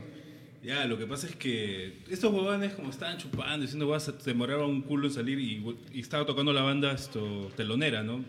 Ya, 0.63 0.85
lo 0.87 0.97
que 0.97 1.07
pasa 1.07 1.27
es 1.27 1.35
que 1.35 1.99
estos 2.09 2.33
huevones 2.33 2.73
como 2.75 2.91
estaban 2.91 3.19
chupando, 3.19 3.63
diciendo 3.63 3.87
huevas, 3.87 4.05
se 4.05 4.31
demoraban 4.31 4.67
un 4.71 4.83
culo 4.83 5.09
en 5.09 5.13
salir 5.13 5.39
y, 5.41 5.61
y 5.93 6.01
estaba 6.01 6.25
tocando 6.25 6.53
la 6.53 6.63
banda 6.63 6.93
esto, 6.93 7.51
telonera, 7.57 8.03
¿no? 8.05 8.25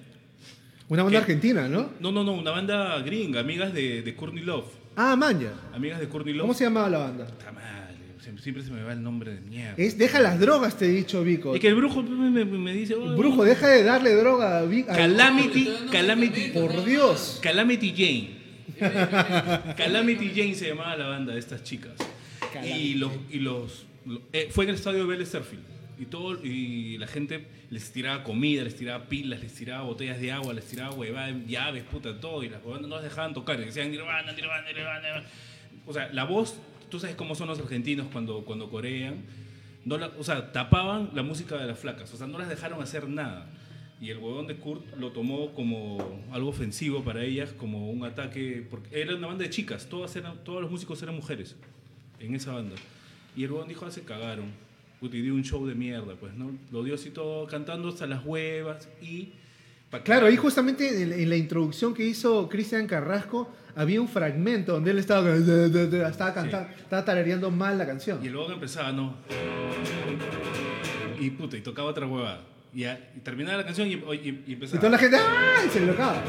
Una 0.90 1.04
banda 1.04 1.20
¿Qué? 1.20 1.22
argentina, 1.24 1.68
¿no? 1.68 1.92
No, 2.00 2.12
no, 2.12 2.24
no, 2.24 2.34
una 2.34 2.50
banda 2.52 2.98
gringa, 3.00 3.40
amigas 3.42 3.72
de, 3.74 4.02
de 4.02 4.16
Courtney 4.16 4.44
Love. 4.44 4.66
Ah, 4.96 5.16
Manja. 5.16 5.54
Amigas 5.74 6.00
de 6.00 6.08
Courtney 6.10 6.34
Love. 6.34 6.42
¿Cómo 6.42 6.54
se 6.56 6.64
llamaba 6.64 6.90
la 6.90 6.98
banda? 7.00 7.26
Puta 7.28 7.52
madre, 7.52 7.96
siempre, 8.20 8.44
siempre 8.44 8.64
se 8.64 8.72
me 8.72 8.82
va 8.84 8.94
el 8.94 9.04
nombre 9.04 9.36
de 9.36 9.42
mierda. 9.42 9.76
Es 9.78 9.96
Deja 10.00 10.20
las 10.20 10.40
drogas, 10.40 10.76
te 10.76 10.86
he 10.86 10.90
dicho, 10.90 11.24
Vico. 11.24 11.56
Y 11.56 11.60
que 11.60 11.68
el 11.68 11.76
brujo 11.76 12.02
me, 12.02 12.32
me- 12.32 12.46
me 12.46 12.74
dice... 12.74 12.96
"Oh, 12.96 13.16
Brujo, 13.16 13.44
deja 13.44 13.68
de 13.68 13.84
darle 13.84 14.12
droga 14.16 14.58
a 14.58 14.64
Vico. 14.66 14.88
Calamity, 14.92 15.70
Calamity, 15.92 16.50
Por 16.52 16.84
Dios. 16.84 17.40
Calamity 17.44 17.92
Jane. 17.96 18.44
Calamity 19.78 20.32
Jane 20.36 20.56
se 20.56 20.70
llamaba 20.70 20.96
la 20.96 21.08
banda 21.10 21.34
de 21.34 21.40
estas 21.40 21.64
chicas. 21.64 21.94
Y 22.66 22.94
los, 22.96 23.12
y 23.32 23.40
los, 23.40 23.86
lo- 24.06 24.22
eh, 24.34 24.48
fue 24.52 24.66
en 24.66 24.70
el 24.72 24.76
estadio 24.76 25.06
Vélez 25.08 25.30
Serfield. 25.30 25.64
Y 26.00 26.06
todo, 26.06 26.44
y 26.44 26.98
la 26.98 27.08
gente 27.08 27.46
les 27.70 27.92
tiraba 27.92 28.24
comida, 28.24 28.64
les 28.64 28.76
tiraba 28.76 29.06
pilas, 29.06 29.40
les 29.42 29.54
tiraba 29.54 29.84
botellas 29.84 30.20
de 30.20 30.32
agua, 30.32 30.54
les 30.54 30.66
tiraba 30.66 30.94
huevadas, 30.94 31.36
llaves, 31.48 31.84
puta, 31.84 32.20
todo. 32.20 32.44
Y 32.44 32.50
las 32.50 32.62
huevadas 32.64 32.82
no 32.88 32.96
las 32.96 33.04
dejaban 33.04 33.34
tocar. 33.34 33.60
y 33.60 33.66
Decían 33.66 33.92
Nirvana, 33.92 34.32
Nirvana. 34.34 34.68
Nirvana". 34.72 35.24
O 35.86 35.94
sea, 35.94 36.10
la 36.12 36.24
voz, 36.26 36.56
tú 36.90 37.00
sabes 37.00 37.16
cómo 37.16 37.36
son 37.36 37.48
los 37.48 37.60
argentinos 37.60 38.08
cuando, 38.12 38.44
cuando 38.44 38.70
corean. 38.70 39.18
No 39.86 39.98
la- 39.98 40.12
o 40.18 40.24
sea, 40.24 40.52
tapaban 40.52 41.12
la 41.14 41.22
música 41.24 41.58
de 41.58 41.68
las 41.68 41.78
flacas. 41.80 42.12
O 42.14 42.18
sea, 42.18 42.26
no 42.28 42.40
las 42.40 42.50
dejaron 42.50 42.82
hacer 42.82 43.08
nada. 43.08 43.50
Y 44.02 44.10
el 44.10 44.18
huevón 44.18 44.48
de 44.48 44.56
Kurt 44.56 44.98
lo 44.98 45.12
tomó 45.12 45.54
como 45.54 46.22
algo 46.32 46.50
ofensivo 46.50 47.04
para 47.04 47.24
ellas, 47.24 47.54
como 47.54 47.90
un 47.92 48.04
ataque. 48.04 48.66
Porque 48.70 49.00
era 49.00 49.16
una 49.16 49.28
banda 49.28 49.44
de 49.44 49.50
chicas, 49.52 49.88
todas 49.88 50.16
eran, 50.16 50.44
todos 50.44 50.62
los 50.62 50.72
músicos 50.72 51.02
eran 51.04 51.16
mujeres 51.16 51.56
en 52.26 52.36
esa 52.36 52.54
banda. 52.54 52.76
Y 53.36 53.44
el 53.44 53.52
huevón 53.52 53.68
dijo, 53.68 53.86
ah, 53.86 53.92
se 53.92 54.02
cagaron. 54.04 54.52
Puta, 55.00 55.18
y 55.18 55.22
dio 55.22 55.34
un 55.34 55.44
show 55.44 55.66
de 55.66 55.76
mierda, 55.76 56.16
pues, 56.16 56.34
¿no? 56.34 56.52
Lo 56.72 56.84
dio 56.84 56.96
así 56.96 57.10
todo, 57.10 57.48
cantando 57.48 57.90
hasta 57.90 58.08
las 58.08 58.26
huevas 58.26 58.88
y... 59.02 59.30
Claro, 60.04 60.26
ahí 60.26 60.36
justamente 60.36 61.04
en, 61.04 61.30
la 61.30 61.36
introducción 61.36 61.94
que 61.94 62.04
hizo 62.04 62.50
Cristian 62.50 62.88
Carrasco 62.88 63.54
había 63.76 64.02
un 64.02 64.08
fragmento 64.08 64.74
donde 64.74 64.90
él 64.90 64.98
estaba, 64.98 65.36
estaba 65.36 66.34
cantando, 66.34 66.70
estaba 66.76 67.06
tarareando 67.06 67.52
mal 67.52 67.78
la 67.78 67.86
canción. 67.86 68.20
Y 68.26 68.30
huevón 68.30 68.54
empezaba, 68.54 68.92
¿no? 68.92 69.16
Y 71.20 71.30
puta, 71.30 71.58
y 71.58 71.62
tocaba 71.62 71.90
otra 71.90 72.08
huevada. 72.08 72.42
Y, 72.76 72.86
y 72.86 73.20
terminaba 73.24 73.58
la 73.58 73.66
canción 73.66 73.88
y, 73.88 73.94
y- 73.94 73.98
y 73.98 74.44
Y 74.48 74.54
empezaba. 74.54 74.80
toda 74.80 74.92
la 74.94 74.98
gente 74.98 75.18
¡ay! 75.18 75.70
se 75.70 75.86
locaba. 75.86 76.24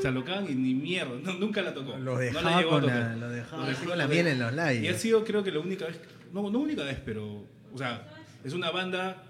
Se 0.00 0.08
alocaban 0.08 0.44
y 0.48 0.54
ni 0.54 0.74
mierda, 0.74 1.12
no, 1.24 1.34
nunca 1.34 1.60
la 1.62 1.74
tocó. 1.74 1.96
Lo 1.98 2.12
no 2.14 2.18
dejaba 2.18 2.50
la 2.50 2.56
llegó 2.58 2.76
a 2.76 2.80
tocar. 2.80 2.96
la- 3.00 3.16
lo 3.16 3.28
dejaba 3.30 3.68
Lo 3.70 3.76
con 3.88 3.98
la 3.98 4.06
miel 4.06 4.26
en 4.28 4.38
los 4.38 4.52
labios. 4.52 4.84
Y 4.84 4.88
ha 4.88 4.94
sido 4.94 5.24
creo 5.24 5.42
que 5.42 5.50
la 5.50 5.58
única 5.60 5.86
vez, 5.86 6.00
no, 6.32 6.48
no 6.50 6.58
única 6.60 6.84
vez, 6.84 6.98
pero, 7.04 7.44
o 7.72 7.78
sea, 7.78 8.06
es 8.44 8.52
una 8.52 8.70
banda 8.70 9.22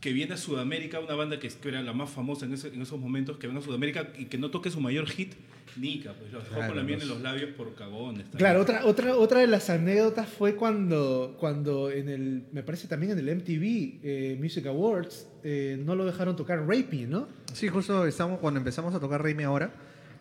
que 0.00 0.12
viene 0.14 0.32
a 0.34 0.36
Sudamérica, 0.38 0.98
una 1.00 1.14
banda 1.14 1.38
que, 1.38 1.46
es- 1.46 1.56
que 1.56 1.68
era 1.68 1.82
la 1.82 1.92
más 1.92 2.08
famosa 2.10 2.46
en, 2.46 2.54
ese- 2.54 2.68
en 2.68 2.80
esos 2.80 2.98
momentos, 2.98 3.36
que 3.36 3.46
viene 3.46 3.60
a 3.60 3.62
Sudamérica 3.62 4.08
y 4.18 4.24
que 4.26 4.38
no 4.38 4.50
toque 4.50 4.70
su 4.70 4.80
mayor 4.80 5.06
hit, 5.08 5.34
Nika, 5.76 6.14
pues 6.14 6.32
lo 6.32 6.38
dejó 6.40 6.54
Claro, 6.54 6.68
con 6.68 6.76
la 6.78 6.82
miel 6.82 6.98
los- 6.98 7.02
en 7.04 7.08
los 7.10 7.20
labios 7.22 7.50
por 7.50 7.74
cagones. 7.74 8.22
también. 8.24 8.38
Claro, 8.38 8.62
otra, 8.62 8.86
otra, 8.86 9.14
otra 9.16 9.40
de 9.40 9.46
las 9.46 9.68
anécdotas 9.70 10.28
fue 10.28 10.56
cuando, 10.56 11.36
cuando 11.38 11.90
en 11.90 12.08
el, 12.08 12.44
me 12.50 12.62
parece 12.62 12.88
también 12.88 13.12
en 13.12 13.18
el 13.18 13.28
MTV 13.28 14.00
eh, 14.02 14.38
Music 14.40 14.66
Awards, 14.66 15.28
eh, 15.44 15.80
no 15.84 15.94
lo 15.94 16.06
dejaron 16.06 16.34
tocar 16.34 16.66
Rapey, 16.66 17.06
¿no? 17.06 17.28
Sí, 17.52 17.68
justo 17.68 18.06
estamos, 18.06 18.40
cuando 18.40 18.58
empezamos 18.58 18.94
a 18.94 19.00
tocar 19.00 19.22
Remy 19.22 19.44
ahora, 19.44 19.72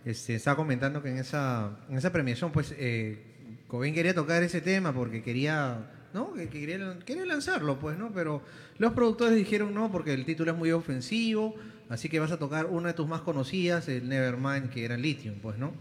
este, 0.05 0.35
estaba 0.35 0.55
comentando 0.57 1.01
que 1.01 1.09
en 1.09 1.17
esa, 1.17 1.79
en 1.89 1.97
esa 1.97 2.11
premiación, 2.11 2.51
pues, 2.51 2.75
eh, 2.77 3.25
Cobain 3.67 3.93
quería 3.93 4.13
tocar 4.13 4.43
ese 4.43 4.61
tema 4.61 4.93
porque 4.93 5.23
quería, 5.23 5.89
¿no? 6.13 6.33
Que 6.33 6.49
que 6.49 6.59
quería, 6.59 6.97
quería 7.05 7.25
lanzarlo, 7.25 7.79
pues, 7.79 7.97
¿no? 7.97 8.11
Pero 8.13 8.41
los 8.77 8.93
productores 8.93 9.35
dijeron 9.35 9.73
no 9.73 9.91
porque 9.91 10.13
el 10.13 10.25
título 10.25 10.51
es 10.51 10.57
muy 10.57 10.71
ofensivo, 10.71 11.55
así 11.89 12.09
que 12.09 12.19
vas 12.19 12.31
a 12.31 12.37
tocar 12.37 12.65
una 12.65 12.89
de 12.89 12.93
tus 12.93 13.07
más 13.07 13.21
conocidas, 13.21 13.87
el 13.87 14.07
Nevermind, 14.07 14.69
que 14.69 14.85
era 14.85 14.97
Lithium, 14.97 15.35
pues, 15.41 15.57
¿no? 15.57 15.73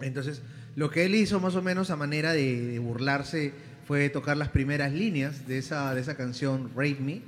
Entonces, 0.00 0.42
lo 0.74 0.90
que 0.90 1.04
él 1.06 1.14
hizo 1.14 1.40
más 1.40 1.54
o 1.56 1.62
menos 1.62 1.90
a 1.90 1.96
manera 1.96 2.32
de, 2.32 2.66
de 2.66 2.78
burlarse 2.78 3.52
fue 3.86 4.10
tocar 4.10 4.36
las 4.36 4.48
primeras 4.48 4.92
líneas 4.92 5.46
de 5.46 5.58
esa, 5.58 5.94
de 5.94 6.00
esa 6.00 6.16
canción 6.16 6.70
Rape 6.74 6.98
Me. 7.00 7.22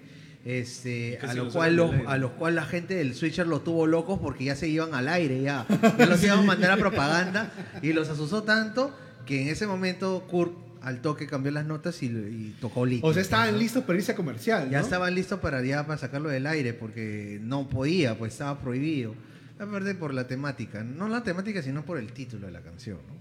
Este, 0.44 1.18
a, 1.22 1.34
lo 1.34 1.44
lo 1.44 1.52
cual 1.52 1.76
los, 1.76 1.94
a 2.06 2.16
los 2.16 2.30
cual 2.32 2.54
la 2.54 2.64
gente 2.64 2.94
del 2.94 3.14
Switcher 3.14 3.46
los 3.46 3.64
tuvo 3.64 3.86
locos 3.86 4.18
porque 4.18 4.44
ya 4.44 4.56
se 4.56 4.68
iban 4.68 4.94
al 4.94 5.08
aire, 5.08 5.42
ya, 5.42 5.66
ya 5.98 6.06
los 6.06 6.22
iban 6.24 6.38
a 6.38 6.42
mandar 6.42 6.70
a 6.70 6.76
propaganda 6.76 7.52
y 7.82 7.92
los 7.92 8.08
asustó 8.08 8.44
tanto 8.44 8.96
que 9.26 9.42
en 9.42 9.48
ese 9.48 9.66
momento 9.66 10.26
Kurt 10.28 10.54
al 10.82 11.00
toque 11.00 11.26
cambió 11.26 11.50
las 11.52 11.66
notas 11.66 12.02
y, 12.02 12.06
y 12.06 12.56
tocó 12.60 12.86
Lithium. 12.86 13.10
O 13.10 13.12
sea, 13.12 13.22
estaban 13.22 13.52
¿no? 13.52 13.58
listos 13.58 13.84
para 13.84 13.98
irse 13.98 14.12
a 14.12 14.16
comercial, 14.16 14.70
Ya 14.70 14.78
¿no? 14.78 14.84
estaban 14.84 15.14
listos 15.14 15.40
para, 15.40 15.62
ya, 15.62 15.86
para 15.86 15.98
sacarlo 15.98 16.28
del 16.28 16.46
aire 16.46 16.74
porque 16.74 17.38
no 17.42 17.68
podía, 17.68 18.16
pues 18.18 18.32
estaba 18.32 18.60
prohibido. 18.60 19.14
Aparte 19.58 19.94
por 19.94 20.14
la 20.14 20.26
temática, 20.26 20.84
no 20.84 21.08
la 21.08 21.22
temática 21.24 21.62
sino 21.62 21.84
por 21.84 21.98
el 21.98 22.12
título 22.12 22.46
de 22.46 22.52
la 22.52 22.60
canción. 22.60 22.98
¿no? 23.08 23.14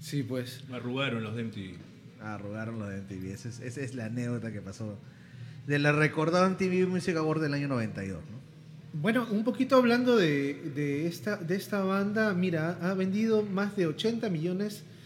Sí, 0.00 0.22
pues. 0.22 0.64
Arrugaron 0.72 1.22
los 1.22 1.36
de 1.36 1.44
MTV. 1.44 2.22
Arrugaron 2.22 2.78
lo 2.78 2.86
de 2.88 3.02
MTV. 3.02 3.32
Esa 3.32 3.48
es, 3.48 3.60
esa 3.60 3.80
es 3.80 3.94
la 3.94 4.06
anécdota 4.06 4.52
que 4.52 4.60
pasó. 4.62 4.98
De 5.66 5.78
la 5.78 5.92
recordada 5.92 6.48
MTV 6.48 6.88
Music 6.88 7.16
Award 7.16 7.42
del 7.42 7.54
año 7.54 7.68
92. 7.68 8.18
¿no? 8.30 8.38
Bueno, 8.94 9.26
un 9.30 9.44
poquito 9.44 9.76
hablando 9.76 10.16
de, 10.16 10.72
de 10.74 11.06
esta, 11.06 11.36
de 11.36 11.56
esta 11.56 11.82
banda, 11.84 12.32
mira, 12.32 12.78
ha 12.80 12.94
vendido 12.94 13.42
más 13.42 13.76
de 13.76 13.86
80 13.86 14.30
millones 14.30 14.82
de, 14.82 14.97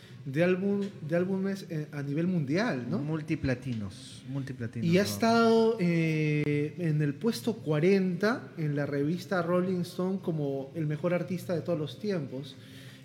álbum, 0.42 0.80
de 1.08 1.16
álbumes 1.16 1.66
eh, 1.68 1.86
a 1.92 2.02
nivel 2.02 2.26
mundial, 2.26 2.86
¿no? 2.88 2.98
Multiplatinos. 2.98 4.22
Multiplatinos. 4.28 4.88
Y 4.88 4.98
ha 4.98 5.02
estado 5.02 5.76
eh, 5.80 6.74
en 6.78 7.02
el 7.02 7.14
puesto 7.14 7.54
40 7.54 8.52
en 8.58 8.76
la 8.76 8.86
revista 8.86 9.42
Rolling 9.42 9.80
Stone 9.80 10.20
como 10.22 10.70
el 10.74 10.86
mejor 10.86 11.14
artista 11.14 11.54
de 11.54 11.62
todos 11.62 11.78
los 11.78 11.98
tiempos. 11.98 12.56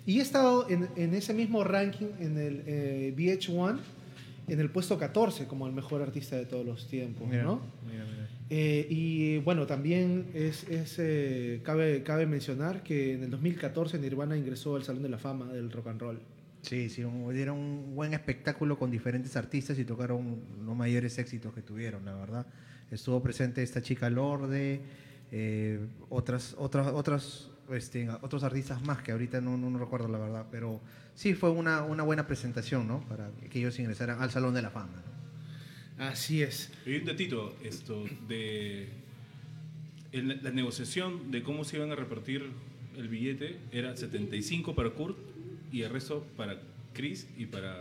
Y 0.06 0.20
ha 0.20 0.22
estado 0.22 0.68
en, 0.70 0.88
en 0.96 1.14
ese 1.14 1.34
mismo 1.34 1.64
ranking 1.64 2.06
en 2.20 2.38
el 2.38 2.62
eh, 2.66 3.14
VH1 3.16 3.78
en 4.48 4.60
el 4.60 4.70
puesto 4.70 4.98
14 4.98 5.46
como 5.46 5.66
el 5.66 5.72
mejor 5.72 6.02
artista 6.02 6.36
de 6.36 6.46
todos 6.46 6.64
los 6.64 6.88
tiempos, 6.88 7.28
Mira, 7.28 7.42
¿no? 7.42 7.60
mira, 7.90 8.04
mira. 8.04 8.28
Eh, 8.50 8.86
y 8.88 9.38
bueno, 9.38 9.66
también 9.66 10.28
es, 10.32 10.64
es, 10.68 10.96
eh, 10.98 11.60
cabe, 11.62 12.02
cabe 12.02 12.24
mencionar 12.24 12.82
que 12.82 13.12
en 13.12 13.24
el 13.24 13.30
2014 13.30 13.98
Nirvana 13.98 14.36
ingresó 14.38 14.76
al 14.76 14.84
Salón 14.84 15.02
de 15.02 15.10
la 15.10 15.18
Fama 15.18 15.52
del 15.52 15.70
Rock 15.70 15.88
and 15.88 16.00
Roll. 16.00 16.18
Sí, 16.68 16.90
sí, 16.90 17.02
un- 17.02 17.32
dieron 17.34 17.56
un 17.58 17.94
buen 17.94 18.12
espectáculo 18.12 18.78
con 18.78 18.90
diferentes 18.90 19.36
artistas 19.36 19.78
y 19.78 19.84
tocaron 19.84 20.36
los 20.66 20.76
mayores 20.76 21.16
éxitos 21.18 21.54
que 21.54 21.62
tuvieron, 21.62 22.04
la 22.04 22.14
verdad. 22.14 22.46
Estuvo 22.90 23.22
presente 23.22 23.62
esta 23.62 23.80
chica 23.80 24.10
Lorde, 24.10 24.80
eh, 25.32 25.80
otras, 26.10 26.54
otras, 26.58 26.88
otras, 26.88 27.48
este, 27.72 28.08
otros 28.22 28.42
artistas 28.44 28.82
más 28.82 29.02
que 29.02 29.12
ahorita 29.12 29.40
no, 29.40 29.56
no, 29.56 29.70
no 29.70 29.78
recuerdo 29.78 30.08
la 30.08 30.18
verdad, 30.18 30.46
pero 30.50 30.80
sí 31.14 31.34
fue 31.34 31.50
una, 31.50 31.84
una 31.84 32.02
buena 32.02 32.26
presentación, 32.26 32.86
¿no? 32.86 33.00
Para 33.08 33.30
que 33.50 33.58
ellos 33.58 33.78
ingresaran 33.78 34.20
al 34.20 34.30
Salón 34.30 34.52
de 34.54 34.62
la 34.62 34.70
Fama. 34.70 35.02
¿no? 35.98 36.04
Así 36.04 36.42
es. 36.42 36.70
Y 36.86 36.96
un 36.96 37.04
datito, 37.06 37.56
esto, 37.64 38.04
de 38.28 38.88
la 40.12 40.50
negociación 40.50 41.30
de 41.30 41.42
cómo 41.42 41.64
se 41.64 41.76
iban 41.76 41.92
a 41.92 41.94
repartir 41.94 42.50
el 42.96 43.08
billete 43.08 43.58
era 43.72 43.96
75 43.96 44.74
para 44.74 44.90
Kurt 44.90 45.16
y 45.72 45.82
el 45.82 45.90
resto 45.90 46.24
para 46.36 46.56
Chris 46.92 47.26
y 47.36 47.46
para 47.46 47.76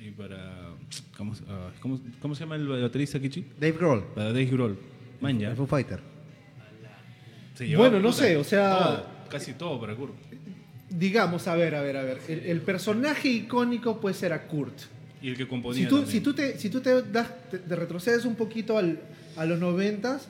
y 0.00 0.10
para 0.10 0.70
¿cómo, 1.16 1.34
se- 1.34 1.44
ah, 1.48 1.70
cómo- 1.80 2.00
cómo 2.20 2.34
se 2.34 2.40
llama 2.40 2.56
el 2.56 2.66
baterista 2.66 3.20
Kichi? 3.20 3.44
Dave 3.60 3.72
Grohl, 3.78 4.04
Para 4.14 4.26
Dave 4.28 4.46
Grohl. 4.46 4.76
Man, 5.20 5.38
ya. 5.38 5.50
el 5.50 5.56
Foo 5.56 5.66
Fighter. 5.66 6.00
Bueno, 7.76 8.00
no 8.00 8.12
sé, 8.12 8.36
o 8.36 8.44
sea- 8.44 8.78
todo, 8.78 9.06
casi 9.28 9.52
todo 9.52 9.80
para 9.80 9.94
Kurt. 9.94 10.14
digamos, 10.90 11.46
a 11.48 11.54
ver, 11.54 11.74
a 11.74 11.80
ver, 11.82 11.96
a 11.96 12.02
ver. 12.02 12.18
El, 12.28 12.40
el 12.40 12.60
personaje 12.60 13.28
icónico 13.28 14.00
pues 14.00 14.22
era 14.22 14.46
Kurt. 14.46 14.74
Y 15.22 15.28
el 15.28 15.36
que 15.36 15.46
componía 15.46 15.84
Si 15.84 15.88
tú, 15.88 16.04
si 16.04 16.20
tú 16.20 16.34
te, 16.34 16.58
si 16.58 16.68
tú 16.68 16.80
te, 16.80 17.02
das, 17.02 17.28
te, 17.50 17.58
te 17.58 17.76
retrocedes 17.76 18.24
un 18.24 18.34
poquito 18.34 18.76
al, 18.76 18.98
a 19.36 19.44
los 19.44 19.58
noventas, 19.60 20.28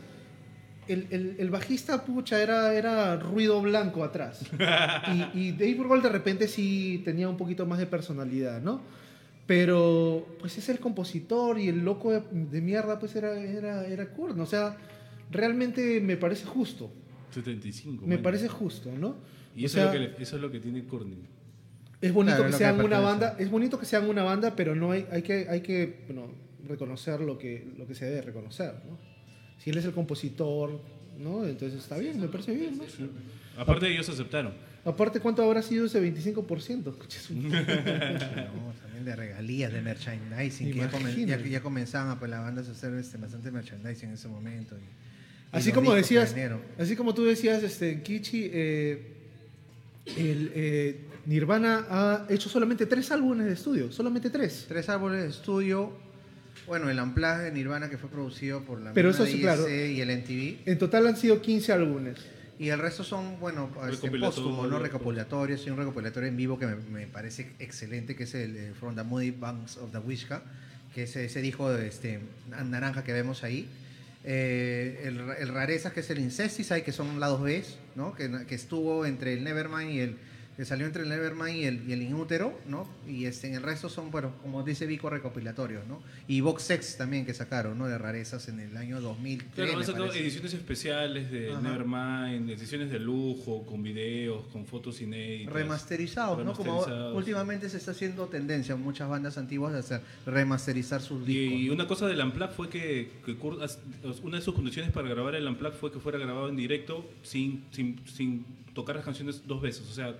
el, 0.89 1.07
el, 1.11 1.37
el 1.39 1.51
bajista, 1.51 2.05
pucha, 2.05 2.43
era, 2.43 2.75
era 2.75 3.17
ruido 3.17 3.61
blanco 3.63 4.03
atrás. 4.05 4.43
y, 5.35 5.39
y 5.39 5.53
Dave 5.53 5.75
Grohl 5.75 6.03
de 6.03 6.09
repente 6.09 6.49
sí 6.49 7.03
tenía 7.05 7.29
un 7.29 7.37
poquito 7.37 7.67
más 7.67 7.79
de 7.79 7.87
personalidad, 7.87 8.61
¿no? 8.61 8.81
Pero, 9.47 10.27
pues 10.39 10.57
es 10.59 10.69
el 10.69 10.79
compositor 10.79 11.59
y 11.59 11.69
el 11.69 11.85
loco 11.85 12.13
de, 12.13 12.23
de 12.31 12.61
mierda, 12.61 12.99
pues 12.99 13.15
era, 13.17 13.39
era, 13.41 13.87
era 13.87 14.07
Kurt. 14.11 14.37
¿no? 14.37 14.45
O 14.45 14.47
sea, 14.47 14.77
realmente 15.31 16.01
me 16.01 16.17
parece 16.17 16.47
justo. 16.47 16.93
75. 17.31 18.07
Me 18.07 18.17
man. 18.17 18.23
parce 18.23 18.49
justo, 18.49 18.91
¿no? 18.97 19.17
Y 19.57 19.65
O 19.65 19.67
eso, 19.67 19.75
sea, 19.77 19.85
es 19.87 19.87
lo 19.89 19.93
que 19.93 19.99
le- 20.17 20.23
eso 20.23 20.37
es 20.37 20.43
lo 20.43 20.51
que 20.51 20.61
tiene 20.61 20.85
Courtney. 20.85 21.19
es 22.01 22.13
bonito 22.13 22.37
Claro, 22.37 22.51
que 22.53 22.57
sean 22.59 22.79
que 22.79 22.85
una 22.85 23.01
banda, 23.01 23.37
es 23.39 23.51
bonito 23.51 23.79
que 23.79 23.87
sean 23.87 24.09
una 24.09 24.23
banda, 24.23 24.55
pero 24.57 24.75
no 24.75 24.93
hay, 24.93 25.07
hay 25.11 25.23
que, 25.23 25.47
hay 25.49 25.61
que 25.61 26.05
bueno, 26.07 26.33
reconocer 26.67 27.21
lo 27.21 27.37
que, 27.39 27.73
lo 27.77 27.87
que 27.87 27.95
se 27.95 28.07
debe 28.07 28.23
reconocer, 28.23 28.75
¿no? 28.89 29.12
Si 29.63 29.71
él 29.71 29.79
es 29.79 29.85
el 29.85 29.93
compositor, 29.93 30.81
¿no? 31.19 31.47
Entonces 31.47 31.81
está 31.81 31.99
bien, 31.99 32.21
me 32.21 32.29
parece 32.29 32.55
bien, 32.55 32.79
¿no? 32.79 32.85
Aparte 33.57 33.89
ellos 33.89 34.09
aceptaron. 34.09 34.53
Aparte, 34.85 35.21
¿cuánto 35.21 35.45
habrá 35.45 35.63
sido 35.63 35.87
ese 35.87 36.01
25%? 36.03 36.91
Escucha, 36.91 37.19
es 37.19 37.31
un- 37.31 37.49
No, 37.51 38.73
también 38.83 39.05
de 39.05 39.15
regalías, 39.15 39.73
de 39.73 39.81
merchandising, 39.81 40.67
que 40.73 40.79
ya, 40.79 40.91
comen- 40.91 41.27
ya- 41.27 41.37
ya 41.51 41.63
comenzaban 41.63 42.19
pues, 42.19 42.31
las 42.31 42.41
bandas 42.41 42.69
a 42.69 42.73
hacer 42.73 42.93
este, 42.95 43.19
bastante 43.19 43.51
merchandising 43.53 44.09
en 44.09 44.15
ese 44.15 44.27
momento. 44.29 44.77
y- 44.77 44.81
Así 45.57 45.71
como 45.71 45.91
decías, 45.95 46.35
así 46.79 46.97
como 46.97 47.15
tú 47.15 47.25
decías, 47.25 47.63
este, 47.63 48.03
Kichi, 48.03 48.51
eh, 48.53 49.07
el, 50.17 50.51
eh, 50.55 51.01
Nirvana 51.27 51.87
ha 51.89 52.27
hecho 52.31 52.49
solamente 52.49 52.87
tres 52.87 53.11
álbumes 53.13 53.47
de 53.47 53.53
estudio, 53.53 53.93
solamente 53.93 54.31
tres. 54.31 54.65
Tres 54.67 54.89
árboles 54.89 55.23
de 55.23 55.29
estudio. 55.29 55.93
Bueno, 56.67 56.89
el 56.91 56.99
Amplage 56.99 57.45
de 57.45 57.53
Nirvana 57.53 57.91
que 57.91 57.99
fue 57.99 58.09
producido 58.09 58.63
por 58.63 58.81
la 58.81 58.93
Pero 58.93 59.09
misma 59.09 59.25
eso 59.25 59.33
sí, 59.33 59.39
DIC 59.39 59.43
claro. 59.43 59.69
y 59.69 60.01
el 60.01 60.19
MTV. 60.19 60.69
En 60.71 60.79
total 60.79 61.07
han 61.07 61.17
sido 61.17 61.41
15 61.41 61.73
álbumes. 61.73 62.19
Y 62.59 62.69
el 62.69 62.79
resto 62.79 63.03
son, 63.03 63.41
bueno, 63.41 63.71
este, 63.91 64.11
póstumos, 64.11 64.71
¿no? 64.71 64.79
Recopilatorios. 64.79 65.67
Y 65.67 65.71
un 65.71 65.79
recopilatorio 65.79 66.29
en 66.29 66.37
vivo 66.37 66.59
que 66.59 66.67
me, 66.67 66.77
me 66.77 67.07
parece 67.09 67.53
excelente, 67.59 68.15
que 68.15 68.25
es 68.25 68.35
el 68.35 68.57
eh, 68.57 68.73
From 68.79 68.95
the 68.95 69.03
Moody 69.03 69.33
Banks 69.33 69.79
of 69.79 69.91
the 69.91 69.99
Wishka, 69.99 70.43
que 70.95 71.05
es 71.05 71.17
ese 71.17 71.41
disco 71.41 71.71
de 71.73 71.89
este, 71.89 72.21
naranja 72.65 73.03
que 73.03 73.13
vemos 73.13 73.43
ahí. 73.43 73.69
Eh, 74.25 75.03
el, 75.07 75.19
el 75.41 75.49
Rarezas, 75.49 75.93
que 75.93 76.01
es 76.01 76.11
el 76.11 76.21
Incesticide, 76.21 76.85
que 76.85 76.93
son 76.93 77.19
lados 77.19 77.43
B, 77.43 77.65
¿no? 77.97 78.15
Que, 78.15 78.31
que 78.47 78.55
estuvo 78.55 79.05
entre 79.07 79.33
el 79.33 79.43
Nevermind 79.43 79.91
y 79.91 80.01
el 80.01 80.17
que 80.57 80.65
salió 80.67 80.85
entre 80.87 81.03
el 81.05 81.09
Nevermind 81.09 81.57
y 81.57 81.65
el, 81.65 81.89
y 81.89 81.93
el 81.93 82.03
Inútero, 82.03 82.59
¿no? 82.69 82.87
Y 83.09 83.25
este, 83.25 83.49
en 83.49 83.55
el 83.55 83.63
resto 83.63 83.89
son, 83.89 84.11
bueno, 84.11 84.33
como 84.43 84.63
dice 84.63 84.87
Vico, 84.87 85.09
recopilatorios, 85.09 85.87
¿no? 85.87 86.03
Y 86.29 86.41
Box 86.43 86.63
Sex 86.65 86.97
también 86.99 87.25
que 87.25 87.33
sacaron, 87.33 87.79
¿no? 87.79 87.87
De 87.89 87.97
rarezas 87.97 88.49
en 88.49 88.61
el 88.61 88.77
año 88.77 89.01
2003, 89.01 89.55
Claro, 89.55 89.79
han 89.79 89.85
sacado 89.85 90.13
ediciones 90.13 90.53
especiales 90.53 91.31
de 91.31 91.53
Ajá. 91.53 91.61
Nevermind, 91.63 92.51
ediciones 92.51 92.91
de 92.91 92.99
lujo, 92.99 93.65
con 93.65 93.83
videos, 93.83 94.47
con 94.53 94.67
fotos 94.67 95.01
inéditas. 95.01 95.53
remasterizados, 95.55 96.45
¿no? 96.45 96.53
Como 96.53 96.73
Remasterizados. 96.73 97.17
últimamente 97.17 97.69
se 97.71 97.79
está 97.79 97.93
haciendo 97.93 98.27
tendencia 98.27 98.75
en 98.75 98.83
muchas 98.83 99.09
bandas 99.09 99.39
antiguas 99.39 99.73
de 99.73 99.79
hacer 99.79 100.03
remasterizar 100.27 101.01
sus 101.01 101.25
discos. 101.25 101.59
Y 101.61 101.71
una 101.71 101.87
cosa 101.87 102.07
del 102.07 102.21
Unplugged 102.21 102.55
fue 102.55 102.69
que, 102.69 103.11
que 103.25 103.37
Kurt, 103.37 103.59
una 104.23 104.37
de 104.37 104.43
sus 104.43 104.55
condiciones 104.55 104.93
para 104.93 105.09
grabar 105.09 105.35
el 105.35 105.47
Unplugged 105.47 105.79
fue 105.79 105.91
que 105.91 105.99
fuera 105.99 106.19
grabado 106.19 106.49
en 106.49 106.57
directo 106.57 107.09
sin, 107.23 107.65
sin, 107.71 108.01
sin 108.07 108.45
tocar 108.75 108.97
las 108.97 109.05
canciones 109.05 109.43
dos 109.47 109.61
veces. 109.63 109.89
O 109.91 109.93
sea, 109.95 110.15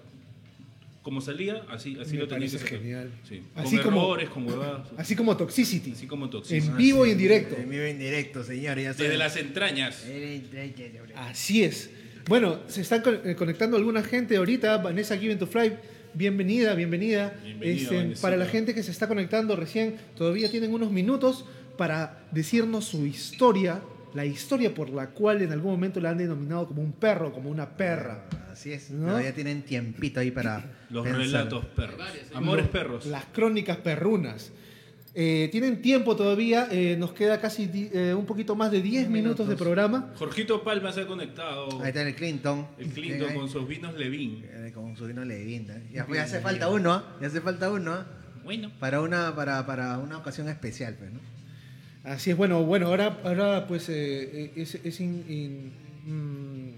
como 1.03 1.21
salía, 1.21 1.63
así, 1.69 1.99
así 2.01 2.15
Me 2.15 2.21
lo 2.21 2.29
tenía 2.29 2.47
que 2.47 2.53
parece 2.53 2.59
sacar. 2.59 2.79
genial. 2.79 3.11
Sí. 3.29 3.43
Así 3.57 3.77
con 3.77 3.85
como- 3.87 4.03
errores, 4.05 4.29
con 4.31 4.47
huevadas. 4.47 4.89
Así 4.97 5.17
como 5.17 5.37
Toxicity. 5.37 5.93
Así 5.93 6.07
como 6.07 6.31
Toxicity. 6.31 6.69
En 6.69 6.77
vivo 6.77 7.05
y 7.07 7.11
en 7.11 7.19
directo. 7.19 7.57
En 7.57 7.69
vivo 7.69 7.85
y 7.87 7.91
en 7.91 7.99
directo, 7.99 8.45
señor. 8.45 8.79
Ya 8.79 8.89
Desde 8.91 9.05
saben. 9.05 9.19
las 9.19 9.37
entrañas. 9.37 10.05
Así 11.17 11.65
es. 11.65 11.91
Bueno, 12.29 12.61
se 12.69 12.83
están 12.83 13.03
eh, 13.25 13.35
conectando 13.37 13.77
alguna 13.77 14.03
gente 14.03 14.37
ahorita. 14.37 14.79
Vanessa 14.79 15.17
Given 15.19 15.39
to 15.39 15.47
Fly, 15.47 15.73
bienvenida, 16.15 16.75
bienvenida. 16.75 17.35
Bienvenida, 17.43 18.03
Este, 18.05 18.21
para 18.23 18.37
la 18.37 18.47
gente 18.47 18.75
que 18.75 18.83
se 18.83 18.93
está 18.93 19.09
conectando 19.09 19.57
recién, 19.57 19.97
todavía 20.17 20.51
tienen 20.51 20.73
unos 20.73 20.93
minutos 20.93 21.45
para 21.77 22.25
decirnos 22.31 22.85
su 22.85 23.07
historia, 23.07 23.83
la 24.15 24.25
historia 24.25 24.73
por 24.73 24.91
la 24.91 25.09
cual 25.09 25.43
en 25.43 25.51
algún 25.53 25.73
momento 25.73 26.01
la 26.01 26.11
han 26.11 26.19
denominado 26.19 26.69
como 26.69 26.81
un 26.83 26.93
perro, 26.93 27.33
como 27.33 27.51
una 27.51 27.77
perra. 27.77 28.25
Así 28.53 28.73
es. 28.73 28.91
¿No? 28.91 29.09
Todavía 29.09 29.35
tienen 29.35 29.63
tiempito 29.63 30.21
ahí 30.21 30.31
para 30.31 30.65
Los 30.91 31.05
pensar. 31.05 31.21
relatos 31.23 31.65
perros. 31.67 32.01
Amores 32.35 32.69
perros. 32.69 33.07
Las 33.07 33.25
crónicas 33.27 33.79
perrunas. 33.79 34.53
Eh, 35.15 35.51
tienen 35.53 35.83
tiempo 35.83 36.17
todavía, 36.17 36.69
eh, 36.71 36.97
nos 36.99 37.13
queda 37.13 37.39
casi 37.39 37.67
di- 37.67 37.91
eh, 37.93 38.15
un 38.15 38.25
poquito 38.25 38.57
más 38.57 38.71
de 38.71 38.81
10 38.81 39.11
minutos 39.11 39.47
de 39.47 39.57
programa. 39.57 40.11
Jorgito 40.17 40.65
Palma 40.65 40.91
se 40.91 41.03
ha 41.03 41.07
conectado. 41.07 41.83
Ahí 41.83 41.89
está 41.89 42.01
el 42.03 42.15
Clinton. 42.15 42.67
El 42.79 42.89
Clinton 42.89 43.35
con 43.35 43.49
sus 43.51 43.69
vinos 43.69 43.95
Levin. 43.95 44.43
Con 44.75 44.97
su 44.97 45.07
vino 45.07 45.23
Levin. 45.23 45.67
¿eh? 45.71 45.83
Ya, 45.93 46.07
ya 46.15 46.23
hace 46.23 46.41
falta 46.41 46.69
uno, 46.71 46.93
¿ah? 46.95 47.17
Ya 47.21 47.27
hace 47.27 47.43
falta 47.43 47.71
uno, 47.71 47.93
¿ah? 47.93 48.07
Bueno. 48.43 48.71
Para 48.81 49.03
una, 49.03 49.35
para, 49.37 49.67
para 49.67 49.99
una 49.99 50.17
ocasión 50.17 50.49
especial, 50.49 50.95
pues, 50.99 51.13
¿no? 51.13 51.21
Así 52.05 52.31
es, 52.31 52.37
bueno, 52.37 52.63
bueno, 52.65 52.87
ahora, 52.87 53.19
ahora 53.23 53.67
pues 53.69 53.89
eh, 53.91 54.51
es, 54.57 54.75
es 54.77 54.99
in- 55.01 55.25
in- 55.29 55.73
mm, 56.07 56.75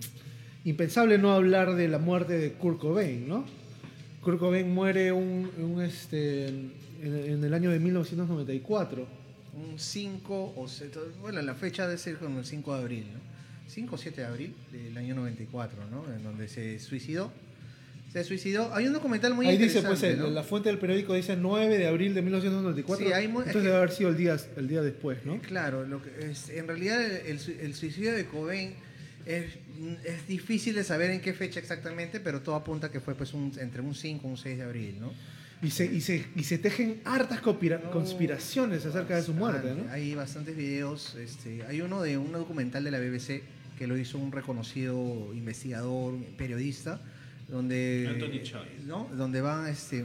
impensable 0.64 1.18
no 1.18 1.32
hablar 1.32 1.74
de 1.74 1.88
la 1.88 1.98
muerte 1.98 2.38
de 2.38 2.52
Kurt 2.52 2.78
Cobain, 2.80 3.28
¿no? 3.28 3.44
Kurt 4.22 4.38
Cobain 4.38 4.72
muere 4.72 5.12
un, 5.12 5.50
un, 5.58 5.82
este, 5.82 6.46
en, 6.48 6.72
en 7.02 7.44
el 7.44 7.52
año 7.54 7.70
de 7.70 7.78
1994. 7.78 9.06
Un 9.54 9.78
5 9.78 10.54
o 10.56 10.66
7, 10.66 10.98
bueno, 11.20 11.40
la 11.42 11.54
fecha 11.54 11.86
debe 11.86 11.98
ser 11.98 12.16
como 12.16 12.40
el 12.40 12.44
5 12.44 12.74
de 12.76 12.80
abril, 12.82 13.06
¿no? 13.12 13.20
5 13.68 13.94
o 13.94 13.98
7 13.98 14.20
de 14.22 14.26
abril 14.26 14.54
del 14.72 14.96
año 14.98 15.14
94, 15.14 15.78
¿no? 15.90 16.04
En 16.12 16.22
donde 16.24 16.48
se 16.48 16.78
suicidó. 16.78 17.30
Se 18.12 18.22
suicidó. 18.24 18.72
Hay 18.74 18.86
un 18.86 18.92
documental 18.92 19.34
muy 19.34 19.46
Ahí 19.46 19.56
dice, 19.58 19.78
interesante, 19.78 20.00
pues, 20.00 20.12
el- 20.14 20.18
¿no? 20.20 20.30
la 20.30 20.42
fuente 20.44 20.68
del 20.68 20.78
periódico 20.78 21.14
dice 21.14 21.36
9 21.36 21.78
de 21.78 21.86
abril 21.86 22.14
de 22.14 22.22
1994. 22.22 23.06
Sí, 23.06 23.12
hay 23.12 23.24
Entonces 23.26 23.62
debe 23.62 23.76
haber 23.76 23.90
sido 23.90 24.10
el 24.10 24.16
día, 24.16 24.36
el 24.56 24.68
día 24.68 24.82
después, 24.82 25.24
¿no? 25.24 25.38
Claro, 25.40 25.84
lo 25.84 26.00
que 26.02 26.30
es, 26.30 26.48
en 26.50 26.66
realidad 26.68 27.00
el, 27.04 27.38
su- 27.40 27.52
el 27.60 27.74
suicidio 27.74 28.12
de 28.12 28.24
Cobain 28.26 28.72
es, 29.26 29.44
es 30.04 30.26
difícil 30.26 30.74
de 30.74 30.84
saber 30.84 31.10
en 31.10 31.20
qué 31.20 31.32
fecha 31.32 31.60
exactamente, 31.60 32.20
pero 32.20 32.40
todo 32.42 32.54
apunta 32.54 32.90
que 32.90 33.00
fue 33.00 33.14
pues 33.14 33.32
un, 33.34 33.52
entre 33.58 33.80
un 33.80 33.94
5 33.94 34.26
y 34.26 34.30
un 34.30 34.36
6 34.36 34.58
de 34.58 34.62
abril, 34.64 34.96
¿no? 35.00 35.12
Y 35.62 35.70
se, 35.70 35.86
y 35.86 36.00
se, 36.02 36.26
y 36.36 36.44
se 36.44 36.58
tejen 36.58 37.00
hartas 37.04 37.40
No, 37.44 37.90
conspiraciones 37.90 38.84
acerca 38.84 39.16
de 39.16 39.22
su 39.22 39.32
muerte. 39.32 39.72
¿no? 39.74 39.90
Hay 39.90 40.14
bastantes 40.14 40.54
videos, 40.56 41.14
este, 41.14 41.62
hay 41.64 41.80
uno 41.80 42.02
de 42.02 42.18
un 42.18 42.32
documental 42.32 42.84
de 42.84 42.90
la 42.90 42.98
BBC 42.98 43.42
que 43.78 43.86
lo 43.86 43.96
hizo 43.96 44.18
un 44.18 44.30
reconocido 44.30 45.32
investigador, 45.32 46.16
periodista, 46.36 47.00
donde 47.48 48.08
Anthony 48.10 48.42
Chai. 48.42 48.68
¿no? 48.86 49.08
donde 49.16 49.40
van 49.40 49.66
este 49.68 50.04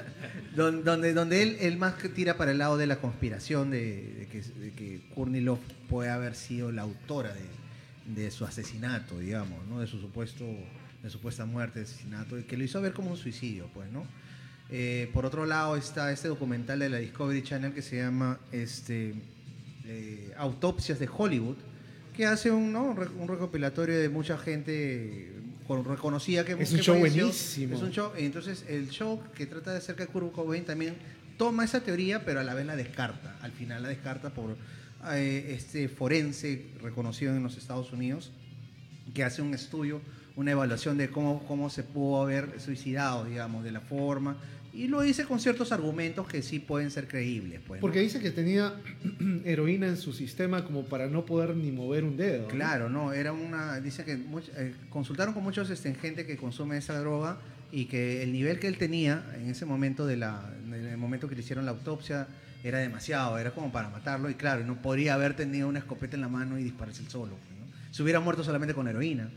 don- 0.56 0.82
donde 0.84 1.12
donde 1.12 1.42
él, 1.42 1.56
él 1.60 1.76
más 1.76 1.94
que 1.94 2.08
tira 2.08 2.36
para 2.36 2.50
el 2.52 2.58
lado 2.58 2.76
de 2.76 2.86
la 2.86 2.96
conspiración 2.96 3.70
de, 3.70 4.14
de 4.18 4.26
que, 4.26 4.40
de 4.42 4.72
que 4.72 5.00
Courtney 5.14 5.40
Love 5.40 5.60
puede 5.88 6.10
haber 6.10 6.34
sido 6.34 6.72
la 6.72 6.82
autora 6.82 7.32
de, 7.32 7.40
de 8.14 8.30
su 8.30 8.44
asesinato, 8.44 9.18
digamos, 9.18 9.66
¿no? 9.66 9.80
de 9.80 9.86
su 9.86 10.00
supuesto 10.00 10.44
de 11.02 11.10
supuesta 11.10 11.44
muerte, 11.44 11.80
asesinato, 11.82 12.38
y 12.38 12.44
que 12.44 12.56
lo 12.56 12.64
hizo 12.64 12.80
ver 12.80 12.92
como 12.92 13.10
un 13.10 13.16
suicidio, 13.16 13.68
pues, 13.74 13.90
¿no? 13.92 14.04
Eh, 14.70 15.08
por 15.12 15.24
otro 15.24 15.46
lado 15.46 15.76
está 15.76 16.10
este 16.10 16.26
documental 16.26 16.78
de 16.80 16.88
la 16.88 16.96
Discovery 16.98 17.42
Channel 17.42 17.72
que 17.72 17.82
se 17.82 17.98
llama 17.98 18.40
este, 18.50 19.14
eh, 19.84 20.32
Autopsias 20.36 20.98
de 20.98 21.08
Hollywood, 21.14 21.56
que 22.16 22.26
hace 22.26 22.50
un, 22.50 22.72
¿no? 22.72 22.84
un 22.84 22.96
re- 22.96 23.08
un 23.18 23.28
recopilatorio 23.28 23.96
de 23.98 24.08
mucha 24.08 24.36
gente 24.38 25.32
con- 25.68 25.84
reconocida 25.84 26.44
que 26.44 26.54
Es 26.54 26.70
un 26.72 26.78
que 26.78 26.82
show 26.82 26.98
buenísimo. 26.98 27.76
Es 27.76 27.82
un 27.82 27.90
show, 27.92 28.10
entonces 28.16 28.64
el 28.68 28.88
show 28.90 29.22
que 29.36 29.46
trata 29.46 29.70
de 29.72 29.78
acerca 29.78 30.04
de 30.06 30.10
Kurt 30.10 30.32
Cobain 30.32 30.64
también 30.64 30.94
toma 31.36 31.64
esa 31.64 31.80
teoría, 31.80 32.24
pero 32.24 32.40
a 32.40 32.42
la 32.42 32.54
vez 32.54 32.66
la 32.66 32.74
descarta. 32.74 33.36
Al 33.42 33.52
final 33.52 33.82
la 33.82 33.88
descarta 33.90 34.30
por 34.30 34.56
eh, 35.12 35.54
este 35.54 35.88
forense 35.88 36.66
reconocido 36.82 37.34
en 37.36 37.42
los 37.42 37.56
Estados 37.56 37.92
Unidos 37.92 38.32
que 39.14 39.24
hace 39.24 39.40
un 39.42 39.54
estudio, 39.54 40.00
una 40.34 40.50
evaluación 40.50 40.98
de 40.98 41.08
cómo, 41.08 41.44
cómo 41.46 41.70
se 41.70 41.82
pudo 41.82 42.22
haber 42.22 42.60
suicidado, 42.60 43.24
digamos, 43.24 43.64
de 43.64 43.72
la 43.72 43.80
forma. 43.80 44.36
Y 44.74 44.88
lo 44.88 45.00
dice 45.00 45.24
con 45.24 45.40
ciertos 45.40 45.72
argumentos 45.72 46.26
que 46.28 46.42
sí 46.42 46.58
pueden 46.58 46.90
ser 46.90 47.08
creíbles. 47.08 47.60
Pues, 47.66 47.78
¿no? 47.78 47.80
Porque 47.80 48.00
dice 48.00 48.20
que 48.20 48.30
tenía 48.30 48.74
heroína 49.44 49.86
en 49.86 49.96
su 49.96 50.12
sistema 50.12 50.64
como 50.64 50.84
para 50.84 51.06
no 51.06 51.24
poder 51.24 51.56
ni 51.56 51.72
mover 51.72 52.04
un 52.04 52.16
dedo. 52.18 52.42
¿no? 52.42 52.48
Claro, 52.48 52.90
no, 52.90 53.12
era 53.14 53.32
una. 53.32 53.80
Dice 53.80 54.04
que 54.04 54.18
much- 54.18 54.50
eh, 54.56 54.74
consultaron 54.90 55.32
con 55.32 55.42
muchos 55.42 55.70
este, 55.70 55.94
gente 55.94 56.26
que 56.26 56.36
consume 56.36 56.76
esa 56.76 56.98
droga 57.00 57.38
y 57.72 57.86
que 57.86 58.22
el 58.22 58.32
nivel 58.32 58.58
que 58.58 58.66
él 58.66 58.76
tenía 58.76 59.24
en 59.36 59.48
ese 59.48 59.64
momento 59.64 60.06
de 60.06 60.18
la, 60.18 60.52
en 60.66 60.74
el 60.74 60.98
momento 60.98 61.26
que 61.28 61.34
le 61.36 61.40
hicieron 61.40 61.64
la 61.64 61.70
autopsia 61.72 62.28
era 62.64 62.78
demasiado, 62.78 63.38
era 63.38 63.50
como 63.52 63.70
para 63.72 63.88
matarlo 63.88 64.28
y 64.30 64.34
claro, 64.34 64.64
no 64.64 64.80
podría 64.82 65.14
haber 65.14 65.34
tenido 65.36 65.68
una 65.68 65.78
escopeta 65.78 66.16
en 66.16 66.22
la 66.22 66.28
mano 66.28 66.58
y 66.58 66.64
dispararse 66.64 67.02
el 67.02 67.08
solo. 67.08 67.34
pues, 67.36 67.58
¿no? 67.60 67.94
Se 67.94 68.02
hubiera 68.02 68.20
muerto 68.20 68.42
solamente 68.44 68.74
con 68.74 68.88
heroína. 68.88 69.28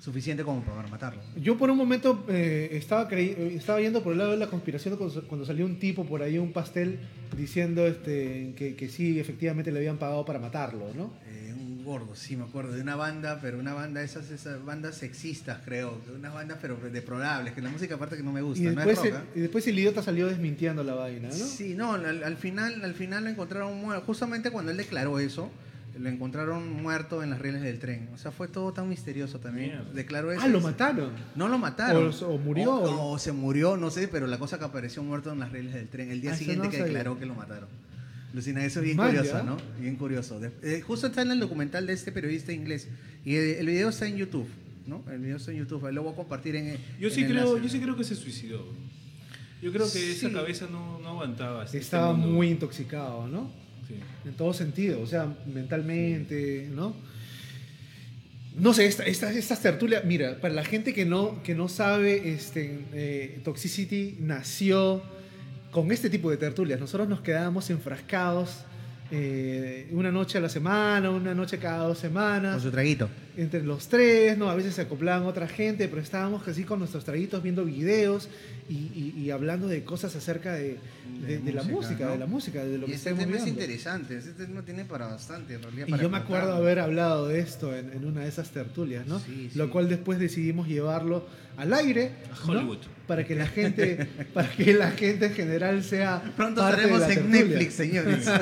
suficiente 0.00 0.44
como 0.44 0.62
para 0.62 0.86
matarlo. 0.88 1.20
Yo 1.36 1.58
por 1.58 1.68
un 1.70 1.76
momento 1.76 2.24
eh, 2.28 2.68
estaba, 2.72 3.08
creí- 3.10 3.34
eh, 3.36 3.54
estaba 3.56 3.80
yendo 3.80 4.02
por 4.02 4.12
el 4.12 4.18
lado 4.18 4.30
de 4.30 4.36
la 4.36 4.46
conspiración 4.46 4.96
cuando, 4.96 5.22
cuando 5.26 5.44
salió 5.44 5.66
un 5.66 5.78
tipo 5.80 6.06
por 6.06 6.22
ahí, 6.22 6.38
un 6.38 6.52
pastel, 6.52 7.00
diciendo 7.36 7.84
este, 7.86 8.54
que, 8.56 8.76
que 8.76 8.88
sí, 8.88 9.18
efectivamente 9.18 9.72
le 9.72 9.78
habían 9.80 9.98
pagado 9.98 10.24
para 10.24 10.38
matarlo, 10.38 10.86
¿no? 10.94 11.12
Eh, 11.26 11.47
un 11.88 11.98
gordo, 12.00 12.14
sí, 12.14 12.36
me 12.36 12.44
acuerdo, 12.44 12.72
de 12.72 12.82
una 12.82 12.96
banda, 12.96 13.38
pero 13.40 13.58
una 13.58 13.72
banda, 13.72 14.02
esas, 14.02 14.30
esas 14.30 14.62
bandas 14.64 14.94
sexistas, 14.96 15.60
creo, 15.64 16.00
de 16.06 16.14
unas 16.16 16.34
bandas 16.34 16.58
pero 16.60 16.76
deplorables, 16.92 17.54
que 17.54 17.62
la 17.62 17.70
música 17.70 17.94
aparte 17.94 18.16
que 18.16 18.22
no 18.22 18.32
me 18.32 18.42
gusta, 18.42 18.62
Y 18.62 18.66
no 18.66 18.72
después, 18.74 18.98
es 18.98 19.12
rock, 19.14 19.22
¿ah? 19.22 19.30
y 19.34 19.40
después 19.40 19.66
el 19.66 19.78
idiota 19.78 20.02
salió 20.02 20.26
desmintiendo 20.26 20.84
la 20.84 20.94
vaina, 20.94 21.28
¿no? 21.28 21.34
Sí, 21.34 21.74
no, 21.74 21.92
al, 21.94 22.22
al 22.22 22.36
final, 22.36 22.84
al 22.84 22.94
final 22.94 23.24
lo 23.24 23.30
encontraron 23.30 23.80
muerto. 23.80 24.04
Justamente 24.06 24.50
cuando 24.50 24.70
él 24.70 24.76
declaró 24.76 25.18
eso, 25.18 25.50
lo 25.98 26.08
encontraron 26.08 26.70
muerto 26.82 27.22
en 27.24 27.30
las 27.30 27.40
rieles 27.40 27.62
del 27.62 27.78
tren. 27.80 28.08
O 28.14 28.18
sea, 28.18 28.30
fue 28.30 28.46
todo 28.48 28.72
tan 28.72 28.88
misterioso 28.88 29.40
también. 29.40 29.70
Mierda. 29.70 29.90
Declaró 29.92 30.30
eso. 30.30 30.42
Ah, 30.44 30.48
lo 30.48 30.60
mataron. 30.60 31.10
No 31.34 31.48
lo 31.48 31.58
mataron. 31.58 32.12
O- 32.22 32.26
o 32.28 32.38
murió, 32.38 32.72
O, 32.72 32.90
o- 33.08 33.12
o 33.12 33.18
se 33.18 33.32
murió, 33.32 33.76
no 33.76 33.90
sé, 33.90 34.06
pero 34.06 34.26
la 34.28 34.38
cosa 34.38 34.58
que 34.58 34.64
apareció 34.64 35.02
muerto 35.02 35.32
en 35.32 35.40
las 35.40 35.50
rieles 35.50 35.74
del 35.74 35.88
tren. 35.88 36.10
El 36.10 36.20
día 36.20 36.32
Ah, 36.32 36.36
siguiente 36.36 36.64
no 36.66 36.70
que 36.70 36.76
sabía. 36.78 36.92
declaró 36.92 37.18
que 37.18 37.26
lo 37.26 37.34
mataron. 37.34 37.68
Lucina, 38.34 38.64
eso 38.64 38.80
es 38.80 38.84
bien 38.84 38.96
curioso. 38.98 39.42
¿no? 39.42 39.56
Bien 39.80 39.96
curioso. 39.96 40.38
De- 40.40 40.50
eh, 40.62 40.80
justo 40.82 41.06
está 41.06 41.22
en 41.22 41.30
el 41.30 41.40
documental 41.40 41.86
de 41.86 41.94
este 41.94 42.12
periodista 42.12 42.52
inglés. 42.52 42.88
Y 43.24 43.34
el, 43.36 43.44
el 43.56 43.66
video 43.66 43.88
está 43.88 44.06
en 44.06 44.16
YouTube, 44.16 44.46
¿no? 44.86 45.02
El 45.10 45.18
video 45.20 45.36
está 45.38 45.50
en 45.52 45.58
YouTube. 45.58 45.86
Ahí 45.86 45.94
Lo 45.94 46.02
voy 46.02 46.12
a 46.12 46.16
compartir 46.16 46.54
en 46.56 46.76
Yo 47.00 47.08
en 47.08 47.14
sí, 47.14 47.24
creo, 47.24 47.58
yo 47.58 47.68
sí 47.68 47.80
creo 47.80 47.96
que 47.96 48.04
se 48.04 48.14
suicidó. 48.14 48.66
Yo 49.62 49.72
creo 49.72 49.90
que 49.90 50.12
esa 50.12 50.30
cabeza 50.30 50.68
no, 50.70 50.98
no 51.00 51.08
aguantaba. 51.08 51.64
este 51.64 51.78
Estaba 51.78 52.12
muy 52.12 52.48
intoxicado, 52.50 53.26
¿no? 53.26 53.50
Sí. 53.88 53.94
En 54.26 54.34
todo 54.34 54.52
sentido, 54.52 55.00
o 55.00 55.06
sea, 55.06 55.34
mentalmente, 55.46 56.68
¿no? 56.72 56.94
No 58.56 58.74
sé, 58.74 58.86
esta- 58.86 59.04
esta- 59.06 59.32
estas 59.32 59.62
tertulias, 59.62 60.04
mira, 60.04 60.40
para 60.40 60.52
la 60.52 60.64
gente 60.64 60.92
que 60.92 61.04
no, 61.06 61.42
que 61.44 61.54
no 61.54 61.68
sabe, 61.68 62.32
este, 62.32 62.84
eh, 62.92 63.40
Toxicity 63.44 64.16
nació 64.20 65.02
con 65.82 65.92
este 65.92 66.10
tipo 66.10 66.28
de 66.30 66.36
tertulias. 66.36 66.80
Nosotros 66.80 67.08
nos 67.08 67.20
quedábamos 67.20 67.70
enfrascados 67.70 68.64
eh, 69.10 69.88
una 69.92 70.10
noche 70.12 70.36
a 70.36 70.40
la 70.40 70.48
semana, 70.50 71.08
una 71.10 71.34
noche 71.34 71.56
cada 71.58 71.84
dos 71.86 71.98
semanas 71.98 72.54
Con 72.54 72.62
su 72.64 72.70
traguito. 72.70 73.08
entre 73.38 73.62
los 73.62 73.88
tres, 73.88 74.36
¿no? 74.36 74.50
A 74.50 74.54
veces 74.54 74.74
se 74.74 74.82
acoplaban 74.82 75.26
otra 75.26 75.46
gente, 75.48 75.88
pero 75.88 76.02
estábamos 76.02 76.46
así 76.46 76.64
con 76.64 76.78
nuestros 76.80 77.04
traguitos 77.04 77.42
viendo 77.42 77.64
videos 77.64 78.28
y, 78.68 78.74
y- 78.74 79.14
y 79.16 79.30
hablando 79.30 79.66
de 79.66 79.82
cosas 79.82 80.14
acerca 80.14 80.52
de, 80.52 80.76
de- 81.26 81.38
de 81.38 81.52
la 81.54 81.62
música, 81.62 82.04
¿no? 82.06 82.10
de 82.12 82.18
la 82.18 82.26
música, 82.26 82.62
de 82.64 82.76
lo 82.76 82.84
y 82.86 82.90
que 82.90 82.96
este 82.96 83.14
tema 83.14 83.36
es 83.36 83.46
interesante, 83.46 84.18
este 84.18 84.32
tema 84.44 84.60
tiene 84.62 84.84
para 84.84 85.06
bastante 85.06 85.54
en 85.54 85.62
realidad. 85.62 85.86
Y 85.88 85.98
yo 86.02 86.10
me 86.10 86.18
acuerdo 86.18 86.52
haber 86.52 86.78
hablado 86.78 87.28
de 87.28 87.38
esto 87.38 87.74
en, 87.74 87.90
en 87.94 88.04
una 88.04 88.22
de 88.22 88.28
esas 88.28 88.50
tertulias, 88.50 89.06
¿no? 89.06 89.20
Sí, 89.20 89.50
Lo 89.54 89.64
sí. 89.66 89.70
cual 89.70 89.88
después 89.88 90.18
decidimos 90.18 90.68
llevarlo 90.68 91.24
al 91.58 91.74
aire, 91.74 92.12
A 92.32 92.46
¿no? 92.46 92.52
Hollywood. 92.52 92.78
Para 93.06 93.24
que 93.24 93.34
la 93.34 93.46
gente, 93.46 94.06
para 94.34 94.48
que 94.50 94.72
la 94.74 94.90
gente 94.92 95.26
en 95.26 95.34
general 95.34 95.82
sea 95.84 96.22
Pronto 96.36 96.60
parte 96.62 96.82
de 96.82 96.86
estaremos 96.88 97.00
la 97.00 97.08
en 97.08 97.14
tertulia. 97.30 97.44
Netflix, 97.44 97.74
señores. 97.74 98.26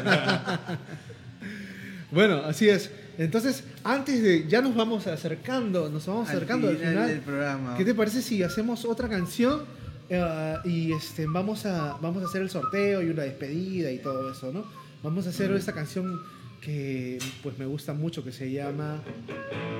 Bueno, 2.11 2.43
así 2.45 2.69
es. 2.69 2.91
Entonces, 3.19 3.65
antes 3.83 4.23
de 4.23 4.47
ya 4.49 4.61
nos 4.61 4.75
vamos 4.77 5.07
acercando, 5.07 5.89
nos 5.89 6.07
vamos 6.07 6.29
Al 6.31 6.37
acercando 6.37 6.69
al 6.69 6.77
final 6.77 6.93
final. 6.93 7.09
del 7.09 7.21
programa. 7.21 7.77
¿Qué 7.77 7.85
te 7.85 7.95
parece 7.95 8.23
si 8.23 8.43
hacemos 8.43 8.85
otra 8.85 9.09
canción 9.09 9.63
eh, 10.09 10.55
y 10.65 10.93
este 10.93 11.27
vamos 11.27 11.67
a 11.67 11.97
vamos 12.01 12.23
a 12.23 12.27
hacer 12.27 12.43
el 12.43 12.51
sorteo 12.51 13.03
y 13.03 13.09
una 13.11 13.23
despedida 13.25 13.91
y 13.91 13.99
todo 13.99 14.31
eso, 14.31 14.53
¿no? 14.53 14.65
Vamos 15.03 15.27
a 15.27 15.31
hacer 15.31 15.51
esta 15.53 15.73
canción 15.73 16.21
que 16.61 17.19
pues 17.43 17.59
me 17.59 17.67
gusta 17.67 17.93
mucho 17.95 18.25
que 18.25 18.33
se 18.33 18.51
llama 18.51 19.03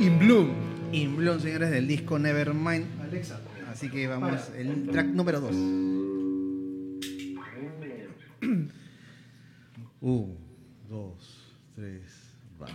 In 0.01 0.19
Bloom. 0.19 0.51
In 0.93 1.17
Bloom, 1.17 1.41
señores, 1.41 1.71
del 1.71 1.87
disco 1.87 2.19
Nevermind. 2.19 2.87
Alexa. 3.01 3.41
Así 3.71 3.91
que 3.91 4.07
vamos, 4.07 4.51
el 4.57 4.89
track 4.89 5.07
número 5.09 5.41
2. 5.41 5.55
Un, 10.01 10.37
dos, 10.89 11.57
tres, 11.75 12.03
va. 12.61 12.69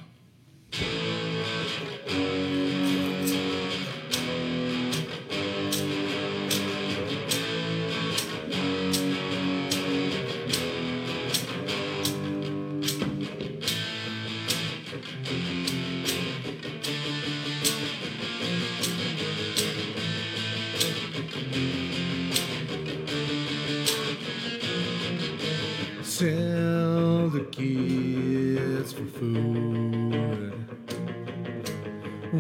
Food. 29.22 30.52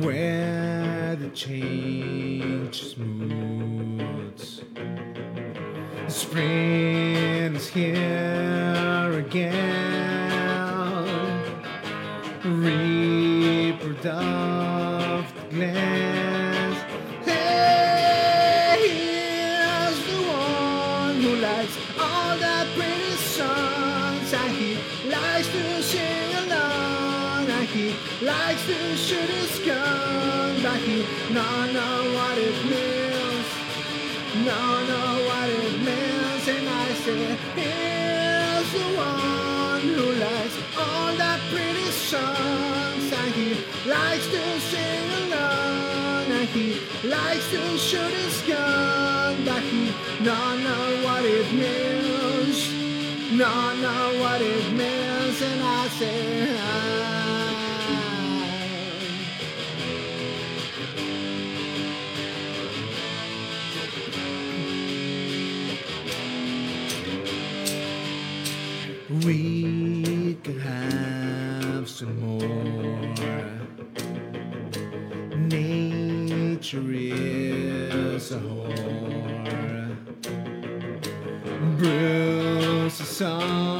Where 0.03 1.15
the 1.15 1.29
change 1.29 2.97
moods. 2.97 4.63
Spring 6.07 7.55
is 7.55 7.67
here 7.67 9.11
again. 9.13 9.70
Know 50.81 51.03
what 51.05 51.23
it 51.25 51.47
means. 51.53 52.57
No, 53.31 53.73
know 53.75 54.19
what 54.21 54.41
it 54.41 54.73
means. 54.73 55.41
And 55.41 55.61
I 55.63 55.87
say. 55.99 56.57
We 69.25 70.37
can 70.43 70.59
have 70.59 71.89
some 71.89 72.19
more. 72.19 72.61
Nature 75.37 76.91
is 76.91 78.31
a 78.31 78.39
whore 78.39 79.10
real 81.81 82.89
song. 82.89 83.70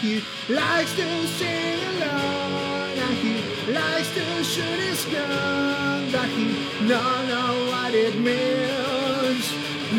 He 0.00 0.22
likes 0.48 0.94
to 0.94 1.26
sing 1.38 1.80
along, 2.02 2.98
and 2.98 3.16
he 3.24 3.72
likes 3.72 4.10
to 4.14 4.44
shoot 4.44 4.80
his 4.88 5.04
gun, 5.06 6.10
but 6.12 6.28
he 6.28 6.46
don't 6.86 7.28
know 7.28 7.66
what 7.70 7.94
it 7.94 8.14
means, 8.18 9.52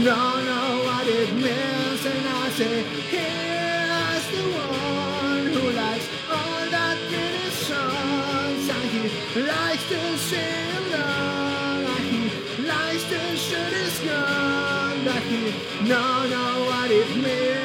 don't 0.05 0.45
know 0.45 0.83
what 0.85 1.07
it 1.07 1.33
means, 1.33 2.05
and 2.05 2.27
I 2.27 2.49
say, 2.49 2.83
here's 3.13 4.25
the 4.33 4.43
one 4.55 5.45
who 5.53 5.71
likes 5.71 6.07
all 6.29 6.69
that 6.69 6.97
pretty 7.09 7.49
songs, 7.49 8.69
and 8.69 8.89
he 8.93 9.41
likes 9.41 9.83
to 9.89 10.17
sing 10.17 10.93
along, 10.93 11.85
and 11.85 12.05
he 12.13 12.63
likes 12.63 13.03
to 13.03 13.35
shoot 13.35 13.73
his 13.81 13.99
gun, 13.99 15.05
but 15.05 15.23
he 15.23 15.51
don't 15.87 16.29
know 16.29 16.65
what 16.69 16.91
it 16.91 17.09
means, 17.15 17.56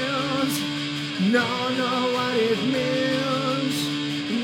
don't 1.32 1.78
know 1.78 2.12
what 2.12 2.36
it 2.36 2.58
means, 2.76 3.76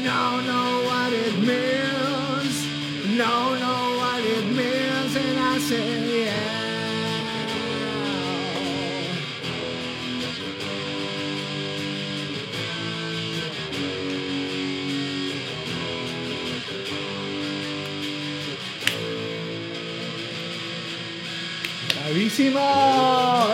don't 0.05 0.47
know 0.47 0.83
what 0.89 1.13
it 1.13 1.39
means, 1.39 3.19
don't 3.19 3.61
know 3.61 3.97
what 3.99 4.25
it 4.25 4.47
means, 4.47 5.17
and 5.17 5.39
I 5.39 5.59
say, 5.59 6.25
yeah. 6.25 6.59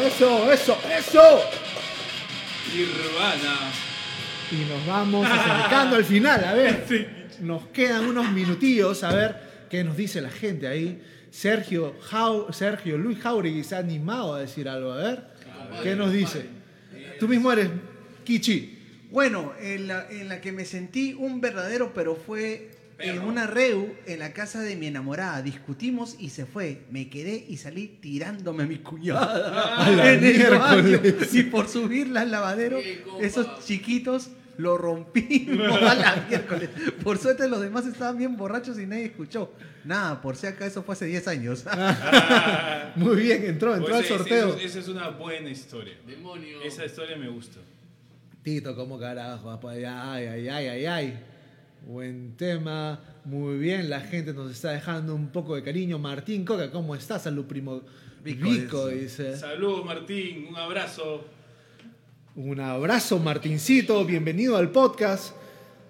¡Eso, 0.05 0.53
eso, 0.53 0.79
eso! 0.89 1.64
Nirvana. 2.75 3.71
Y 4.51 4.57
nos 4.69 4.87
vamos 4.87 5.27
acercando 5.31 5.97
al 5.97 6.05
final. 6.05 6.45
A 6.45 6.55
ver, 6.55 6.85
nos 7.41 7.67
quedan 7.69 8.05
unos 8.07 8.31
minutillos. 8.33 9.03
A 9.05 9.15
ver 9.15 9.37
qué 9.71 9.85
nos 9.85 9.97
dice 9.97 10.21
la 10.21 10.31
gente 10.31 10.67
ahí. 10.67 11.01
Sergio, 11.31 11.95
Jau- 12.11 12.53
Sergio 12.53 12.97
Luis 12.99 13.19
Jauregui 13.21 13.65
se 13.65 13.75
ha 13.75 13.79
animado 13.79 14.35
a 14.35 14.41
decir 14.41 14.69
algo. 14.69 14.93
A 14.93 14.97
ver, 14.97 15.25
¿qué 15.83 15.97
nos 15.97 16.13
dice? 16.13 16.47
Tú 17.19 17.29
mismo 17.29 17.51
eres 17.53 17.69
Kichi. 18.25 18.79
Bueno, 19.11 19.53
en 19.61 19.87
la, 19.89 20.07
en 20.11 20.29
la 20.29 20.41
que 20.41 20.51
me 20.53 20.65
sentí 20.65 21.15
un 21.15 21.41
verdadero, 21.41 21.93
pero 21.95 22.17
fue 22.17 22.71
en 22.99 23.21
una 23.21 23.47
reu 23.47 23.95
en 24.07 24.19
la 24.21 24.33
casa 24.33 24.61
de 24.61 24.77
mi 24.77 24.87
enamorada. 24.87 25.43
Discutimos 25.43 26.17
y 26.19 26.31
se 26.31 26.47
fue. 26.47 26.83
Me 26.91 27.09
quedé 27.09 27.45
y 27.49 27.57
salí 27.57 27.89
tirándome 27.89 28.65
a 28.65 28.67
mi 28.67 28.79
cuñada. 28.79 29.77
A 29.85 29.91
la 29.93 30.13
en 30.13 30.25
el 30.25 30.59
baño. 30.59 31.01
Y 31.33 31.43
por 31.45 31.69
subirla 31.69 32.23
al 32.23 32.31
lavadero, 32.31 32.79
esos 33.21 33.65
chiquitos 33.67 34.31
lo 34.57 34.79
rompimos 34.79 35.83
a 35.83 35.95
la 35.95 36.27
miércoles. 36.29 36.71
Por 37.03 37.19
suerte 37.19 37.49
los 37.49 37.61
demás 37.61 37.87
estaban 37.87 38.17
bien 38.19 38.37
borrachos 38.37 38.79
y 38.79 38.87
nadie 38.87 39.07
escuchó. 39.07 39.53
Nada, 39.85 40.23
por 40.23 40.37
si 40.37 40.47
acá 40.47 40.65
eso 40.65 40.83
fue 40.83 40.95
hace 40.95 41.07
10 41.07 41.29
años. 41.29 41.65
Muy 42.97 43.17
bien, 43.17 43.45
entró, 43.45 43.75
entró 43.75 43.91
Pues 43.91 43.99
al 43.99 44.05
ese- 44.05 44.17
sorteo. 44.19 44.57
Esa 44.57 44.79
es 44.79 44.89
una 44.89 45.09
buena 45.11 45.51
historia. 45.51 45.95
Demonio. 46.07 46.63
Esa 46.63 46.85
historia 46.85 47.17
me 47.17 47.29
gusta. 47.29 47.59
Tito, 48.43 48.75
¿cómo 48.77 48.99
carajo? 48.99 49.51
Ay, 49.69 49.85
ay, 49.85 50.27
ay, 50.49 50.49
ay, 50.69 50.87
ay. 50.87 51.19
Buen 51.87 52.35
tema. 52.39 52.99
Muy 53.27 53.59
bien, 53.59 53.91
la 53.91 54.01
gente 54.01 54.33
nos 54.33 54.51
está 54.51 54.71
dejando 54.71 55.15
un 55.15 55.29
poco 55.29 55.55
de 55.55 55.63
cariño. 55.63 55.99
Martín 55.99 56.43
Coca, 56.43 56.71
¿cómo 56.71 56.95
estás? 56.95 57.25
Salud, 57.25 57.45
primo. 57.45 57.83
Vico, 58.23 58.49
Vico, 58.49 58.89
dice. 58.89 59.37
Saludos, 59.37 59.85
Martín. 59.85 60.47
Un 60.49 60.57
abrazo. 60.57 61.27
Un 62.37 62.59
abrazo, 62.59 63.19
Martincito. 63.19 64.03
Bienvenido 64.07 64.57
al 64.57 64.71
podcast. 64.71 65.37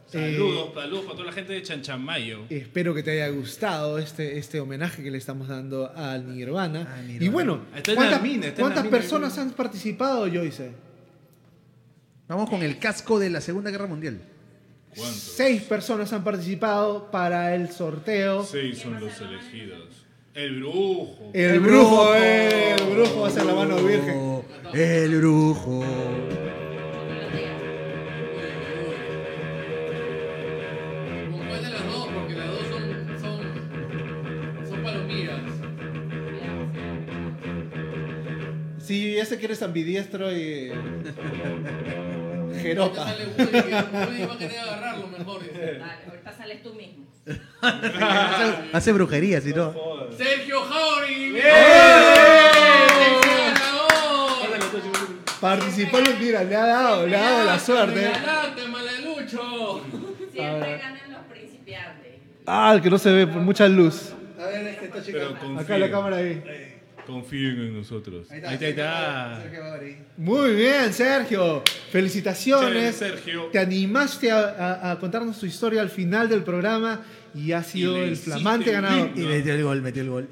Saludos, 0.07 0.75
saludos 0.75 1.05
para 1.05 1.17
toda 1.17 1.27
la 1.27 1.33
gente 1.33 1.53
de 1.53 1.63
Chanchamayo. 1.63 2.41
Eh, 2.51 2.59
espero 2.59 2.93
que 2.93 3.05
te 3.05 3.13
haya 3.13 3.29
gustado 3.29 3.99
este, 3.99 4.37
este 4.37 4.59
homenaje 4.59 5.01
que 5.01 5.13
le 5.13 5.19
estamos 5.19 5.47
dando 5.47 5.93
a 5.95 6.19
Nirvana. 6.19 6.93
A 6.93 7.03
Nirvana. 7.03 7.25
Y 7.25 7.29
bueno, 7.29 7.67
¿cuántas, 7.85 8.21
mina, 8.21 8.53
mina. 8.59 8.91
personas 8.91 9.39
han 9.39 9.53
participado, 9.53 10.27
Joyce? 10.27 10.73
Vamos 12.27 12.51
con 12.51 12.65
el 12.65 12.81
casco 12.81 13.21
de 13.21 13.31
la 13.31 13.41
Segunda 13.41 13.71
Guerra 13.71 13.87
Mundial. 13.87 14.34
¿Cuántos? 14.97 15.17
Seis 15.17 15.63
personas 15.63 16.13
han 16.13 16.23
participado 16.25 17.11
para 17.11 17.55
el 17.55 17.71
sorteo. 17.71 18.45
Seis 18.45 18.79
son 18.79 19.01
los 19.01 19.21
elegidos. 19.21 20.05
El 20.35 20.61
brujo. 20.61 21.31
El, 21.33 21.61
brujo, 21.61 22.15
eh, 22.17 22.75
el 22.77 22.85
brujo 22.95 23.21
va 23.21 23.29
a 23.29 23.31
ser 23.31 23.45
la 23.47 23.55
mano 23.55 23.77
virgen. 23.77 24.43
El 24.73 25.17
brujo. 25.19 25.85
¿Con 31.31 31.47
cuál 31.47 31.63
de 31.63 31.71
las 31.71 31.87
dos? 31.87 32.09
Porque 32.09 32.35
las 32.35 32.49
dos 32.51 32.67
son, 32.69 33.21
son, 33.21 34.69
son 34.69 34.83
palomitas. 34.83 35.41
Sí, 38.79 39.17
ese 39.17 39.39
que 39.39 39.47
eres 39.47 39.63
ambidiestro 39.63 40.37
y. 40.37 40.73
Ahorita 42.65 42.95
Jerota. 42.97 43.05
sale 43.05 43.27
Woody, 43.27 43.51
que 43.51 43.75
Woody 43.97 44.25
va 44.27 44.35
a 44.35 44.39
querer 44.39 44.59
agarrarlo 44.61 45.09
mejor. 45.09 45.43
dice. 45.43 45.59
Dale, 45.79 46.05
ahorita 46.09 46.33
sales 46.33 46.63
tú 46.63 46.75
mismo. 46.75 47.05
Hace, 47.63 48.71
hace 48.73 48.93
brujerías 48.93 49.47
y 49.47 49.53
todo. 49.53 50.11
Sergio 50.17 50.61
Jauregui. 50.63 51.41
Participó, 55.41 55.99
mira, 56.19 56.43
le 56.43 56.57
ha 56.57 56.67
dado, 56.67 57.07
le 57.07 57.17
ha 57.17 57.21
dado 57.23 57.45
la 57.45 57.59
suerte. 57.59 58.07
¡Adelante, 58.07 58.69
malelucho! 58.69 59.81
Siempre 60.33 60.79
ganan 60.79 61.13
los 61.13 61.23
principiantes. 61.31 62.13
Ah, 62.47 62.73
el 62.75 62.81
que 62.81 62.89
no 62.91 62.97
se 62.99 63.13
ve 63.13 63.27
por 63.27 63.43
mucha 63.43 63.69
luz. 63.69 64.15
A 64.41 64.47
ver, 64.47 64.67
este 64.69 64.87
está 64.87 64.99
confíen, 65.29 65.59
Acá 65.59 65.79
la 65.79 65.91
cámara 65.91 66.17
ahí. 66.17 66.74
Confíen 67.07 67.59
en 67.61 67.77
nosotros. 67.77 68.31
Ahí 68.31 68.41
Ahí 68.45 68.55
está, 68.55 68.65
ahí 68.67 68.71
está. 68.71 69.41
Sergio 69.43 69.61
Gauri. 69.65 69.97
Muy 70.17 70.55
bien, 70.55 70.93
Sergio. 70.93 71.63
Felicitaciones. 71.91 72.99
Chévere, 72.99 73.15
Sergio. 73.17 73.45
Te 73.53 73.59
animaste 73.59 74.31
a, 74.31 74.39
a- 74.41 74.91
a 74.93 74.99
contarnos 74.99 75.39
tu 75.39 75.47
historia 75.47 75.81
al 75.81 75.91
final 75.91 76.29
del 76.29 76.43
programa 76.43 77.03
y 77.35 77.53
has 77.53 77.67
sido 77.67 77.97
Y 77.99 78.09
el 78.11 78.17
flamante 78.17 78.71
ganador. 78.73 79.11
Y 79.15 79.21
metió 79.21 79.55
el 79.55 79.63
gol, 79.63 79.83
metió 79.83 80.03
el 80.03 80.11
gol. 80.11 80.29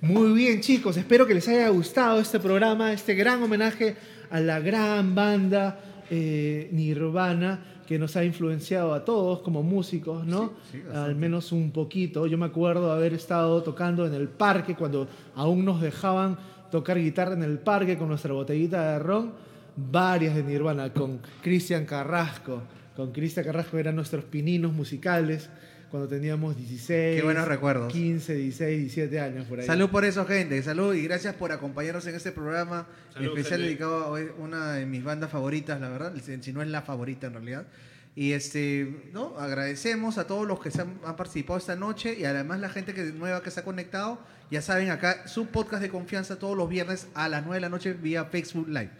Muy 0.00 0.32
bien, 0.32 0.60
chicos. 0.60 0.96
Espero 0.96 1.26
que 1.26 1.34
les 1.34 1.48
haya 1.48 1.68
gustado 1.68 2.20
este 2.20 2.38
programa, 2.40 2.92
este 2.92 3.14
gran 3.14 3.42
homenaje 3.42 3.96
a 4.30 4.40
la 4.40 4.60
gran 4.60 5.14
banda 5.14 5.80
eh, 6.10 6.68
Nirvana 6.72 7.73
que 7.86 7.98
nos 7.98 8.16
ha 8.16 8.24
influenciado 8.24 8.94
a 8.94 9.04
todos 9.04 9.40
como 9.40 9.62
músicos, 9.62 10.26
¿no? 10.26 10.52
Sí, 10.70 10.72
sí, 10.72 10.78
bastante. 10.78 11.10
Al 11.10 11.16
menos 11.16 11.52
un 11.52 11.70
poquito. 11.70 12.26
Yo 12.26 12.38
me 12.38 12.46
acuerdo 12.46 12.92
haber 12.92 13.14
estado 13.14 13.62
tocando 13.62 14.06
en 14.06 14.14
el 14.14 14.28
parque 14.28 14.74
cuando 14.74 15.06
aún 15.34 15.64
nos 15.64 15.80
dejaban 15.80 16.36
tocar 16.70 16.98
guitarra 16.98 17.34
en 17.34 17.42
el 17.42 17.58
parque 17.58 17.98
con 17.98 18.08
nuestra 18.08 18.32
botellita 18.32 18.92
de 18.92 18.98
ron. 18.98 19.32
Varias 19.76 20.36
de 20.36 20.44
Nirvana 20.44 20.92
con 20.92 21.20
Cristian 21.42 21.84
Carrasco. 21.84 22.62
Con 22.96 23.10
Cristian 23.12 23.44
Carrasco 23.44 23.76
eran 23.76 23.96
nuestros 23.96 24.24
pininos 24.24 24.72
musicales 24.72 25.50
cuando 25.94 26.08
teníamos 26.08 26.56
16, 26.56 27.20
Qué 27.20 27.22
buenos 27.22 27.46
recuerdos. 27.46 27.92
15, 27.92 28.34
16, 28.34 28.78
17 28.80 29.20
años 29.20 29.46
por 29.46 29.60
ahí. 29.60 29.66
Salud 29.66 29.90
por 29.90 30.04
eso, 30.04 30.26
gente. 30.26 30.60
Salud 30.60 30.92
y 30.92 31.04
gracias 31.04 31.36
por 31.36 31.52
acompañarnos 31.52 32.04
en 32.08 32.16
este 32.16 32.32
programa 32.32 32.88
Salud, 33.12 33.28
especial 33.28 33.60
gente. 33.60 33.66
dedicado 33.66 34.16
a 34.16 34.20
una 34.42 34.72
de 34.72 34.86
mis 34.86 35.04
bandas 35.04 35.30
favoritas, 35.30 35.80
la 35.80 35.88
verdad, 35.88 36.12
si 36.40 36.52
no 36.52 36.62
es 36.62 36.68
la 36.68 36.82
favorita 36.82 37.28
en 37.28 37.34
realidad. 37.34 37.68
Y 38.16 38.32
este, 38.32 39.08
¿no? 39.12 39.38
Agradecemos 39.38 40.18
a 40.18 40.26
todos 40.26 40.48
los 40.48 40.58
que 40.58 40.72
se 40.72 40.80
han, 40.80 40.98
han 41.04 41.14
participado 41.14 41.60
esta 41.60 41.76
noche 41.76 42.16
y 42.18 42.24
además 42.24 42.58
la 42.58 42.70
gente 42.70 42.92
que, 42.92 43.04
nueva 43.12 43.44
que 43.44 43.52
se 43.52 43.60
ha 43.60 43.64
conectado. 43.64 44.18
Ya 44.50 44.62
saben, 44.62 44.90
acá 44.90 45.28
su 45.28 45.46
podcast 45.46 45.80
de 45.80 45.90
confianza 45.90 46.40
todos 46.40 46.56
los 46.56 46.68
viernes 46.68 47.06
a 47.14 47.28
las 47.28 47.44
9 47.44 47.54
de 47.54 47.60
la 47.60 47.68
noche 47.68 47.92
vía 47.92 48.24
Facebook 48.24 48.66
Live. 48.66 48.90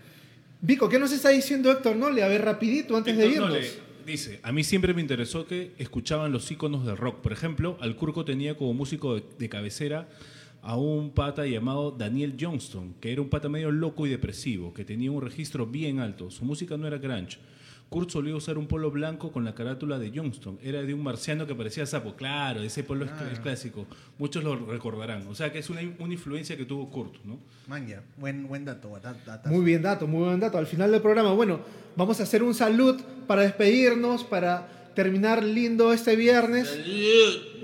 Vico, 0.60 0.88
¿qué 0.88 1.00
nos 1.00 1.10
está 1.10 1.30
diciendo 1.30 1.72
Héctor 1.72 1.96
Nole? 1.96 2.22
A 2.22 2.28
ver, 2.28 2.44
rapidito, 2.44 2.96
antes 2.96 3.16
de 3.16 3.26
irnos. 3.26 3.50
Nole 3.50 3.83
dice, 4.06 4.40
a 4.42 4.52
mí 4.52 4.64
siempre 4.64 4.94
me 4.94 5.00
interesó 5.00 5.46
que 5.46 5.72
escuchaban 5.78 6.32
los 6.32 6.50
íconos 6.50 6.84
del 6.86 6.96
rock. 6.96 7.20
Por 7.20 7.32
ejemplo, 7.32 7.76
Alcurco 7.80 8.24
tenía 8.24 8.56
como 8.56 8.74
músico 8.74 9.16
de, 9.16 9.24
de 9.38 9.48
cabecera 9.48 10.08
a 10.62 10.76
un 10.76 11.10
pata 11.10 11.46
llamado 11.46 11.90
Daniel 11.90 12.36
Johnston, 12.40 12.94
que 13.00 13.12
era 13.12 13.20
un 13.20 13.28
pata 13.28 13.48
medio 13.48 13.70
loco 13.70 14.06
y 14.06 14.10
depresivo, 14.10 14.72
que 14.72 14.84
tenía 14.84 15.10
un 15.10 15.20
registro 15.20 15.66
bien 15.66 16.00
alto. 16.00 16.30
Su 16.30 16.44
música 16.44 16.76
no 16.76 16.86
era 16.86 16.98
grunge. 16.98 17.38
Kurt 17.94 18.10
solía 18.10 18.34
usar 18.34 18.58
un 18.58 18.66
polo 18.66 18.90
blanco 18.90 19.30
con 19.30 19.44
la 19.44 19.54
carátula 19.54 20.00
de 20.00 20.10
Johnston. 20.12 20.58
Era 20.60 20.82
de 20.82 20.92
un 20.92 21.00
marciano 21.00 21.46
que 21.46 21.54
parecía 21.54 21.86
sapo. 21.86 22.16
Claro, 22.16 22.60
ese 22.60 22.82
polo 22.82 23.04
es, 23.04 23.12
es 23.32 23.38
clásico. 23.38 23.86
Muchos 24.18 24.42
lo 24.42 24.56
recordarán. 24.56 25.28
O 25.28 25.34
sea 25.36 25.52
que 25.52 25.60
es 25.60 25.70
una, 25.70 25.80
una 26.00 26.12
influencia 26.12 26.56
que 26.56 26.64
tuvo 26.64 26.90
Kurt, 26.90 27.22
¿no? 27.22 27.38
Manja, 27.68 28.02
buen, 28.16 28.48
buen 28.48 28.64
dato. 28.64 28.90
dat-. 29.00 29.46
Muy 29.46 29.64
bien 29.64 29.80
dato, 29.82 30.08
muy 30.08 30.24
buen 30.24 30.40
dato. 30.40 30.58
Al 30.58 30.66
final 30.66 30.90
del 30.90 31.02
programa, 31.02 31.34
bueno, 31.34 31.60
vamos 31.94 32.18
a 32.18 32.24
hacer 32.24 32.42
un 32.42 32.52
salud 32.52 33.00
para 33.28 33.42
despedirnos, 33.42 34.24
para 34.24 34.66
terminar 34.96 35.44
lindo 35.44 35.92
este 35.92 36.16
viernes. 36.16 36.76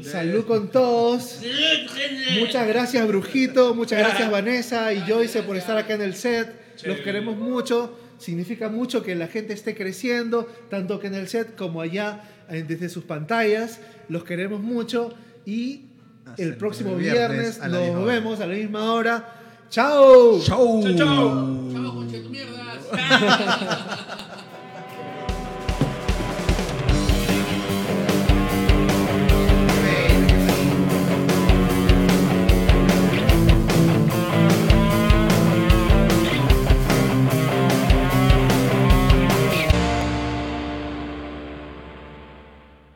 Salud 0.01 0.45
con 0.45 0.70
todos. 0.70 1.41
Muchas 2.39 2.68
gracias, 2.68 3.09
Brujito. 3.09 3.74
Muchas 3.74 3.99
gracias, 3.99 4.31
Vanessa 4.31 4.93
y 4.95 5.01
Joyce, 5.01 5.43
por 5.43 5.57
estar 5.57 5.76
acá 5.76 5.95
en 5.95 6.03
el 6.03 6.14
set. 6.14 6.55
Los 6.85 7.01
queremos 7.01 7.37
mucho. 7.37 7.99
Significa 8.21 8.68
mucho 8.68 9.03
que 9.03 9.14
la 9.16 9.27
gente 9.27 9.53
esté 9.53 9.75
creciendo, 9.75 10.47
tanto 10.68 11.01
que 11.01 11.09
en 11.09 11.14
el 11.14 11.27
set 11.29 11.57
como 11.57 11.81
allá 11.81 12.23
eh, 12.49 12.64
desde 12.66 12.89
sus 12.89 13.05
pantallas. 13.05 13.81
Los 14.09 14.23
queremos 14.25 14.61
mucho 14.61 15.12
y 15.45 15.87
Hasta 16.27 16.43
el 16.43 16.49
el 16.51 16.57
próximo 16.57 16.95
viernes 16.97 17.59
viernes, 17.59 17.61
a 17.61 17.68
la 17.68 17.79
misma 17.81 17.95
nos 17.95 18.03
hora. 18.05 18.14
vemos 18.14 18.41
a 18.41 18.47
la 18.47 18.55
misma 18.55 18.93
hora. 18.93 19.37
¡Chao! 19.71 20.41
¡Chau! 20.41 20.83
Chau, 20.83 20.97
chau. 20.97 21.73
Chao, 21.73 22.05
de 22.05 22.21
tu 22.21 22.31
mierdas. 22.31 22.85